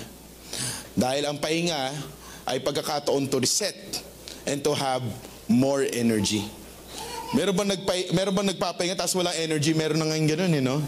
Dahil 0.97 1.23
ang 1.29 1.37
pahinga 1.39 1.93
ay 2.47 2.63
pagkakataon 2.63 3.27
to 3.27 3.43
reset 3.43 3.75
and 4.47 4.63
to 4.63 4.71
have 4.71 5.03
more 5.51 5.83
energy. 5.91 6.47
Meron 7.35 7.53
ba 7.53 7.63
nagpa 7.67 7.93
meron 8.15 8.33
ba 8.33 8.43
nagpapahinga 8.47 8.95
tapos 8.95 9.19
walang 9.19 9.35
energy? 9.35 9.75
Meron 9.75 9.99
na 9.99 10.07
ngayon 10.07 10.25
ganun, 10.31 10.51
eh, 10.55 10.63
no? 10.63 10.79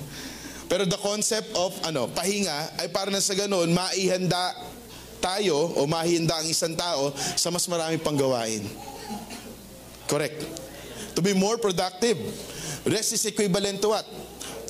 Pero 0.71 0.87
the 0.87 0.95
concept 1.01 1.51
of 1.59 1.75
ano, 1.83 2.07
pahinga 2.07 2.79
ay 2.79 2.87
para 2.87 3.11
na 3.11 3.19
sa 3.19 3.35
ganun 3.35 3.67
maihanda 3.75 4.55
tayo 5.19 5.75
o 5.75 5.83
mahihanda 5.83 6.39
ang 6.39 6.47
isang 6.47 6.77
tao 6.79 7.11
sa 7.35 7.51
mas 7.51 7.67
marami 7.67 7.99
pang 7.99 8.15
gawain. 8.15 8.63
Correct. 10.07 10.39
To 11.13 11.21
be 11.21 11.35
more 11.35 11.59
productive. 11.59 12.15
Rest 12.87 13.11
is 13.11 13.27
equivalent 13.27 13.83
to 13.83 13.91
what? 13.91 14.07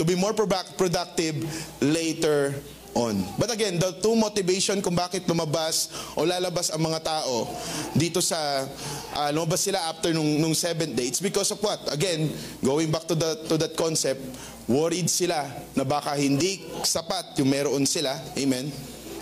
To 0.01 0.03
be 0.03 0.17
more 0.17 0.33
produ- 0.33 0.73
productive 0.73 1.45
later 1.77 2.57
on. 2.99 3.15
But 3.39 3.55
again, 3.55 3.79
the 3.79 3.95
two 4.03 4.15
motivation 4.19 4.83
kung 4.83 4.93
bakit 4.93 5.23
lumabas 5.23 5.87
o 6.19 6.27
lalabas 6.27 6.67
ang 6.75 6.83
mga 6.83 6.99
tao 6.99 7.47
dito 7.95 8.19
sa 8.19 8.67
uh, 9.15 9.29
lumabas 9.31 9.63
sila 9.63 9.79
after 9.87 10.11
nung, 10.11 10.27
nung 10.43 10.51
seventh 10.51 10.99
day, 10.99 11.07
it's 11.07 11.23
because 11.23 11.47
of 11.55 11.63
what? 11.63 11.79
Again, 11.87 12.27
going 12.59 12.91
back 12.91 13.07
to, 13.07 13.15
the, 13.15 13.47
to 13.47 13.55
that 13.55 13.79
concept, 13.79 14.19
worried 14.67 15.07
sila 15.07 15.47
na 15.73 15.87
baka 15.87 16.19
hindi 16.19 16.67
sapat 16.83 17.39
yung 17.39 17.47
meron 17.47 17.87
sila. 17.87 18.19
Amen? 18.35 18.67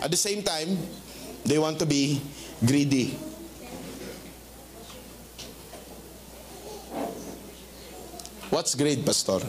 At 0.01 0.09
the 0.09 0.19
same 0.19 0.41
time, 0.41 0.73
they 1.45 1.61
want 1.61 1.77
to 1.79 1.85
be 1.85 2.17
greedy. 2.65 3.13
What's 8.49 8.73
greed, 8.73 9.05
Pastor? 9.05 9.43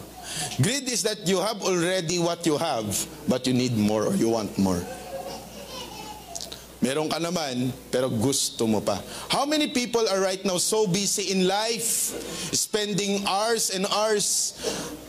Greed 0.61 0.89
is 0.91 1.03
that 1.05 1.27
you 1.27 1.39
have 1.39 1.63
already 1.63 2.19
what 2.19 2.45
you 2.47 2.59
have, 2.59 2.89
but 3.29 3.47
you 3.47 3.55
need 3.55 3.77
more 3.77 4.07
or 4.07 4.15
you 4.15 4.29
want 4.31 4.57
more. 4.59 4.83
Meron 6.79 7.11
ka 7.11 7.19
naman, 7.19 7.75
pero 7.91 8.07
gusto 8.07 8.63
mo 8.71 8.79
pa. 8.79 9.03
How 9.27 9.43
many 9.43 9.67
people 9.75 10.07
are 10.07 10.23
right 10.23 10.39
now 10.47 10.63
so 10.63 10.87
busy 10.87 11.35
in 11.35 11.43
life, 11.43 12.15
spending 12.55 13.27
hours 13.27 13.75
and 13.75 13.83
hours, 13.91 14.55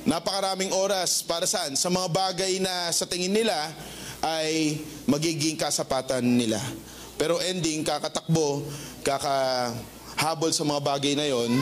napakaraming 0.02 0.74
oras, 0.74 1.22
para 1.22 1.46
saan? 1.46 1.78
Sa 1.78 1.94
mga 1.94 2.10
bagay 2.10 2.58
na 2.58 2.90
sa 2.90 3.06
tingin 3.06 3.38
nila 3.38 3.54
ay 4.26 4.82
magiging 5.06 5.62
kasapatan 5.62 6.26
nila. 6.26 6.58
Pero 7.22 7.38
ending, 7.38 7.86
kakatakbo, 7.86 8.66
kakahabol 9.06 10.50
sa 10.50 10.66
mga 10.66 10.82
bagay 10.82 11.14
na 11.14 11.30
yon. 11.30 11.54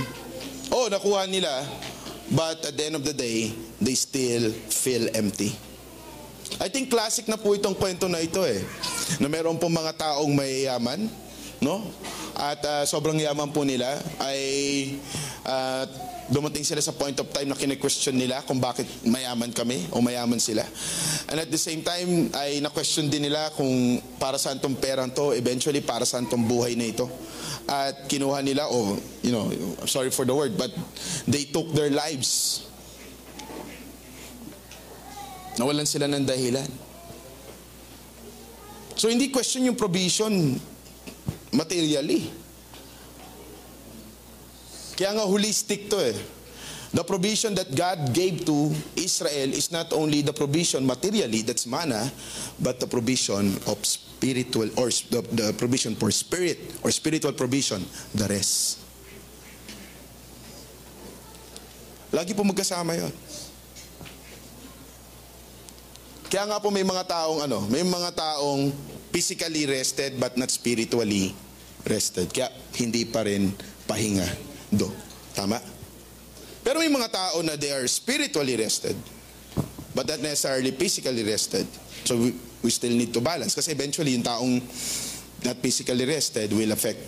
Oh, 0.71 0.87
nakuha 0.87 1.27
nila, 1.27 1.51
But 2.27 2.59
at 2.67 2.75
the 2.75 2.83
end 2.91 2.95
of 2.99 3.07
the 3.07 3.15
day, 3.15 3.55
they 3.79 3.95
still 3.95 4.51
feel 4.51 5.07
empty. 5.15 5.55
I 6.59 6.67
think 6.67 6.91
classic 6.91 7.27
na 7.27 7.39
po 7.39 7.55
itong 7.55 7.75
kwento 7.75 8.07
na 8.07 8.19
ito 8.19 8.43
eh. 8.43 8.63
Na 9.19 9.27
meron 9.31 9.59
pong 9.59 9.75
mga 9.75 9.95
taong 9.95 10.31
mayayaman, 10.31 11.07
no? 11.63 11.87
At 12.35 12.59
uh, 12.63 12.83
sobrang 12.83 13.19
yaman 13.19 13.51
po 13.51 13.63
nila 13.63 13.99
ay 14.23 14.39
uh, 15.43 15.83
dumating 16.27 16.63
sila 16.67 16.83
sa 16.83 16.91
point 16.91 17.15
of 17.19 17.31
time 17.31 17.47
na 17.47 17.55
kine-question 17.55 18.15
nila 18.15 18.43
kung 18.43 18.59
bakit 18.59 18.83
mayaman 19.07 19.51
kami 19.55 19.87
o 19.95 20.03
mayaman 20.03 20.39
sila. 20.39 20.63
And 21.31 21.39
at 21.39 21.47
the 21.47 21.59
same 21.59 21.83
time 21.83 22.31
ay 22.35 22.59
na-question 22.59 23.07
din 23.07 23.31
nila 23.31 23.51
kung 23.55 23.99
para 24.19 24.35
saan 24.35 24.59
tong 24.59 24.75
perang 24.75 25.11
to, 25.15 25.31
eventually 25.31 25.79
para 25.79 26.03
saan 26.03 26.27
tong 26.27 26.43
buhay 26.43 26.75
na 26.75 26.91
ito. 26.91 27.07
At 27.67 28.07
kinuha 28.07 28.43
nila, 28.43 28.67
o 28.67 28.95
you 29.23 29.31
know, 29.31 29.51
sorry 29.87 30.11
for 30.11 30.23
the 30.23 30.35
word, 30.35 30.55
but 30.55 30.71
they 31.27 31.47
took 31.47 31.71
their 31.71 31.91
lives. 31.91 32.63
Nawalan 35.59 35.87
sila 35.87 36.11
ng 36.11 36.23
dahilan. 36.27 36.69
So 38.97 39.07
hindi 39.11 39.29
question 39.29 39.67
yung 39.67 39.77
provision 39.77 40.57
materially. 41.53 42.46
Kaya 44.97 45.13
nga 45.13 45.29
holistic 45.29 45.93
to 45.93 46.01
eh. 46.01 46.17
The 46.89 47.05
provision 47.05 47.53
that 47.53 47.69
God 47.77 48.09
gave 48.09 48.41
to 48.49 48.73
Israel 48.97 49.53
is 49.53 49.69
not 49.69 49.93
only 49.93 50.25
the 50.25 50.33
provision 50.33 50.81
materially, 50.81 51.45
that's 51.45 51.69
manna, 51.69 52.09
but 52.57 52.81
the 52.81 52.89
provision 52.89 53.53
of 53.69 53.77
spiritual, 53.85 54.71
or 54.79 54.89
the, 54.89 55.21
the 55.29 55.47
provision 55.53 55.93
for 55.93 56.09
spirit, 56.09 56.57
or 56.81 56.89
spiritual 56.89 57.37
provision, 57.37 57.85
the 58.17 58.25
rest. 58.25 58.81
Lagi 62.09 62.33
po 62.33 62.41
magkasama 62.41 62.97
yon. 62.97 63.13
Kaya 66.31 66.43
nga 66.49 66.57
po 66.57 66.73
may 66.73 66.87
mga 66.87 67.03
taong 67.05 67.45
ano, 67.45 67.67
may 67.69 67.85
mga 67.85 68.15
taong 68.15 68.73
physically 69.13 69.69
rested 69.69 70.17
but 70.17 70.33
not 70.39 70.49
spiritually 70.49 71.35
rested. 71.85 72.31
Kaya 72.31 72.49
hindi 72.79 73.05
pa 73.05 73.27
rin 73.27 73.51
pahinga 73.85 74.56
do. 74.73 74.91
Tama? 75.33 75.61
Pero 76.63 76.79
may 76.83 76.91
mga 76.91 77.11
tao 77.11 77.39
na 77.41 77.55
they 77.55 77.71
are 77.71 77.87
spiritually 77.87 78.59
rested 78.59 78.95
but 79.95 80.05
not 80.05 80.21
necessarily 80.21 80.71
physically 80.71 81.23
rested. 81.23 81.65
So 82.05 82.17
we, 82.17 82.35
we 82.61 82.69
still 82.69 82.93
need 82.93 83.13
to 83.13 83.21
balance 83.21 83.55
kasi 83.55 83.71
eventually 83.73 84.13
yung 84.13 84.23
taong 84.23 84.61
not 85.41 85.57
physically 85.57 86.05
rested 86.05 86.53
will 86.53 86.71
affect 86.71 87.01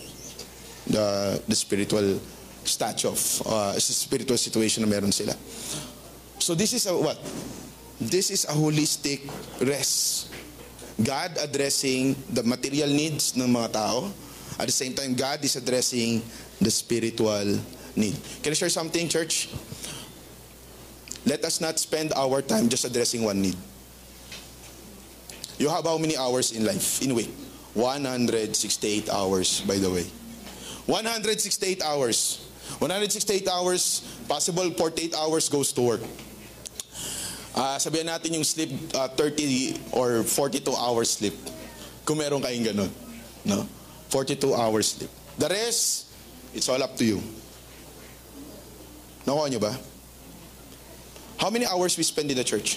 the 0.90 1.38
the 1.46 1.54
spiritual 1.54 2.18
stature 2.64 3.08
of 3.08 3.20
uh, 3.46 3.78
spiritual 3.78 4.38
situation 4.38 4.82
na 4.82 4.90
meron 4.90 5.14
sila. 5.14 5.34
So 6.40 6.58
this 6.58 6.72
is 6.72 6.88
a 6.90 6.94
what? 6.96 7.20
This 8.00 8.32
is 8.32 8.48
a 8.48 8.56
holistic 8.56 9.28
rest. 9.60 10.32
God 11.00 11.36
addressing 11.40 12.16
the 12.32 12.42
material 12.42 12.88
needs 12.88 13.36
ng 13.36 13.48
mga 13.48 13.76
tao. 13.76 14.08
At 14.60 14.68
the 14.68 14.76
same 14.76 14.92
time, 14.92 15.16
God 15.16 15.40
is 15.40 15.56
addressing 15.56 16.20
the 16.60 16.70
spiritual 16.70 17.56
need. 17.96 18.12
Can 18.44 18.52
I 18.52 18.54
share 18.54 18.68
something, 18.68 19.08
church? 19.08 19.48
Let 21.24 21.40
us 21.48 21.64
not 21.64 21.80
spend 21.80 22.12
our 22.12 22.44
time 22.44 22.68
just 22.68 22.84
addressing 22.84 23.24
one 23.24 23.40
need. 23.40 23.56
You 25.56 25.72
have 25.72 25.88
how 25.88 25.96
many 25.96 26.12
hours 26.12 26.52
in 26.52 26.68
life, 26.68 27.00
in 27.00 27.10
a 27.10 27.14
week? 27.14 27.32
168 27.72 29.08
hours, 29.08 29.64
by 29.64 29.80
the 29.80 29.88
way. 29.88 30.04
168 30.84 31.80
hours. 31.80 32.44
168 32.84 33.48
hours, 33.48 34.04
possible 34.28 34.70
48 34.76 35.14
hours 35.16 35.48
goes 35.48 35.72
to 35.72 35.80
work. 35.80 36.04
Ah, 37.56 37.80
sabihan 37.80 38.12
natin 38.12 38.36
yung 38.36 38.44
sleep 38.44 38.76
ah, 38.92 39.08
30 39.08 39.96
or 39.96 40.20
42 40.22 40.68
hours 40.76 41.16
sleep. 41.16 41.34
Kung 42.04 42.20
meron 42.20 42.44
kayong 42.44 42.76
ganun. 42.76 42.92
No? 43.48 43.79
42 44.10 44.54
hours 44.54 44.98
sleep. 44.98 45.10
The 45.38 45.48
rest, 45.48 46.10
it's 46.52 46.68
all 46.68 46.82
up 46.82 46.98
to 46.98 47.04
you. 47.06 47.22
Nakuha 49.24 49.46
nyo 49.50 49.60
ba? 49.62 49.72
How 51.38 51.48
many 51.48 51.64
hours 51.64 51.96
we 51.96 52.04
spend 52.04 52.28
in 52.28 52.36
the 52.36 52.44
church? 52.44 52.76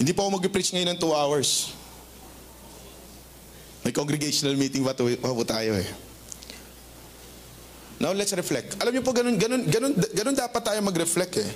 Hindi 0.00 0.12
pa 0.12 0.26
ako 0.26 0.40
mag-preach 0.40 0.72
ngayon 0.74 0.96
ng 0.96 1.00
2 1.00 1.12
hours. 1.12 1.72
May 3.86 3.94
congregational 3.94 4.58
meeting 4.58 4.82
pa, 4.82 4.92
tu- 4.92 5.14
pa 5.14 5.30
tayo 5.46 5.78
eh. 5.78 5.88
Now 7.96 8.12
let's 8.12 8.34
reflect. 8.34 8.76
Alam 8.82 8.98
niyo 8.98 9.02
po, 9.06 9.14
ganun, 9.14 9.38
ganun, 9.40 9.62
ganun, 9.70 9.92
ganun 10.12 10.34
dapat 10.36 10.60
tayo 10.60 10.78
mag-reflect 10.84 11.40
eh. 11.40 11.50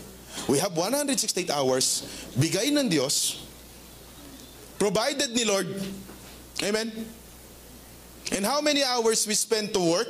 We 0.48 0.56
have 0.62 0.72
168 0.72 1.50
hours, 1.50 2.06
bigay 2.38 2.70
ng 2.72 2.86
Diyos, 2.88 3.44
provided 4.80 5.34
ni 5.36 5.44
Lord. 5.44 5.68
Amen? 6.62 6.92
And 8.32 8.44
how 8.44 8.60
many 8.60 8.84
hours 8.84 9.26
we 9.26 9.34
spend 9.34 9.72
to 9.74 9.80
work? 9.80 10.08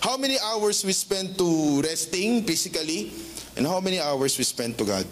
How 0.00 0.16
many 0.16 0.38
hours 0.38 0.84
we 0.84 0.92
spend 0.92 1.36
to 1.38 1.82
resting 1.82 2.44
physically? 2.44 3.12
And 3.56 3.66
how 3.66 3.80
many 3.80 3.98
hours 4.00 4.38
we 4.38 4.44
spend 4.44 4.78
to 4.78 4.84
God? 4.84 5.06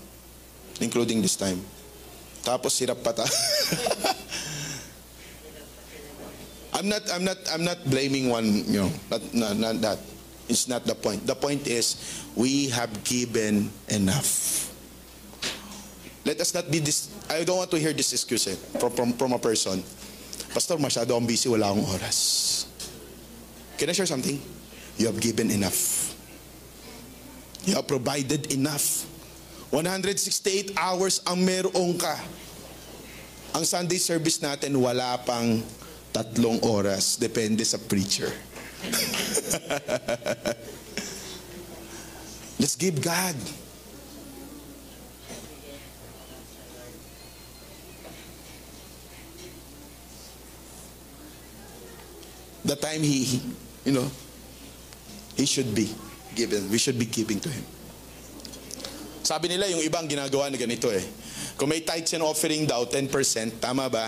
Including 0.80 1.20
this 1.20 1.34
time. 1.36 1.60
Tapos 2.46 2.78
ta. 2.78 2.94
I'm 6.78 6.88
not 6.88 7.02
I'm 7.10 7.24
not 7.24 7.38
I'm 7.50 7.64
not 7.64 7.82
blaming 7.90 8.28
one, 8.28 8.62
you 8.70 8.86
know, 8.86 8.92
not, 9.10 9.34
not, 9.34 9.56
not 9.56 9.80
that. 9.80 9.98
It's 10.48 10.68
not 10.68 10.84
the 10.84 10.94
point. 10.94 11.26
The 11.26 11.34
point 11.34 11.66
is 11.66 11.96
we 12.36 12.68
have 12.70 13.02
given 13.02 13.70
enough. 13.88 14.70
Let 16.24 16.40
us 16.40 16.54
not 16.54 16.70
be 16.70 16.78
this 16.78 17.10
I 17.28 17.42
don't 17.42 17.58
want 17.58 17.70
to 17.72 17.78
hear 17.78 17.92
this 17.92 18.12
excuse 18.12 18.46
eh, 18.46 18.54
from, 18.78 18.92
from, 18.92 19.12
from 19.14 19.32
a 19.32 19.38
person. 19.38 19.82
Pastor, 20.56 20.80
masyado 20.80 21.12
akong 21.12 21.28
busy, 21.28 21.52
wala 21.52 21.68
akong 21.68 21.84
oras. 21.84 22.64
Can 23.76 23.90
I 23.90 23.92
share 23.92 24.08
something? 24.08 24.40
You 24.96 25.12
have 25.12 25.20
given 25.20 25.52
enough. 25.52 26.16
You 27.68 27.76
have 27.76 27.84
provided 27.84 28.48
enough. 28.56 29.04
168 29.68 30.72
hours 30.80 31.20
ang 31.28 31.44
meron 31.44 32.00
ka. 32.00 32.16
Ang 33.52 33.68
Sunday 33.68 34.00
service 34.00 34.40
natin 34.40 34.72
wala 34.80 35.20
pang 35.28 35.60
tatlong 36.08 36.56
oras. 36.64 37.20
Depende 37.20 37.60
sa 37.68 37.76
preacher. 37.76 38.32
Let's 42.64 42.80
give 42.80 43.04
God. 43.04 43.36
The 52.66 52.76
time 52.76 53.02
he, 53.02 53.40
you 53.86 53.94
know, 53.94 54.10
he 55.38 55.46
should 55.46 55.70
be 55.74 55.88
given. 56.34 56.68
We 56.68 56.78
should 56.78 56.98
be 56.98 57.06
giving 57.06 57.38
to 57.40 57.48
him. 57.48 57.64
Sabi 59.26 59.50
nila 59.50 59.66
yung 59.70 59.82
ibang 59.82 60.06
ginagawa 60.06 60.50
na 60.50 60.58
ganito 60.58 60.86
eh. 60.90 61.02
Kung 61.58 61.72
may 61.72 61.82
tithes 61.82 62.14
and 62.14 62.22
offering 62.22 62.68
daw, 62.68 62.86
10%, 62.86 63.58
tama 63.58 63.90
ba? 63.90 64.06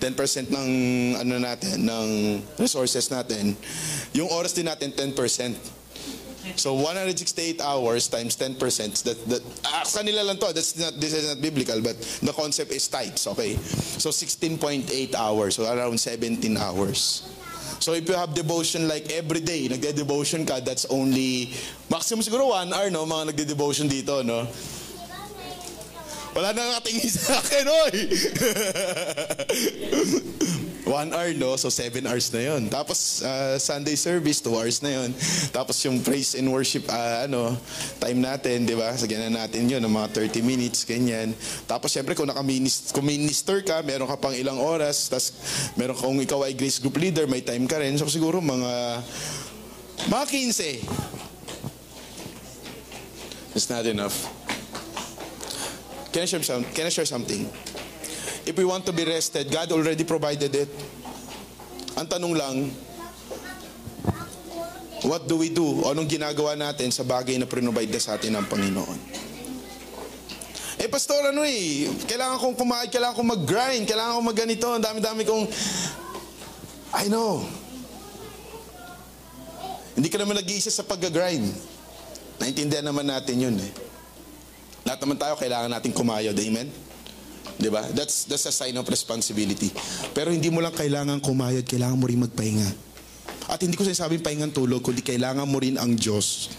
10% 0.00 0.52
ng 0.52 0.68
ano 1.22 1.34
natin, 1.38 1.86
ng 1.86 2.08
resources 2.58 3.08
natin. 3.12 3.54
Yung 4.16 4.28
oras 4.32 4.56
din 4.56 4.66
natin 4.66 4.90
10%. 4.90 5.14
So 6.54 6.78
168 6.78 7.58
hours 7.58 8.06
times 8.06 8.38
10%, 8.38 8.58
that, 9.02 9.18
that, 9.26 9.42
ah, 9.66 9.82
kanila 9.82 10.22
lang 10.22 10.38
to, 10.38 10.54
that's 10.54 10.78
not, 10.78 10.94
this 10.94 11.10
is 11.10 11.26
not 11.26 11.42
biblical, 11.42 11.82
but 11.82 11.98
the 12.22 12.30
concept 12.30 12.70
is 12.70 12.86
tithes, 12.86 13.26
okay? 13.26 13.58
So 13.98 14.14
16.8 14.14 14.86
hours, 15.18 15.58
so 15.58 15.66
around 15.66 15.98
17 15.98 16.38
hours. 16.56 17.26
So 17.78 17.92
if 17.94 18.08
you 18.08 18.14
have 18.14 18.34
devotion 18.34 18.88
like 18.88 19.12
every 19.12 19.40
day, 19.40 19.68
nagde-devotion 19.68 20.46
ka, 20.46 20.60
that's 20.60 20.86
only, 20.90 21.52
maximum 21.90 22.24
siguro 22.24 22.48
one 22.50 22.72
hour, 22.72 22.90
no? 22.90 23.06
Mga 23.06 23.32
nagde-devotion 23.32 23.86
dito, 23.88 24.24
no? 24.24 24.48
Wala 26.36 26.52
na 26.52 26.76
nakatingin 26.76 27.08
sa 27.08 27.40
akin, 27.40 27.64
oy! 27.64 27.94
One 30.86 31.10
hour, 31.10 31.34
no? 31.34 31.58
So, 31.58 31.66
seven 31.66 32.06
hours 32.06 32.30
na 32.30 32.46
yon. 32.46 32.70
Tapos, 32.70 33.18
ah, 33.26 33.58
Sunday 33.58 33.98
service, 33.98 34.38
two 34.38 34.54
hours 34.54 34.78
na 34.78 34.94
yon. 34.94 35.10
Tapos, 35.50 35.82
yung 35.82 35.98
praise 35.98 36.38
and 36.38 36.46
worship, 36.46 36.86
ah, 36.86 37.26
ano, 37.26 37.58
time 37.98 38.22
natin, 38.22 38.62
di 38.62 38.78
ba? 38.78 38.94
Sagyan 38.94 39.26
na 39.26 39.42
natin 39.42 39.66
yun, 39.66 39.82
ng 39.82 39.90
mga 39.90 40.30
30 40.30 40.46
minutes, 40.46 40.86
ganyan. 40.86 41.34
Tapos, 41.66 41.90
syempre, 41.90 42.14
kung 42.14 42.30
naka-minister 42.30 43.66
ka, 43.66 43.82
meron 43.82 44.06
ka 44.06 44.14
pang 44.14 44.30
ilang 44.30 44.62
oras. 44.62 45.10
Tapos, 45.10 45.34
meron 45.74 45.98
kung 45.98 46.22
ikaw 46.22 46.46
ay 46.46 46.54
grace 46.54 46.78
group 46.78 47.02
leader, 47.02 47.26
may 47.26 47.42
time 47.42 47.66
ka 47.66 47.82
rin. 47.82 47.98
So, 47.98 48.06
siguro, 48.06 48.38
mga, 48.38 49.02
mga 50.06 50.24
15. 50.54 50.86
It's 53.58 53.66
not 53.66 53.82
enough. 53.90 54.14
Can 56.14 56.22
I 56.22 56.30
share 56.30 56.46
some, 56.46 56.62
Can 56.70 56.86
I 56.86 56.94
share 56.94 57.10
something? 57.10 57.50
If 58.46 58.54
we 58.54 58.62
want 58.62 58.86
to 58.86 58.94
be 58.94 59.02
rested, 59.02 59.50
God 59.50 59.74
already 59.74 60.06
provided 60.06 60.54
it. 60.54 60.70
Ang 61.98 62.06
tanong 62.06 62.34
lang, 62.38 62.56
what 65.02 65.26
do 65.26 65.42
we 65.42 65.50
do? 65.50 65.82
O 65.82 65.90
anong 65.90 66.06
ginagawa 66.06 66.54
natin 66.54 66.94
sa 66.94 67.02
bagay 67.02 67.42
na 67.42 67.50
provide 67.50 67.90
na 67.90 67.98
sa 67.98 68.14
atin 68.14 68.38
ng 68.38 68.46
Panginoon? 68.46 68.98
Eh, 70.78 70.86
pastor, 70.86 71.34
ano 71.34 71.42
eh, 71.42 71.90
kailangan 72.06 72.38
kong 72.38 72.54
kumain, 72.54 72.86
kailangan 72.86 73.18
kong 73.18 73.30
mag-grind, 73.34 73.82
kailangan 73.82 74.22
kong 74.22 74.28
mag-ganito, 74.30 74.66
ang 74.70 74.84
dami-dami 74.84 75.26
kong... 75.26 75.44
I 76.94 77.10
know. 77.10 77.42
Hindi 79.98 80.06
ka 80.06 80.22
naman 80.22 80.38
nag-iisa 80.38 80.70
sa 80.70 80.86
pag-grind. 80.86 81.50
Naintindihan 82.38 82.86
naman 82.86 83.10
natin 83.10 83.42
yun 83.42 83.56
eh. 83.58 83.72
Lahat 84.86 85.02
naman 85.02 85.18
tayo 85.18 85.34
kailangan 85.34 85.66
natin 85.66 85.90
kumayod. 85.90 86.36
Amen? 86.38 86.85
Di 87.56 87.72
ba? 87.72 87.80
That's, 87.92 88.28
that's 88.28 88.44
a 88.44 88.52
sign 88.52 88.76
of 88.76 88.84
responsibility. 88.84 89.72
Pero 90.12 90.28
hindi 90.28 90.52
mo 90.52 90.60
lang 90.60 90.76
kailangan 90.76 91.24
kumayod, 91.24 91.64
kailangan 91.64 91.96
mo 91.96 92.04
rin 92.04 92.20
magpahinga. 92.20 92.68
At 93.48 93.64
hindi 93.64 93.78
ko 93.78 93.86
sinasabing 93.86 94.20
pahingang 94.20 94.52
tulog, 94.52 94.84
kundi 94.84 95.00
kailangan 95.00 95.48
mo 95.48 95.56
rin 95.56 95.80
ang 95.80 95.96
Diyos. 95.96 96.52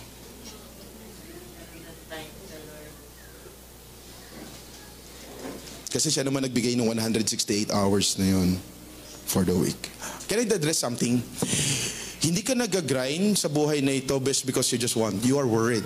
Kasi 5.88 6.14
siya 6.14 6.28
naman 6.28 6.44
nagbigay 6.44 6.76
ng 6.78 6.86
168 6.94 7.74
hours 7.74 8.20
na 8.20 8.28
yun 8.30 8.60
for 9.26 9.42
the 9.48 9.56
week. 9.56 9.80
Can 10.28 10.44
I 10.44 10.46
address 10.46 10.84
something? 10.84 11.24
Hindi 12.22 12.42
ka 12.44 12.54
nag-grind 12.54 13.40
sa 13.40 13.48
buhay 13.48 13.80
na 13.80 13.96
ito 13.96 14.20
just 14.20 14.44
because 14.44 14.68
you 14.74 14.78
just 14.78 15.00
want. 15.00 15.24
You 15.24 15.40
are 15.40 15.48
worried. 15.48 15.86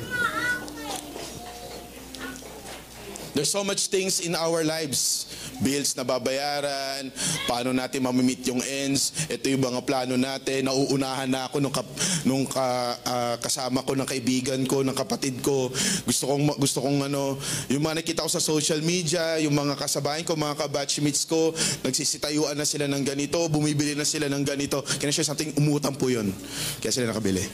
There's 3.41 3.57
so 3.57 3.65
much 3.65 3.89
things 3.89 4.21
in 4.21 4.37
our 4.37 4.61
lives. 4.61 5.25
Bills 5.65 5.97
na 5.97 6.05
babayaran, 6.05 7.09
paano 7.49 7.73
natin 7.73 8.05
mamimit 8.05 8.45
yung 8.45 8.61
ends, 8.61 9.25
ito 9.33 9.49
yung 9.49 9.65
mga 9.65 9.81
plano 9.81 10.13
natin, 10.13 10.69
nauunahan 10.69 11.25
na 11.25 11.49
ako 11.49 11.57
nung, 11.57 11.73
kap, 11.73 11.89
nung 12.21 12.45
ka, 12.45 12.61
ah, 13.01 13.41
kasama 13.41 13.81
ko 13.81 13.97
ng 13.97 14.05
kaibigan 14.05 14.61
ko, 14.69 14.85
ng 14.85 14.93
kapatid 14.93 15.41
ko. 15.41 15.73
Gusto 16.05 16.29
kong, 16.29 16.53
gusto 16.61 16.85
kong 16.85 17.09
ano, 17.09 17.33
yung 17.65 17.81
mga 17.81 18.05
nakita 18.05 18.21
ko 18.21 18.29
sa 18.29 18.37
social 18.37 18.77
media, 18.85 19.41
yung 19.41 19.57
mga 19.57 19.73
kasabayan 19.73 20.21
ko, 20.21 20.37
mga 20.37 20.61
kabatchmates 20.61 21.25
ko, 21.25 21.49
nagsisitayuan 21.81 22.53
na 22.53 22.69
sila 22.69 22.85
ng 22.85 23.01
ganito, 23.01 23.41
bumibili 23.49 23.97
na 23.97 24.05
sila 24.05 24.29
ng 24.29 24.45
ganito. 24.45 24.85
I 24.85 25.09
share 25.09 25.25
something? 25.25 25.49
Umutang 25.57 25.97
po 25.97 26.13
yun. 26.13 26.29
Kaya 26.77 26.93
sila 26.93 27.09
nakabili. 27.09 27.41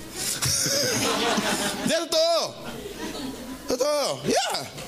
Totoo. 1.88 2.40
Totoo. 3.72 4.28
Yeah. 4.28 4.88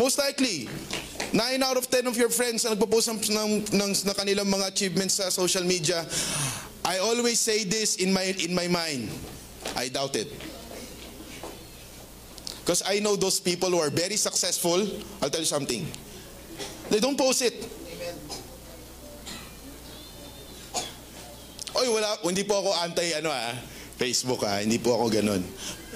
Most 0.00 0.16
likely, 0.16 0.64
9 1.36 1.62
out 1.62 1.76
of 1.76 1.84
10 1.92 2.08
of 2.08 2.16
your 2.16 2.32
friends 2.32 2.64
na 2.64 2.72
nagpo-post 2.72 3.12
ng, 3.12 3.20
ng, 3.20 3.50
ng, 3.68 3.92
ng 3.92 4.16
kanilang 4.16 4.48
mga 4.48 4.72
achievements 4.72 5.20
sa 5.20 5.28
social 5.28 5.60
media, 5.60 6.08
I 6.88 7.04
always 7.04 7.36
say 7.36 7.68
this 7.68 8.00
in 8.00 8.08
my, 8.08 8.32
in 8.40 8.56
my 8.56 8.64
mind. 8.64 9.12
I 9.76 9.92
doubt 9.92 10.16
it. 10.16 10.32
Because 12.64 12.80
I 12.88 13.04
know 13.04 13.12
those 13.12 13.44
people 13.44 13.68
who 13.68 13.76
are 13.76 13.92
very 13.92 14.16
successful, 14.16 14.88
I'll 15.20 15.28
tell 15.28 15.44
you 15.44 15.52
something. 15.52 15.84
They 16.88 17.04
don't 17.04 17.20
post 17.20 17.44
it. 17.44 17.60
Oy, 21.76 21.86
wala, 21.92 22.16
hindi 22.24 22.48
po 22.48 22.56
ako 22.64 22.72
anti 22.80 23.12
ano 23.20 23.28
ah, 23.28 23.52
Facebook 24.00 24.48
ah, 24.48 24.64
hindi 24.64 24.80
po 24.80 24.96
ako 24.96 25.12
ganun. 25.12 25.44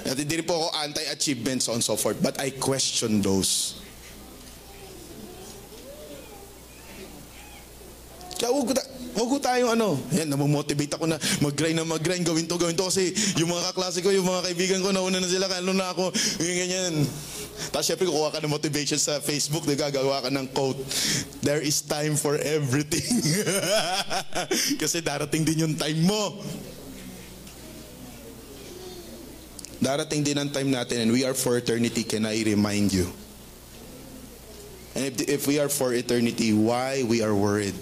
At 0.04 0.20
hindi 0.20 0.44
po 0.44 0.60
ako 0.60 0.68
anti-achievements 0.76 1.72
on 1.72 1.80
so 1.80 1.96
forth, 1.96 2.20
but 2.20 2.36
I 2.36 2.52
question 2.52 3.24
those. 3.24 3.80
Kaya 8.38 8.50
huwag 8.50 8.74
na- 8.74 8.94
Huwag 9.14 9.30
ko 9.30 9.38
tayong 9.38 9.78
ano. 9.78 9.94
Yan, 10.10 10.26
namomotivate 10.26 10.98
ako 10.98 11.06
na 11.06 11.14
mag-grind 11.38 11.78
na 11.78 11.86
mag-grind, 11.86 12.26
gawin 12.26 12.50
to, 12.50 12.58
gawin 12.58 12.74
to. 12.74 12.90
Kasi 12.90 13.14
yung 13.38 13.46
mga 13.46 13.70
kaklase 13.70 14.02
ko, 14.02 14.10
yung 14.10 14.26
mga 14.26 14.50
kaibigan 14.50 14.82
ko, 14.82 14.90
nauna 14.90 15.22
na 15.22 15.30
sila, 15.30 15.46
kalo 15.46 15.70
na 15.70 15.94
ako, 15.94 16.10
ganyan, 16.42 16.58
ganyan. 16.66 16.94
Tapos 17.70 17.86
syempre, 17.86 18.10
kukuha 18.10 18.34
ka 18.34 18.42
ng 18.42 18.50
motivation 18.50 18.98
sa 18.98 19.22
Facebook, 19.22 19.62
di 19.70 19.78
gagawa 19.78 20.18
ka 20.18 20.34
ng 20.34 20.50
quote, 20.50 20.82
There 21.46 21.62
is 21.62 21.86
time 21.86 22.18
for 22.18 22.34
everything. 22.42 23.06
kasi 24.82 24.98
darating 24.98 25.46
din 25.46 25.70
yung 25.70 25.74
time 25.78 26.02
mo. 26.02 26.42
Darating 29.78 30.26
din 30.26 30.42
ang 30.42 30.50
time 30.50 30.74
natin 30.74 31.06
and 31.06 31.10
we 31.14 31.22
are 31.22 31.38
for 31.38 31.54
eternity, 31.54 32.02
can 32.02 32.26
I 32.26 32.42
remind 32.42 32.90
you? 32.90 33.06
And 34.98 35.06
if, 35.06 35.14
if 35.22 35.42
we 35.46 35.62
are 35.62 35.70
for 35.70 35.94
eternity, 35.94 36.50
why 36.50 37.06
we 37.06 37.22
are 37.22 37.34
worried? 37.34 37.78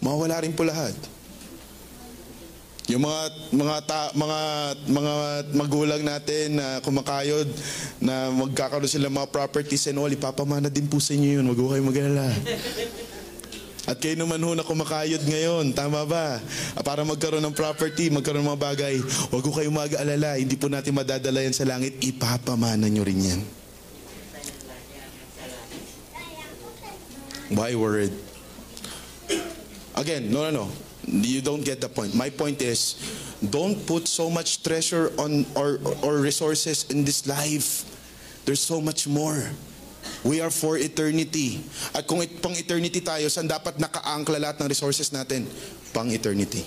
Mawawala 0.00 0.40
rin 0.40 0.56
po 0.56 0.64
lahat. 0.64 0.96
Yung 2.90 3.06
mga 3.06 3.20
mga 3.54 3.76
ta, 3.86 4.00
mga 4.18 4.38
mga 4.90 5.14
magulang 5.54 6.02
natin 6.02 6.58
na 6.58 6.82
kumakayod 6.82 7.46
na 8.02 8.34
magkakaroon 8.34 8.90
sila 8.90 9.06
mga 9.06 9.30
properties 9.30 9.86
and 9.86 10.00
all, 10.00 10.10
ipapamana 10.10 10.66
din 10.66 10.90
po 10.90 10.98
sa 10.98 11.14
inyo 11.14 11.38
yun. 11.38 11.46
Wag 11.46 11.60
ho 11.60 11.70
kayo 11.70 11.86
mag-alala. 11.86 12.34
At 13.86 14.02
kayo 14.02 14.18
naman 14.18 14.42
ho 14.42 14.58
na 14.58 14.66
kumakayod 14.66 15.22
ngayon, 15.22 15.70
tama 15.70 16.02
ba? 16.02 16.42
Ah, 16.74 16.82
Para 16.82 17.06
magkaroon 17.06 17.42
ng 17.46 17.54
property, 17.54 18.10
magkaroon 18.10 18.42
ng 18.42 18.50
mga 18.54 18.62
bagay, 18.74 18.94
wag 19.30 19.44
ho 19.46 19.50
kayo 19.54 19.70
mag-alala. 19.70 20.34
Hindi 20.34 20.58
po 20.58 20.66
natin 20.66 20.90
madadala 20.90 21.46
yan 21.46 21.54
sa 21.54 21.68
langit, 21.68 21.94
ipapamana 22.02 22.90
nyo 22.90 23.06
rin 23.06 23.20
yan. 23.22 23.40
Why 27.50 27.74
worried? 27.74 28.29
Again, 30.00 30.32
no, 30.32 30.48
no, 30.48 30.64
no. 30.64 30.66
You 31.04 31.44
don't 31.44 31.60
get 31.60 31.84
the 31.84 31.92
point. 31.92 32.16
My 32.16 32.32
point 32.32 32.64
is, 32.64 32.96
don't 33.44 33.76
put 33.84 34.08
so 34.08 34.32
much 34.32 34.64
treasure 34.64 35.12
on 35.20 35.44
or, 35.52 35.76
or 36.00 36.24
resources 36.24 36.88
in 36.88 37.04
this 37.04 37.28
life. 37.28 37.84
There's 38.48 38.64
so 38.64 38.80
much 38.80 39.04
more. 39.04 39.44
We 40.24 40.40
are 40.40 40.48
for 40.48 40.80
eternity. 40.80 41.60
At 41.92 42.08
kung 42.08 42.24
it, 42.24 42.40
pang 42.40 42.56
eternity 42.56 43.04
tayo, 43.04 43.28
saan 43.28 43.44
dapat 43.44 43.76
nakaangkla 43.76 44.40
lahat 44.40 44.56
ng 44.64 44.68
resources 44.72 45.12
natin? 45.12 45.44
Pang 45.92 46.08
eternity. 46.08 46.64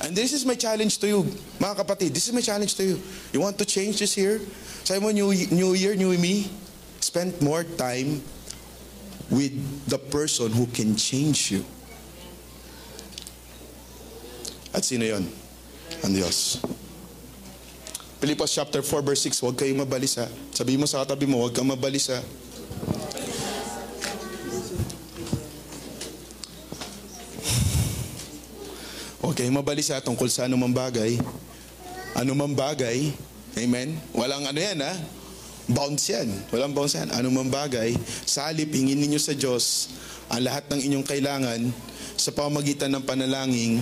And 0.00 0.16
this 0.16 0.32
is 0.32 0.48
my 0.48 0.56
challenge 0.56 0.96
to 1.04 1.06
you, 1.08 1.20
mga 1.60 1.84
kapatid. 1.84 2.16
This 2.16 2.24
is 2.24 2.32
my 2.32 2.40
challenge 2.40 2.72
to 2.80 2.84
you. 2.84 2.96
You 3.36 3.44
want 3.44 3.60
to 3.60 3.68
change 3.68 4.00
this 4.00 4.16
year? 4.16 4.40
Sabi 4.88 4.96
mo, 5.04 5.12
new, 5.12 5.28
new 5.52 5.76
year, 5.76 5.92
new 5.92 6.16
me? 6.16 6.48
Spend 7.04 7.36
more 7.44 7.68
time 7.76 8.24
with 9.28 9.52
the 9.92 10.00
person 10.00 10.48
who 10.56 10.64
can 10.72 10.96
change 10.96 11.52
you. 11.52 11.60
At 14.70 14.86
sino 14.86 15.02
yon? 15.02 15.26
Ang 16.06 16.12
Diyos. 16.14 16.62
Philippians 18.20 18.52
chapter 18.52 18.84
4 18.84 19.00
verse 19.00 19.32
6, 19.32 19.42
huwag 19.42 19.56
kayong 19.56 19.80
mabalisa. 19.82 20.28
Sabi 20.52 20.76
mo 20.76 20.84
sa 20.84 21.02
katabi 21.02 21.24
mo, 21.24 21.40
huwag 21.40 21.56
kang 21.56 21.66
mabalisa. 21.66 22.20
Huwag 29.24 29.34
kayong 29.34 29.56
mabalisa 29.56 29.98
tungkol 30.04 30.28
sa 30.28 30.44
anumang 30.44 30.70
bagay. 30.70 31.16
Anumang 32.12 32.52
bagay, 32.52 33.08
amen? 33.56 33.96
Walang 34.12 34.44
ano 34.46 34.60
yan 34.60 34.84
ha? 34.84 34.92
Bounce 35.70 36.12
yan. 36.12 36.28
Walang 36.52 36.76
bounce 36.76 37.00
yan. 37.00 37.08
Anumang 37.14 37.48
bagay, 37.48 37.96
salip, 38.28 38.68
hingin 38.68 39.00
ninyo 39.00 39.18
sa 39.18 39.32
Diyos 39.32 39.96
ang 40.30 40.46
lahat 40.46 40.68
ng 40.70 40.80
inyong 40.86 41.06
kailangan 41.08 41.60
sa 42.20 42.30
pamagitan 42.36 42.92
ng 42.94 43.02
panalangin 43.02 43.80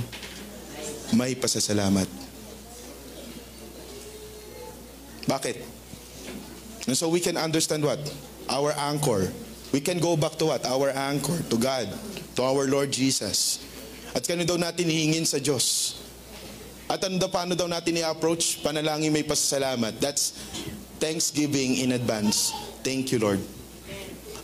may 1.17 1.35
pasasalamat. 1.35 2.09
Bakit? 5.29 5.57
And 6.89 6.97
so 6.97 7.13
we 7.13 7.21
can 7.21 7.37
understand 7.37 7.85
what? 7.85 8.01
Our 8.49 8.73
anchor. 8.73 9.29
We 9.77 9.85
can 9.85 10.01
go 10.01 10.17
back 10.17 10.41
to 10.41 10.49
what? 10.49 10.65
Our 10.65 10.89
anchor, 10.97 11.37
to 11.53 11.57
God, 11.61 11.93
to 12.37 12.41
our 12.41 12.65
Lord 12.65 12.89
Jesus. 12.89 13.61
At 14.17 14.25
kano 14.25 14.49
daw 14.49 14.57
natin 14.57 14.89
hihingin 14.89 15.29
sa 15.29 15.37
Diyos? 15.37 16.01
At 16.89 17.05
ano 17.05 17.21
daw, 17.21 17.29
paano 17.29 17.53
daw 17.53 17.69
natin 17.69 18.01
i-approach? 18.01 18.65
Panalangin 18.65 19.13
may 19.13 19.21
pasasalamat. 19.21 20.01
That's 20.01 20.33
thanksgiving 20.97 21.85
in 21.85 21.93
advance. 21.93 22.57
Thank 22.81 23.13
you, 23.13 23.21
Lord. 23.21 23.45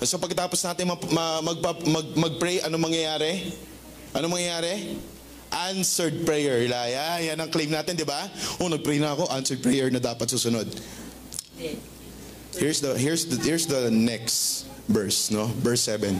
So 0.04 0.20
pagkatapos 0.20 0.60
natin 0.60 0.92
mag, 0.92 1.00
mag, 1.08 1.58
mag, 1.64 2.06
mag-pray, 2.12 2.60
ano 2.60 2.76
mangyayari? 2.76 3.56
Ano 4.12 4.28
mangyayari? 4.28 5.00
Answered 5.54 6.26
prayer, 6.26 6.66
Ilaya. 6.66 7.22
Yan 7.22 7.38
ang 7.38 7.50
claim 7.50 7.70
natin, 7.70 7.94
di 7.94 8.02
ba? 8.02 8.26
Oh, 8.58 8.66
nag-pray 8.66 8.98
na 8.98 9.14
ako, 9.14 9.30
answered 9.30 9.62
prayer 9.62 9.86
na 9.86 10.02
dapat 10.02 10.26
susunod. 10.26 10.66
Here's 12.54 12.82
the 12.82 12.94
here's 12.98 13.26
the 13.26 13.38
here's 13.42 13.66
the 13.66 13.90
next 13.90 14.66
verse, 14.90 15.30
no? 15.30 15.46
Verse 15.62 15.86
7. 15.86 16.18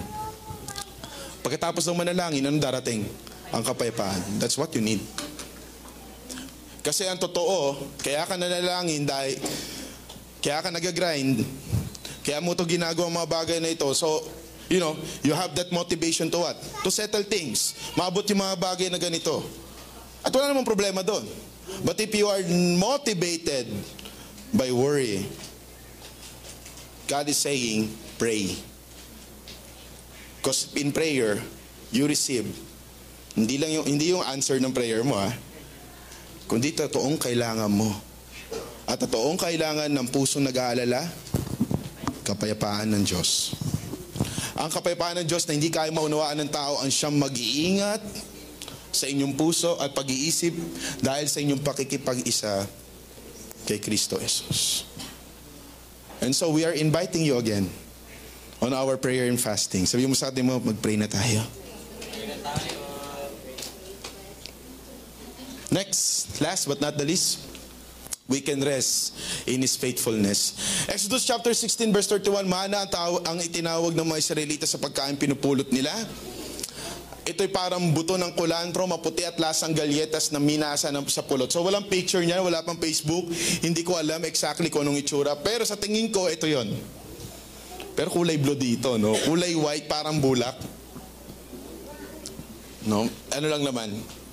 Pagkatapos 1.43 1.85
ng 1.91 1.99
manalangin, 1.99 2.47
ano 2.47 2.59
darating? 2.62 3.07
Ang 3.51 3.62
kapayapaan. 3.62 4.39
That's 4.39 4.59
what 4.59 4.70
you 4.74 4.82
need. 4.82 5.03
Kasi 6.85 7.09
ang 7.09 7.18
totoo, 7.18 7.80
kaya 8.03 8.26
ka 8.28 8.39
nanalangin 8.39 9.09
dahil 9.09 9.39
kaya 10.45 10.61
ka 10.61 10.68
nag-grind, 10.68 11.41
kaya 12.20 12.41
mo 12.45 12.53
to 12.53 12.68
ginagawa 12.68 13.24
mga 13.24 13.30
bagay 13.30 13.59
na 13.61 13.72
ito. 13.72 13.89
So, 13.97 14.20
you 14.69 14.81
know, 14.81 14.97
you 15.23 15.35
have 15.35 15.55
that 15.55 15.73
motivation 15.73 16.31
to 16.31 16.39
what? 16.39 16.57
To 16.83 16.91
settle 16.91 17.23
things. 17.23 17.77
Maabot 17.97 18.25
yung 18.29 18.41
mga 18.41 18.57
bagay 18.57 18.89
na 18.91 18.99
ganito. 18.99 19.45
At 20.25 20.33
wala 20.33 20.53
namang 20.53 20.69
problema 20.69 21.05
doon. 21.05 21.29
But 21.85 22.01
if 22.01 22.12
you 22.17 22.29
are 22.29 22.41
motivated 22.77 23.69
by 24.53 24.73
worry, 24.73 25.27
God 27.05 27.29
is 27.29 27.37
saying, 27.37 27.93
pray. 28.17 28.57
Because 30.41 30.73
in 30.77 30.93
prayer, 30.93 31.41
you 31.93 32.09
receive. 32.09 32.49
Hindi 33.37 33.59
lang 33.59 33.71
yung, 33.73 33.87
hindi 33.89 34.12
yung 34.12 34.25
answer 34.25 34.61
ng 34.61 34.73
prayer 34.73 35.05
mo, 35.05 35.17
ha? 35.17 35.33
Kundi 36.49 36.77
totoong 36.77 37.17
kailangan 37.17 37.73
mo. 37.73 37.89
At 38.85 39.01
totoong 39.01 39.41
kailangan 39.41 39.89
ng 39.89 40.07
pusong 40.12 40.45
nag-aalala, 40.45 41.09
kapayapaan 42.25 42.93
ng 42.93 43.03
Diyos. 43.05 43.57
Ang 44.65 44.73
kapayapaan 44.73 45.21
ng 45.21 45.29
Diyos 45.29 45.45
na 45.45 45.53
hindi 45.53 45.69
kaya 45.69 45.93
maunawaan 45.93 46.41
ng 46.41 46.49
tao 46.49 46.81
ang 46.81 46.89
siyang 46.89 47.21
mag-iingat 47.21 48.01
sa 48.89 49.05
inyong 49.05 49.37
puso 49.37 49.77
at 49.77 49.93
pag-iisip 49.93 50.57
dahil 51.05 51.29
sa 51.29 51.45
inyong 51.45 51.61
pakikipag-isa 51.61 52.65
kay 53.69 53.77
Kristo 53.77 54.17
Jesus. 54.17 54.89
And 56.25 56.33
so 56.33 56.49
we 56.49 56.65
are 56.65 56.73
inviting 56.73 57.29
you 57.29 57.37
again 57.37 57.69
on 58.65 58.73
our 58.73 58.97
prayer 58.97 59.29
and 59.29 59.37
fasting. 59.37 59.85
Sabi 59.85 60.09
mo 60.09 60.17
sa 60.17 60.33
atin 60.33 60.49
mo, 60.49 60.57
mag-pray 60.57 60.97
na 60.97 61.12
tayo. 61.12 61.45
Next, 65.69 66.41
last 66.41 66.65
but 66.65 66.81
not 66.81 66.97
the 66.97 67.05
least, 67.05 67.45
we 68.29 68.41
can 68.41 68.61
rest 68.64 69.12
in 69.45 69.61
His 69.61 69.77
faithfulness. 69.77 70.57
Exodus 70.89 71.29
chapter 71.29 71.53
16 71.53 71.93
verse 71.93 72.09
31, 72.09 72.49
mana 72.49 72.85
ang, 72.85 72.91
taw- 72.91 73.22
ang 73.25 73.37
itinawag 73.41 73.93
ng 73.93 74.07
mga 74.07 74.20
Israelita 74.20 74.64
sa 74.64 74.81
pagkain 74.81 75.20
pinupulot 75.20 75.68
nila. 75.68 75.93
Ito'y 77.25 77.49
parang 77.49 77.81
buto 77.97 78.20
ng 78.20 78.37
kulantro, 78.37 78.85
maputi 78.85 79.25
at 79.25 79.41
lasang 79.41 79.72
galyetas 79.72 80.29
na 80.29 80.37
minasa 80.37 80.93
ng, 80.93 81.09
sa 81.09 81.25
pulot. 81.25 81.49
So 81.49 81.64
walang 81.64 81.89
picture 81.89 82.20
niya, 82.20 82.45
wala 82.45 82.61
pang 82.61 82.77
Facebook. 82.77 83.33
Hindi 83.64 83.81
ko 83.81 83.97
alam 83.97 84.20
exactly 84.29 84.68
kung 84.68 84.85
anong 84.85 85.01
itsura. 85.01 85.33
Pero 85.41 85.64
sa 85.64 85.81
tingin 85.81 86.12
ko, 86.12 86.29
ito 86.29 86.45
yon. 86.45 86.68
Pero 87.97 88.12
kulay 88.12 88.37
blue 88.37 88.59
dito, 88.59 89.01
no? 89.01 89.16
Kulay 89.25 89.57
white, 89.57 89.89
parang 89.89 90.20
bulak. 90.20 90.61
No? 92.85 93.09
Ano 93.33 93.47
lang 93.49 93.64
naman? 93.64 93.89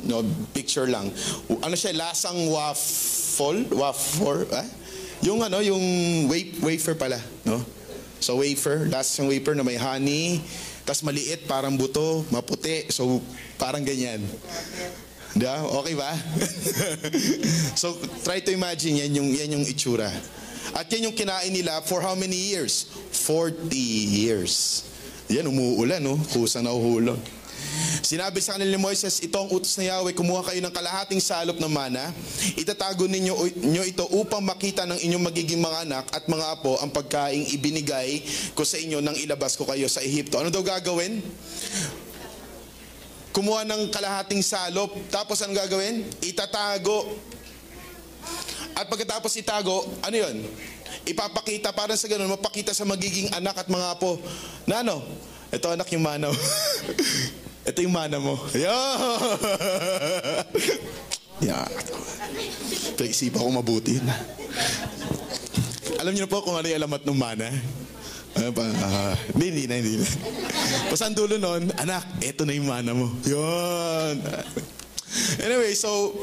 No, 0.05 0.25
picture 0.53 0.89
lang. 0.89 1.13
Ano 1.61 1.75
siya, 1.77 1.93
lasang 1.93 2.49
waffle? 2.49 3.69
Waffle? 3.69 4.49
Eh? 4.49 4.67
Yung 5.29 5.45
ano, 5.45 5.61
yung 5.61 5.81
wa- 6.25 6.53
wafer 6.65 6.97
pala, 6.97 7.21
no? 7.45 7.61
So 8.21 8.41
wafer, 8.41 8.89
lasang 8.89 9.29
wafer 9.29 9.53
na 9.57 9.65
may 9.65 9.77
honey, 9.77 10.41
tas 10.85 11.01
maliit, 11.01 11.45
parang 11.45 11.77
buto, 11.77 12.25
maputi. 12.33 12.89
So 12.89 13.21
parang 13.57 13.85
ganyan. 13.85 14.21
Ba? 15.37 15.63
Okay 15.85 15.95
ba? 15.95 16.11
so 17.81 17.95
try 18.25 18.41
to 18.41 18.51
imagine 18.51 18.97
yan 18.97 19.11
yung, 19.15 19.29
yan 19.31 19.49
yung 19.57 19.65
itsura. 19.65 20.09
At 20.73 20.89
yan 20.93 21.09
yung 21.09 21.17
kinain 21.17 21.49
nila 21.49 21.81
for 21.85 22.01
how 22.01 22.13
many 22.13 22.37
years? 22.37 22.89
40 23.13 23.73
years. 24.05 24.85
Yan, 25.31 25.47
umuulan, 25.47 26.03
no? 26.03 26.19
Kusang 26.19 26.67
nahuhulog. 26.67 27.19
Sinabi 28.01 28.41
sa 28.41 28.57
kanila 28.57 28.75
ni 28.75 28.81
Moises, 28.81 29.21
ito 29.21 29.37
ang 29.37 29.47
utos 29.47 29.77
na 29.77 29.87
Yahweh, 29.87 30.11
kumuha 30.11 30.43
kayo 30.43 30.59
ng 30.59 30.73
kalahating 30.73 31.21
salop 31.21 31.61
ng 31.61 31.69
mana, 31.71 32.11
itatago 32.57 33.05
ninyo 33.05 33.31
nyo 33.61 33.83
ito 33.85 34.03
upang 34.11 34.41
makita 34.41 34.83
ng 34.89 34.99
inyong 34.99 35.23
magiging 35.31 35.61
mga 35.61 35.87
anak 35.87 36.05
at 36.11 36.25
mga 36.25 36.45
apo 36.59 36.75
ang 36.81 36.89
pagkaing 36.89 37.53
ibinigay 37.55 38.19
ko 38.57 38.65
sa 38.65 38.81
inyo 38.81 38.99
nang 38.99 39.13
ilabas 39.15 39.53
ko 39.53 39.69
kayo 39.69 39.85
sa 39.85 40.01
Ehipto. 40.01 40.41
Ano 40.41 40.49
daw 40.49 40.65
gagawin? 40.65 41.21
Kumuha 43.31 43.63
ng 43.63 43.87
kalahating 43.93 44.43
salop, 44.43 44.91
tapos 45.07 45.39
ano 45.45 45.55
gagawin? 45.55 46.03
Itatago. 46.25 47.15
At 48.75 48.89
pagkatapos 48.91 49.31
itago, 49.39 49.87
ano 50.03 50.15
yun? 50.17 50.35
Ipapakita 51.07 51.71
para 51.71 51.95
sa 51.95 52.09
ganun, 52.11 52.33
mapakita 52.33 52.75
sa 52.75 52.83
magiging 52.83 53.31
anak 53.31 53.61
at 53.61 53.67
mga 53.71 53.87
apo. 53.93 54.19
Na 54.67 54.83
ano? 54.83 54.99
Ito 55.47 55.71
anak 55.75 55.87
yung 55.93 56.03
mana 56.03 56.27
mo. 56.27 56.35
Ito 57.61 57.79
yung 57.85 57.93
mana 57.93 58.17
mo. 58.17 58.37
Yan! 58.57 60.45
Yan. 61.45 61.71
Pag-isipan 62.97 63.41
ko 63.41 63.49
mabuti. 63.53 64.01
Alam 66.01 66.13
niyo 66.17 66.25
na 66.25 66.31
po 66.31 66.41
kung 66.41 66.57
ano 66.57 66.65
yung 66.65 66.79
alamat 66.81 67.01
ng 67.05 67.17
mana? 67.17 67.47
Ano 68.31 68.49
pa? 68.55 68.63
Ah, 68.81 69.13
hindi, 69.35 69.45
hindi 69.53 69.63
na, 69.69 69.75
hindi 69.77 69.93
na. 70.01 70.07
Basta 70.89 71.05
ang 71.05 71.17
dulo 71.17 71.37
nun, 71.37 71.69
anak, 71.77 72.05
eto 72.23 72.47
na 72.47 72.57
yung 72.57 72.69
mana 72.69 72.95
mo. 72.95 73.11
Yun. 73.27 74.15
Anyway, 75.43 75.75
so, 75.75 76.15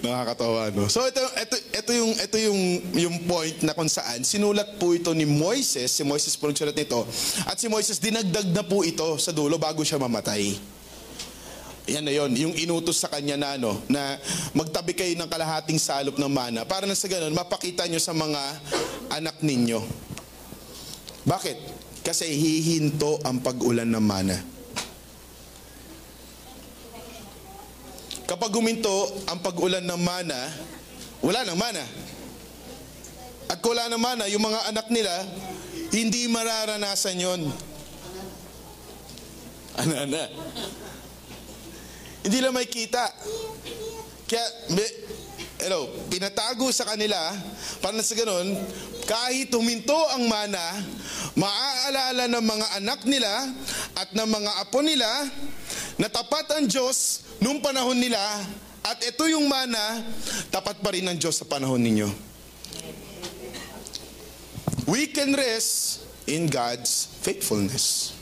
Nakakatawa, 0.00 0.72
no? 0.72 0.88
So 0.88 1.04
ito, 1.04 1.20
ito, 1.20 1.56
ito 1.56 1.90
yung, 1.92 2.12
ito 2.16 2.36
yung, 2.40 2.60
yung 2.96 3.16
point 3.28 3.58
na 3.64 3.76
kung 3.76 3.88
saan 3.88 4.24
sinulat 4.24 4.80
po 4.80 4.96
ito 4.96 5.12
ni 5.12 5.28
Moises, 5.28 5.92
si 5.92 6.02
Moises 6.06 6.36
po 6.36 6.48
nagsulat 6.48 6.76
nito, 6.76 7.04
at 7.44 7.56
si 7.60 7.68
Moises 7.68 8.00
dinagdag 8.00 8.48
na 8.52 8.64
po 8.64 8.82
ito 8.82 9.16
sa 9.20 9.32
dulo 9.32 9.60
bago 9.60 9.84
siya 9.84 10.00
mamatay. 10.00 10.56
Yan 11.84 12.00
na 12.00 12.16
yon, 12.16 12.32
yung 12.32 12.54
inutos 12.56 12.96
sa 12.96 13.12
kanya 13.12 13.36
na 13.36 13.48
ano, 13.60 13.76
na 13.92 14.16
magtabi 14.56 14.96
kayo 14.96 15.12
ng 15.20 15.28
kalahating 15.28 15.76
salop 15.76 16.16
ng 16.16 16.32
mana 16.32 16.64
para 16.64 16.88
na 16.88 16.96
sa 16.96 17.12
ganun, 17.12 17.36
mapakita 17.36 17.84
nyo 17.84 18.00
sa 18.00 18.16
mga 18.16 18.40
anak 19.12 19.36
ninyo. 19.44 19.84
Bakit? 21.28 21.58
Kasi 22.04 22.28
hihinto 22.32 23.20
ang 23.24 23.40
pag-ulan 23.40 23.88
ng 23.88 24.04
mana. 24.04 24.53
Kapag 28.24 28.50
guminto 28.52 29.12
ang 29.28 29.40
pag-ulan 29.44 29.84
ng 29.84 30.00
mana, 30.00 30.48
wala 31.20 31.44
nang 31.44 31.60
mana. 31.60 31.84
At 33.52 33.60
kung 33.60 33.76
wala 33.76 33.92
ng 33.92 34.00
mana, 34.00 34.24
yung 34.32 34.40
mga 34.40 34.72
anak 34.72 34.88
nila, 34.88 35.12
hindi 35.92 36.28
mararanasan 36.28 37.20
yon. 37.20 37.42
Ano, 39.74 39.90
ano? 39.90 40.22
Hindi 42.22 42.38
lang 42.38 42.54
may 42.54 42.70
kita. 42.70 43.10
Kaya, 44.30 44.46
may, 44.70 44.86
hello, 45.66 45.90
pinatago 46.06 46.70
sa 46.70 46.86
kanila, 46.86 47.18
para 47.82 47.98
sa 47.98 48.14
ganun, 48.14 48.54
kahit 49.02 49.50
huminto 49.50 49.98
ang 50.14 50.30
mana, 50.30 50.78
maaalala 51.34 52.30
ng 52.30 52.44
mga 52.46 52.66
anak 52.78 53.00
nila 53.02 53.50
at 53.98 54.14
ng 54.14 54.28
mga 54.30 54.50
apo 54.62 54.78
nila 54.78 55.10
na 55.98 56.10
tapat 56.10 56.46
ang 56.58 56.66
Diyos 56.66 57.26
nung 57.38 57.62
panahon 57.62 57.98
nila 57.98 58.20
at 58.84 59.00
ito 59.00 59.24
yung 59.30 59.48
mana, 59.48 60.04
tapat 60.52 60.76
pa 60.84 60.92
rin 60.92 61.08
ang 61.08 61.16
Diyos 61.16 61.40
sa 61.40 61.48
panahon 61.48 61.80
ninyo. 61.80 62.10
We 64.84 65.08
can 65.08 65.32
rest 65.32 66.04
in 66.28 66.52
God's 66.52 67.08
faithfulness. 67.24 68.12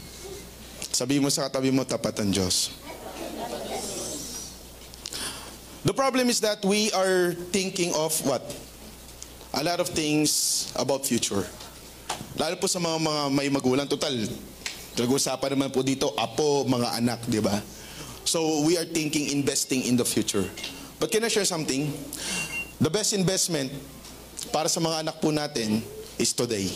Sabi 0.95 1.19
mo 1.19 1.27
sa 1.33 1.51
katabi 1.51 1.75
mo, 1.75 1.83
tapat 1.83 2.23
ang 2.23 2.31
Diyos. 2.31 2.71
The 5.83 5.91
problem 5.91 6.31
is 6.31 6.39
that 6.47 6.63
we 6.63 6.95
are 6.95 7.35
thinking 7.51 7.91
of 7.99 8.15
what? 8.23 8.47
A 9.59 9.67
lot 9.67 9.83
of 9.83 9.91
things 9.91 10.71
about 10.79 11.03
future. 11.03 11.43
Lalo 12.39 12.55
po 12.55 12.71
sa 12.71 12.79
mga, 12.79 13.03
mga 13.03 13.23
may 13.35 13.49
magulang. 13.51 13.91
Total, 13.91 14.15
nag-usapan 14.97 15.57
naman 15.57 15.69
po 15.73 15.81
dito, 15.81 16.13
apo, 16.17 16.65
mga 16.69 16.99
anak, 17.01 17.21
di 17.29 17.41
ba? 17.41 17.57
So 18.25 18.63
we 18.63 18.79
are 18.79 18.87
thinking 18.87 19.31
investing 19.35 19.85
in 19.85 19.97
the 19.99 20.07
future. 20.07 20.47
But 21.01 21.11
can 21.11 21.25
I 21.25 21.29
share 21.29 21.49
something? 21.49 21.91
The 22.79 22.91
best 22.91 23.13
investment 23.13 23.71
para 24.55 24.71
sa 24.71 24.79
mga 24.79 25.07
anak 25.07 25.17
po 25.19 25.35
natin 25.35 25.83
is 26.19 26.31
today. 26.31 26.71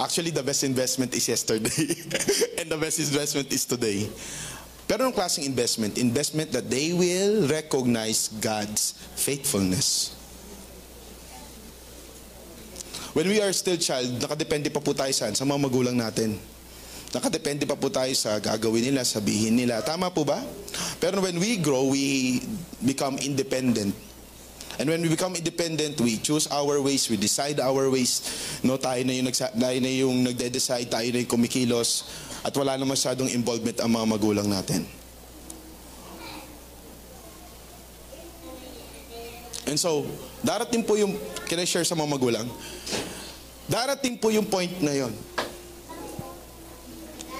Actually, 0.00 0.32
the 0.32 0.42
best 0.42 0.64
investment 0.64 1.12
is 1.12 1.28
yesterday. 1.28 1.92
and 2.58 2.72
the 2.72 2.78
best 2.80 2.98
investment 2.98 3.52
is 3.52 3.68
today. 3.68 4.08
Pero 4.90 5.06
ang 5.06 5.14
klaseng 5.14 5.46
investment, 5.46 6.00
investment 6.00 6.50
that 6.50 6.66
they 6.66 6.90
will 6.90 7.46
recognize 7.46 8.26
God's 8.42 8.96
faithfulness. 9.14 10.18
When 13.10 13.26
we 13.26 13.42
are 13.42 13.50
still 13.50 13.74
child, 13.74 14.22
nakadepende 14.22 14.70
pa 14.70 14.78
po 14.78 14.94
tayo 14.94 15.10
saan? 15.10 15.34
Sa 15.34 15.42
mga 15.42 15.66
magulang 15.66 15.98
natin. 15.98 16.38
Nakadepende 17.10 17.66
pa 17.66 17.74
po 17.74 17.90
tayo 17.90 18.14
sa 18.14 18.38
gagawin 18.38 18.86
nila, 18.86 19.02
sabihin 19.02 19.58
nila. 19.58 19.82
Tama 19.82 20.14
po 20.14 20.22
ba? 20.22 20.38
Pero 21.02 21.18
when 21.18 21.42
we 21.42 21.58
grow, 21.58 21.90
we 21.90 22.38
become 22.86 23.18
independent. 23.18 23.90
And 24.78 24.86
when 24.86 25.02
we 25.02 25.10
become 25.10 25.34
independent, 25.34 25.98
we 25.98 26.22
choose 26.22 26.46
our 26.54 26.78
ways, 26.78 27.10
we 27.10 27.18
decide 27.18 27.58
our 27.58 27.90
ways. 27.90 28.22
No, 28.62 28.78
tayo 28.78 29.02
na 29.02 29.12
yung, 29.12 29.26
nagsa- 29.26 29.52
tayo 29.58 29.78
na 29.82 29.90
yung 29.90 30.16
nagde-decide, 30.22 30.86
tayo 30.86 31.10
na 31.10 31.18
yung 31.20 31.28
kumikilos, 31.34 32.06
at 32.46 32.54
wala 32.54 32.78
na 32.78 32.86
masyadong 32.86 33.28
involvement 33.34 33.76
ang 33.82 33.90
mga 33.90 34.06
magulang 34.06 34.46
natin. 34.46 34.99
And 39.70 39.78
so, 39.78 40.02
darating 40.42 40.82
po 40.82 40.98
yung, 40.98 41.14
can 41.46 41.62
I 41.62 41.64
share 41.64 41.86
sa 41.86 41.94
mga 41.94 42.10
magulang? 42.10 42.50
Darating 43.70 44.18
po 44.18 44.34
yung 44.34 44.50
point 44.50 44.82
na 44.82 44.90
yon. 44.90 45.14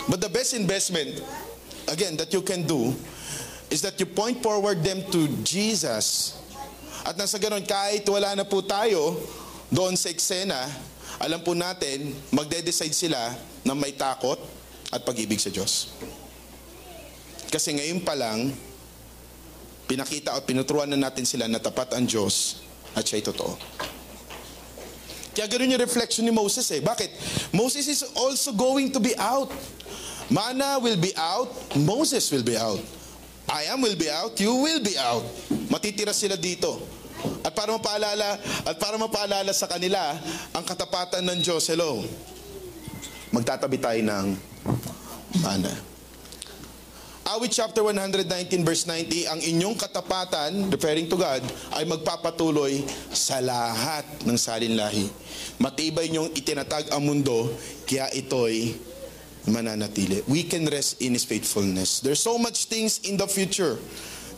But 0.06 0.22
the 0.22 0.30
best 0.30 0.54
investment, 0.54 1.18
again, 1.90 2.14
that 2.22 2.30
you 2.30 2.38
can 2.46 2.62
do, 2.62 2.94
is 3.66 3.82
that 3.82 3.98
you 3.98 4.06
point 4.06 4.38
forward 4.38 4.78
them 4.78 5.02
to 5.10 5.26
Jesus. 5.42 6.38
At 7.02 7.18
nasa 7.18 7.34
ganun, 7.42 7.66
kahit 7.66 8.06
wala 8.06 8.38
na 8.38 8.46
po 8.46 8.62
tayo 8.62 9.18
doon 9.66 9.98
sa 9.98 10.06
eksena, 10.06 10.70
alam 11.18 11.42
po 11.42 11.58
natin, 11.58 12.14
magde-decide 12.30 12.94
sila 12.94 13.18
na 13.66 13.74
may 13.74 13.90
takot 13.90 14.38
at 14.94 15.02
pag-ibig 15.02 15.42
sa 15.42 15.50
Diyos. 15.50 15.90
Kasi 17.50 17.74
ngayon 17.74 18.06
pa 18.06 18.14
lang, 18.14 18.54
pinakita 19.90 20.38
at 20.38 20.46
pinuturuan 20.46 20.86
na 20.86 21.10
natin 21.10 21.26
sila 21.26 21.50
na 21.50 21.58
tapat 21.58 21.98
ang 21.98 22.06
Diyos 22.06 22.62
at 22.94 23.02
siya'y 23.02 23.26
totoo. 23.26 23.58
Kaya 25.34 25.50
ganun 25.50 25.74
yung 25.74 25.82
reflection 25.82 26.22
ni 26.22 26.30
Moses 26.30 26.70
eh. 26.70 26.78
Bakit? 26.78 27.10
Moses 27.50 27.90
is 27.90 28.06
also 28.14 28.54
going 28.54 28.94
to 28.94 29.02
be 29.02 29.18
out. 29.18 29.50
Mana 30.30 30.78
will 30.78 30.94
be 30.94 31.10
out, 31.18 31.50
Moses 31.74 32.22
will 32.30 32.46
be 32.46 32.54
out. 32.54 32.78
I 33.50 33.66
am 33.66 33.82
will 33.82 33.98
be 33.98 34.06
out, 34.06 34.38
you 34.38 34.54
will 34.54 34.78
be 34.78 34.94
out. 34.94 35.26
Matitira 35.66 36.14
sila 36.14 36.38
dito. 36.38 36.78
At 37.42 37.50
para 37.50 37.74
mapaalala, 37.74 38.38
at 38.62 38.76
para 38.78 38.94
mapaalala 38.94 39.50
sa 39.50 39.66
kanila 39.66 40.14
ang 40.54 40.62
katapatan 40.62 41.26
ng 41.26 41.38
Diyos, 41.42 41.66
hello. 41.66 42.06
Magtatabi 43.34 43.82
tayo 43.82 43.98
ng 44.06 44.26
mana. 45.42 45.89
Awit 47.30 47.62
chapter 47.62 47.86
119 47.86 48.26
verse 48.66 48.90
90, 48.90 49.30
ang 49.30 49.38
inyong 49.38 49.78
katapatan, 49.78 50.66
referring 50.66 51.06
to 51.06 51.14
God, 51.14 51.38
ay 51.78 51.86
magpapatuloy 51.86 52.82
sa 53.14 53.38
lahat 53.38 54.02
ng 54.26 54.34
salinlahi. 54.34 55.06
Matibay 55.62 56.10
niyong 56.10 56.34
itinatag 56.34 56.90
ang 56.90 57.06
mundo, 57.06 57.54
kaya 57.86 58.10
ito'y 58.10 58.74
mananatili. 59.46 60.26
We 60.26 60.42
can 60.42 60.66
rest 60.66 60.98
in 60.98 61.14
His 61.14 61.22
faithfulness. 61.22 62.02
There's 62.02 62.18
so 62.18 62.34
much 62.34 62.66
things 62.66 62.98
in 63.06 63.14
the 63.14 63.30
future. 63.30 63.78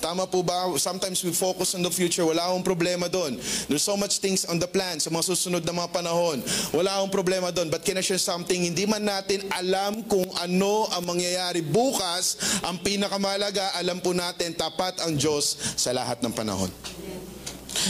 Tama 0.02 0.26
po 0.26 0.42
ba? 0.42 0.66
Sometimes 0.82 1.22
we 1.22 1.30
focus 1.30 1.78
on 1.78 1.86
the 1.86 1.92
future. 1.94 2.26
Wala 2.26 2.50
akong 2.50 2.66
problema 2.66 3.06
doon. 3.06 3.38
There's 3.70 3.86
so 3.86 3.94
much 3.94 4.18
things 4.18 4.42
on 4.50 4.58
the 4.58 4.66
plan 4.66 4.98
sa 4.98 5.14
mga 5.14 5.30
susunod 5.30 5.62
na 5.62 5.70
mga 5.70 5.94
panahon. 5.94 6.42
Wala 6.74 6.98
akong 6.98 7.14
problema 7.14 7.54
doon. 7.54 7.70
But 7.70 7.86
can 7.86 7.94
I 7.94 8.02
share 8.02 8.18
something? 8.18 8.66
Hindi 8.66 8.82
man 8.82 9.06
natin 9.06 9.46
alam 9.54 10.02
kung 10.10 10.26
ano 10.42 10.90
ang 10.90 11.06
mangyayari 11.06 11.62
bukas. 11.62 12.34
Ang 12.66 12.82
pinakamalaga, 12.82 13.78
alam 13.78 14.02
po 14.02 14.10
natin, 14.10 14.58
tapat 14.58 14.98
ang 15.06 15.14
Diyos 15.14 15.78
sa 15.78 15.94
lahat 15.94 16.18
ng 16.18 16.34
panahon. 16.34 16.68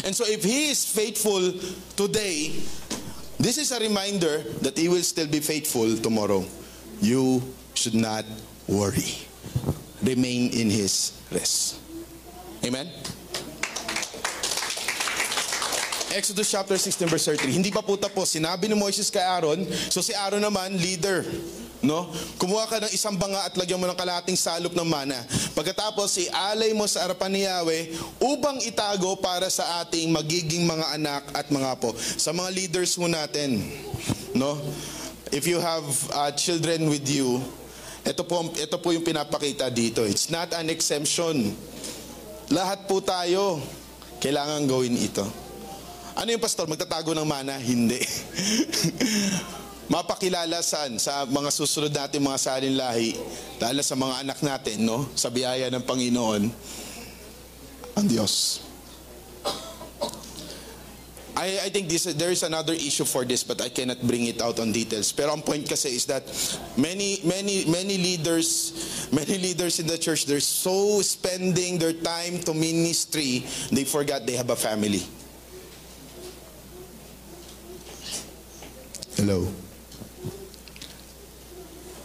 And 0.04 0.12
so 0.12 0.28
if 0.28 0.44
He 0.44 0.68
is 0.68 0.84
faithful 0.84 1.40
today, 1.96 2.52
this 3.40 3.56
is 3.56 3.72
a 3.72 3.80
reminder 3.80 4.44
that 4.60 4.76
He 4.76 4.92
will 4.92 5.02
still 5.02 5.32
be 5.32 5.40
faithful 5.40 5.96
tomorrow. 5.96 6.44
You 7.00 7.40
should 7.72 7.96
not 7.96 8.28
worry. 8.68 9.16
Remain 10.04 10.52
in 10.52 10.68
His 10.68 11.16
rest. 11.32 11.81
Amen? 12.62 12.86
Exodus 16.12 16.52
chapter 16.52 16.76
16 16.76 17.08
verse 17.08 17.24
33. 17.24 17.56
Hindi 17.56 17.70
pa 17.72 17.80
po 17.80 17.96
tapos. 17.96 18.36
Sinabi 18.36 18.68
ni 18.68 18.76
Moises 18.76 19.08
kay 19.08 19.24
Aaron, 19.24 19.64
so 19.88 20.04
si 20.04 20.12
Aaron 20.12 20.44
naman, 20.44 20.76
leader. 20.76 21.24
No? 21.82 22.06
Kumuha 22.38 22.70
ka 22.70 22.78
ng 22.78 22.92
isang 22.94 23.18
banga 23.18 23.42
at 23.42 23.56
lagyan 23.58 23.80
mo 23.80 23.90
ng 23.90 23.98
kalahating 23.98 24.38
salop 24.38 24.70
ng 24.70 24.86
mana. 24.86 25.18
Pagkatapos, 25.56 26.14
ialay 26.22 26.70
mo 26.76 26.86
sa 26.86 27.02
harapan 27.02 27.32
ni 27.32 27.42
Yahweh 27.42 27.82
upang 28.22 28.62
itago 28.62 29.18
para 29.18 29.50
sa 29.50 29.82
ating 29.82 30.06
magiging 30.14 30.62
mga 30.62 30.94
anak 30.94 31.24
at 31.34 31.50
mga 31.50 31.74
apo. 31.74 31.90
Sa 31.98 32.30
mga 32.30 32.54
leaders 32.54 32.94
mo 33.00 33.10
natin, 33.10 33.58
no? 34.36 34.60
If 35.32 35.48
you 35.48 35.58
have 35.58 35.82
uh, 36.12 36.30
children 36.36 36.92
with 36.92 37.08
you, 37.08 37.40
ito 38.04 38.22
po, 38.22 38.46
ito 38.54 38.76
po 38.78 38.92
yung 38.94 39.02
pinapakita 39.02 39.72
dito. 39.72 40.04
It's 40.06 40.30
not 40.30 40.54
an 40.54 40.70
exemption. 40.70 41.56
Lahat 42.52 42.84
po 42.84 43.00
tayo 43.00 43.64
kailangan 44.20 44.68
gawin 44.68 44.92
ito. 45.00 45.24
Ano 46.12 46.28
yung 46.36 46.44
pastor? 46.44 46.68
Magtatago 46.68 47.16
ng 47.16 47.24
mana? 47.24 47.56
Hindi. 47.56 47.96
Mapakilala 49.92 50.60
saan? 50.60 51.00
Sa 51.00 51.24
mga 51.24 51.48
susunod 51.48 51.88
natin 51.88 52.20
mga 52.20 52.36
salin 52.36 52.76
lahi, 52.76 53.16
lalo 53.56 53.80
sa 53.80 53.96
mga 53.96 54.14
anak 54.20 54.38
natin, 54.44 54.84
no? 54.84 55.08
Sa 55.16 55.32
biyaya 55.32 55.72
ng 55.72 55.80
Panginoon, 55.80 56.42
ang 57.96 58.06
Diyos. 58.06 58.60
I, 61.36 61.64
I 61.64 61.68
think 61.70 61.88
this, 61.88 62.04
there 62.04 62.30
is 62.30 62.42
another 62.42 62.74
issue 62.74 63.04
for 63.04 63.24
this, 63.24 63.42
but 63.42 63.60
I 63.60 63.68
cannot 63.68 64.02
bring 64.02 64.26
it 64.26 64.42
out 64.42 64.60
on 64.60 64.72
details. 64.72 65.12
Pero 65.12 65.32
ang 65.32 65.42
point 65.42 65.68
kasi 65.68 65.96
is 65.96 66.04
that 66.06 66.28
many, 66.76 67.20
many, 67.24 67.64
many 67.64 67.96
leaders, 67.96 69.08
many 69.12 69.38
leaders 69.38 69.80
in 69.80 69.86
the 69.86 69.96
church, 69.96 70.26
they're 70.26 70.44
so 70.44 71.00
spending 71.00 71.78
their 71.78 71.94
time 71.94 72.38
to 72.44 72.52
ministry, 72.52 73.44
they 73.72 73.84
forgot 73.84 74.26
they 74.26 74.36
have 74.36 74.50
a 74.50 74.56
family. 74.56 75.02
Hello. 79.16 79.48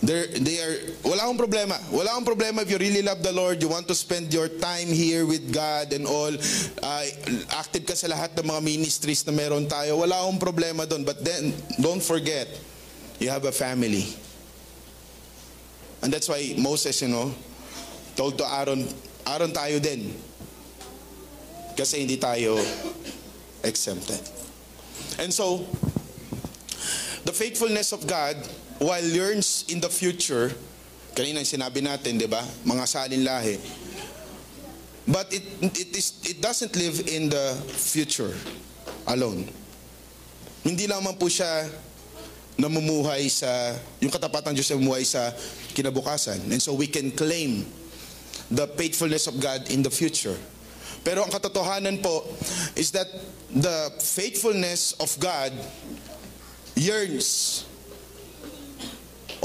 They're, 0.07 0.31
they 0.39 0.63
are, 0.63 0.79
wala 1.03 1.27
akong 1.27 1.35
problema. 1.35 1.75
Wala 1.91 2.15
akong 2.15 2.31
problema 2.31 2.63
if 2.63 2.71
you 2.71 2.79
really 2.79 3.03
love 3.03 3.19
the 3.19 3.35
Lord, 3.35 3.59
you 3.59 3.67
want 3.67 3.91
to 3.91 3.95
spend 3.95 4.31
your 4.31 4.47
time 4.47 4.87
here 4.87 5.27
with 5.27 5.51
God 5.51 5.91
and 5.91 6.07
all, 6.07 6.31
uh, 6.31 7.05
active 7.59 7.83
ka 7.83 7.91
sa 7.91 8.07
lahat 8.07 8.31
ng 8.39 8.47
mga 8.47 8.63
ministries 8.63 9.27
na 9.27 9.35
meron 9.35 9.67
tayo, 9.67 9.99
wala 9.99 10.15
akong 10.23 10.39
problema 10.39 10.87
doon. 10.87 11.03
But 11.03 11.27
then, 11.27 11.51
don't 11.75 11.99
forget, 11.99 12.47
you 13.19 13.27
have 13.27 13.43
a 13.43 13.51
family. 13.51 14.07
And 15.99 16.07
that's 16.07 16.31
why 16.31 16.55
Moses, 16.55 17.03
you 17.03 17.11
know, 17.11 17.35
told 18.15 18.39
to 18.39 18.47
Aaron, 18.47 18.87
Aaron 19.27 19.51
tayo 19.51 19.83
din. 19.83 20.15
Kasi 21.75 22.07
hindi 22.07 22.15
tayo 22.15 22.55
exempted. 23.59 24.23
And 25.19 25.35
so, 25.35 25.67
the 27.27 27.35
faithfulness 27.35 27.91
of 27.91 28.07
God, 28.07 28.39
while 28.79 29.03
yearns 29.03 29.65
in 29.69 29.79
the 29.79 29.89
future, 29.89 30.53
kanina 31.13 31.41
sinabi 31.41 31.81
natin, 31.81 32.17
di 32.17 32.29
ba? 32.29 32.41
Mga 32.65 32.85
salin 32.87 33.21
lahi. 33.25 33.57
But 35.07 35.31
it, 35.31 35.43
it, 35.61 35.95
is, 35.95 36.19
it 36.27 36.41
doesn't 36.41 36.75
live 36.75 37.07
in 37.07 37.29
the 37.29 37.55
future 37.65 38.35
alone. 39.07 39.47
Hindi 40.67 40.83
lamang 40.83 41.15
po 41.15 41.31
siya 41.31 41.63
namumuhay 42.59 43.31
sa, 43.31 43.71
yung 44.03 44.11
katapatan 44.11 44.51
Diyos 44.51 44.67
na 44.67 44.75
namumuhay 44.75 45.05
sa 45.07 45.31
kinabukasan. 45.71 46.51
And 46.51 46.59
so 46.59 46.75
we 46.75 46.91
can 46.91 47.15
claim 47.15 47.63
the 48.51 48.67
faithfulness 48.75 49.31
of 49.31 49.39
God 49.39 49.69
in 49.71 49.81
the 49.81 49.93
future. 49.93 50.35
Pero 51.07 51.23
ang 51.23 51.31
katotohanan 51.31 52.03
po 52.03 52.27
is 52.75 52.91
that 52.91 53.07
the 53.47 53.95
faithfulness 54.03 54.91
of 54.99 55.07
God 55.23 55.55
yearns 56.75 57.63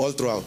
all 0.02 0.14
throughout. 0.14 0.46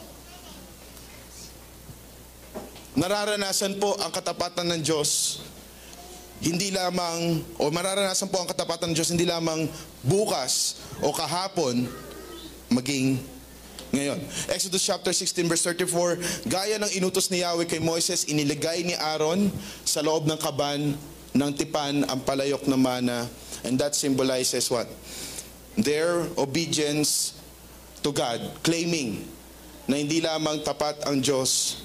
Nararanasan 2.96 3.80
po 3.80 3.96
ang 4.00 4.12
katapatan 4.12 4.68
ng 4.76 4.82
Diyos 4.84 5.40
hindi 6.44 6.68
lamang 6.72 7.40
o 7.60 7.72
mararanasan 7.72 8.28
po 8.28 8.44
ang 8.44 8.48
katapatan 8.48 8.92
ng 8.92 8.96
Diyos 8.96 9.12
hindi 9.12 9.24
lamang 9.24 9.72
bukas 10.04 10.84
o 11.00 11.16
kahapon 11.16 11.88
maging 12.68 13.16
ngayon. 13.96 14.20
Exodus 14.52 14.84
chapter 14.84 15.16
16 15.16 15.48
verse 15.48 15.64
34, 15.64 16.52
gaya 16.52 16.76
ng 16.76 16.92
inutos 17.00 17.32
ni 17.32 17.40
Yahweh 17.40 17.64
kay 17.64 17.80
Moises, 17.80 18.28
iniligay 18.28 18.84
ni 18.84 18.92
Aaron 19.00 19.48
sa 19.88 20.04
loob 20.04 20.28
ng 20.28 20.36
kaban 20.36 21.00
ng 21.36 21.52
tipan 21.56 22.04
ang 22.08 22.20
palayok 22.24 22.68
na 22.68 22.76
mana 22.76 23.28
and 23.64 23.80
that 23.80 23.96
symbolizes 23.96 24.68
what? 24.68 24.88
Their 25.80 26.28
obedience 26.36 27.40
to 28.04 28.12
God, 28.12 28.40
claiming 28.64 29.35
na 29.86 30.02
hindi 30.02 30.22
lamang 30.22 30.66
tapat 30.66 31.06
ang 31.06 31.22
Diyos 31.22 31.82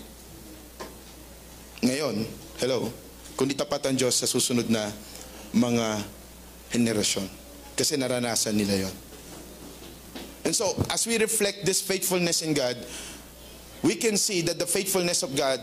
ngayon, 1.80 2.28
hello, 2.60 2.92
kundi 3.40 3.56
tapat 3.56 3.88
ang 3.88 3.96
Diyos 3.96 4.20
sa 4.20 4.28
susunod 4.28 4.68
na 4.68 4.92
mga 5.56 5.96
henerasyon. 6.76 7.24
Kasi 7.72 7.96
naranasan 7.96 8.52
nila 8.52 8.84
yon. 8.84 8.94
And 10.44 10.52
so, 10.52 10.76
as 10.92 11.08
we 11.08 11.16
reflect 11.16 11.64
this 11.64 11.80
faithfulness 11.80 12.44
in 12.44 12.52
God, 12.52 12.76
we 13.80 13.96
can 13.96 14.20
see 14.20 14.44
that 14.44 14.60
the 14.60 14.68
faithfulness 14.68 15.24
of 15.24 15.32
God 15.32 15.56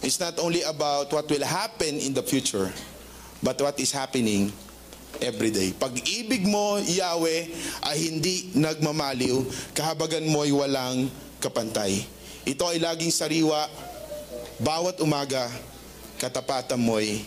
is 0.00 0.16
not 0.16 0.40
only 0.40 0.64
about 0.64 1.12
what 1.12 1.28
will 1.28 1.44
happen 1.44 2.00
in 2.00 2.16
the 2.16 2.24
future, 2.24 2.72
but 3.44 3.60
what 3.60 3.76
is 3.76 3.92
happening 3.92 4.48
every 5.20 5.52
day. 5.52 5.76
Pag-ibig 5.76 6.48
mo, 6.48 6.80
Yahweh, 6.80 7.52
ay 7.84 7.96
hindi 8.00 8.48
nagmamaliw, 8.56 9.44
kahabagan 9.76 10.24
mo 10.24 10.40
ay 10.40 10.56
walang 10.56 11.12
kapantay. 11.40 12.04
Ito 12.46 12.68
ay 12.70 12.78
laging 12.78 13.12
sariwa, 13.12 13.68
bawat 14.62 14.98
umaga, 15.02 15.50
katapatan 16.18 16.80
mo'y 16.80 17.24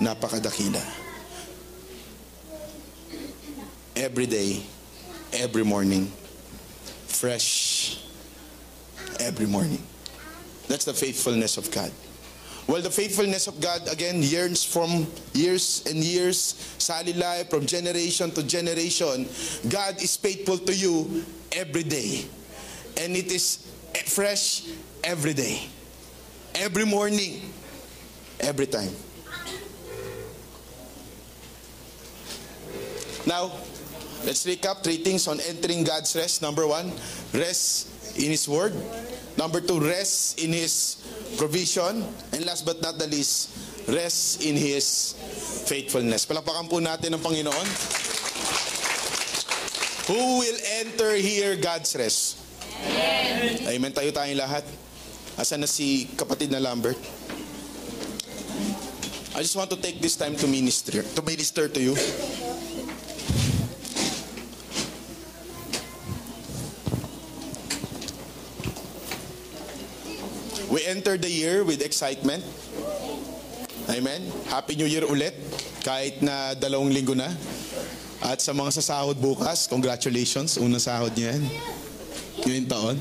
napakadakila. 0.00 0.82
Every 3.96 4.26
day, 4.26 4.64
every 5.32 5.64
morning, 5.64 6.08
fresh 7.06 8.00
every 9.20 9.46
morning. 9.46 9.82
That's 10.68 10.84
the 10.84 10.94
faithfulness 10.94 11.56
of 11.56 11.70
God. 11.70 11.92
Well, 12.66 12.80
the 12.80 12.90
faithfulness 12.90 13.46
of 13.48 13.60
God, 13.60 13.82
again, 13.90 14.22
yearns 14.22 14.64
from 14.64 15.06
years 15.34 15.82
and 15.86 15.98
years, 15.98 16.54
salilay, 16.78 17.50
from 17.50 17.66
generation 17.66 18.30
to 18.32 18.42
generation. 18.44 19.28
God 19.68 20.00
is 20.00 20.16
faithful 20.16 20.58
to 20.58 20.74
you 20.74 21.24
every 21.52 21.82
day. 21.82 22.24
And 22.96 23.16
it 23.16 23.30
is 23.30 23.70
fresh 24.06 24.66
every 25.04 25.34
day. 25.34 25.68
Every 26.54 26.84
morning. 26.84 27.52
Every 28.40 28.66
time. 28.66 28.90
Now, 33.26 33.52
let's 34.24 34.46
recap 34.48 34.82
three 34.82 35.04
things 35.04 35.28
on 35.28 35.38
entering 35.44 35.84
God's 35.84 36.16
rest. 36.16 36.42
Number 36.42 36.66
one, 36.66 36.90
rest 37.34 38.18
in 38.18 38.32
His 38.32 38.48
Word. 38.48 38.72
Number 39.36 39.60
two, 39.60 39.78
rest 39.78 40.40
in 40.40 40.52
His 40.52 41.04
provision. 41.36 42.02
And 42.32 42.46
last 42.46 42.64
but 42.64 42.80
not 42.80 42.98
the 42.98 43.06
least, 43.06 43.52
rest 43.88 44.42
in 44.42 44.56
His 44.56 45.12
faithfulness. 45.68 46.24
Palakpakan 46.24 46.66
po 46.68 46.80
natin 46.80 47.14
ang 47.14 47.22
Panginoon. 47.22 47.66
Who 50.10 50.42
will 50.42 50.58
enter 50.82 51.14
here 51.14 51.54
God's 51.54 51.94
rest? 51.94 52.39
Amen. 52.86 53.68
Amen. 53.68 53.92
Tayo 53.92 54.10
tayong 54.14 54.40
lahat. 54.40 54.64
Asan 55.36 55.64
na 55.64 55.68
si 55.68 56.08
kapatid 56.16 56.52
na 56.52 56.60
Lambert? 56.60 56.98
I 59.36 59.40
just 59.40 59.56
want 59.56 59.70
to 59.70 59.78
take 59.78 60.02
this 60.02 60.16
time 60.16 60.36
to 60.36 60.46
minister, 60.50 61.00
to 61.00 61.20
minister 61.22 61.64
to 61.70 61.80
you. 61.80 61.94
We 70.70 70.86
enter 70.86 71.16
the 71.16 71.30
year 71.30 71.64
with 71.64 71.82
excitement. 71.82 72.44
Amen. 73.90 74.22
Happy 74.46 74.78
New 74.78 74.86
Year 74.86 75.02
ulit. 75.02 75.34
Kahit 75.82 76.22
na 76.22 76.54
dalawang 76.54 76.94
linggo 76.94 77.16
na. 77.16 77.26
At 78.22 78.38
sa 78.38 78.54
mga 78.54 78.76
sasahod 78.78 79.18
bukas, 79.18 79.66
congratulations. 79.66 80.60
Unang 80.60 80.78
sahod 80.78 81.10
niyo 81.16 81.32
yan. 81.32 81.42
Ngayong 82.44 82.68
taon. 82.70 82.96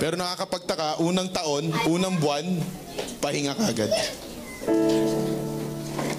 Pero 0.00 0.20
nakakapagtaka, 0.20 1.00
unang 1.00 1.32
taon, 1.32 1.72
unang 1.88 2.18
buwan, 2.20 2.44
pahinga 3.24 3.56
kagad. 3.56 3.88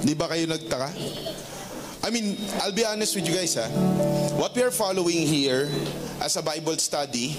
Di 0.01 0.13
ba 0.17 0.25
kayo 0.29 0.49
nagtaka? 0.49 0.89
I 2.05 2.09
mean, 2.13 2.37
I'll 2.61 2.73
be 2.73 2.85
honest 2.85 3.17
with 3.17 3.25
you 3.25 3.33
guys 3.33 3.57
ha. 3.57 3.65
What 4.37 4.53
we 4.53 4.61
are 4.61 4.73
following 4.73 5.25
here 5.25 5.65
as 6.21 6.37
a 6.37 6.43
Bible 6.45 6.77
study 6.77 7.33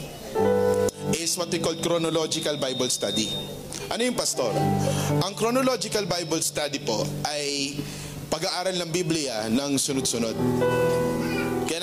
is 1.15 1.39
what 1.39 1.51
we 1.55 1.63
call 1.63 1.79
chronological 1.79 2.59
Bible 2.59 2.91
study. 2.91 3.31
Ano 3.87 4.03
yung 4.03 4.19
pastor? 4.19 4.51
Ang 5.23 5.33
chronological 5.39 6.03
Bible 6.11 6.43
study 6.43 6.83
po 6.83 7.07
ay 7.23 7.79
pag-aaral 8.27 8.75
ng 8.75 8.91
Biblia 8.91 9.47
ng 9.47 9.79
sunod-sunod. 9.79 10.35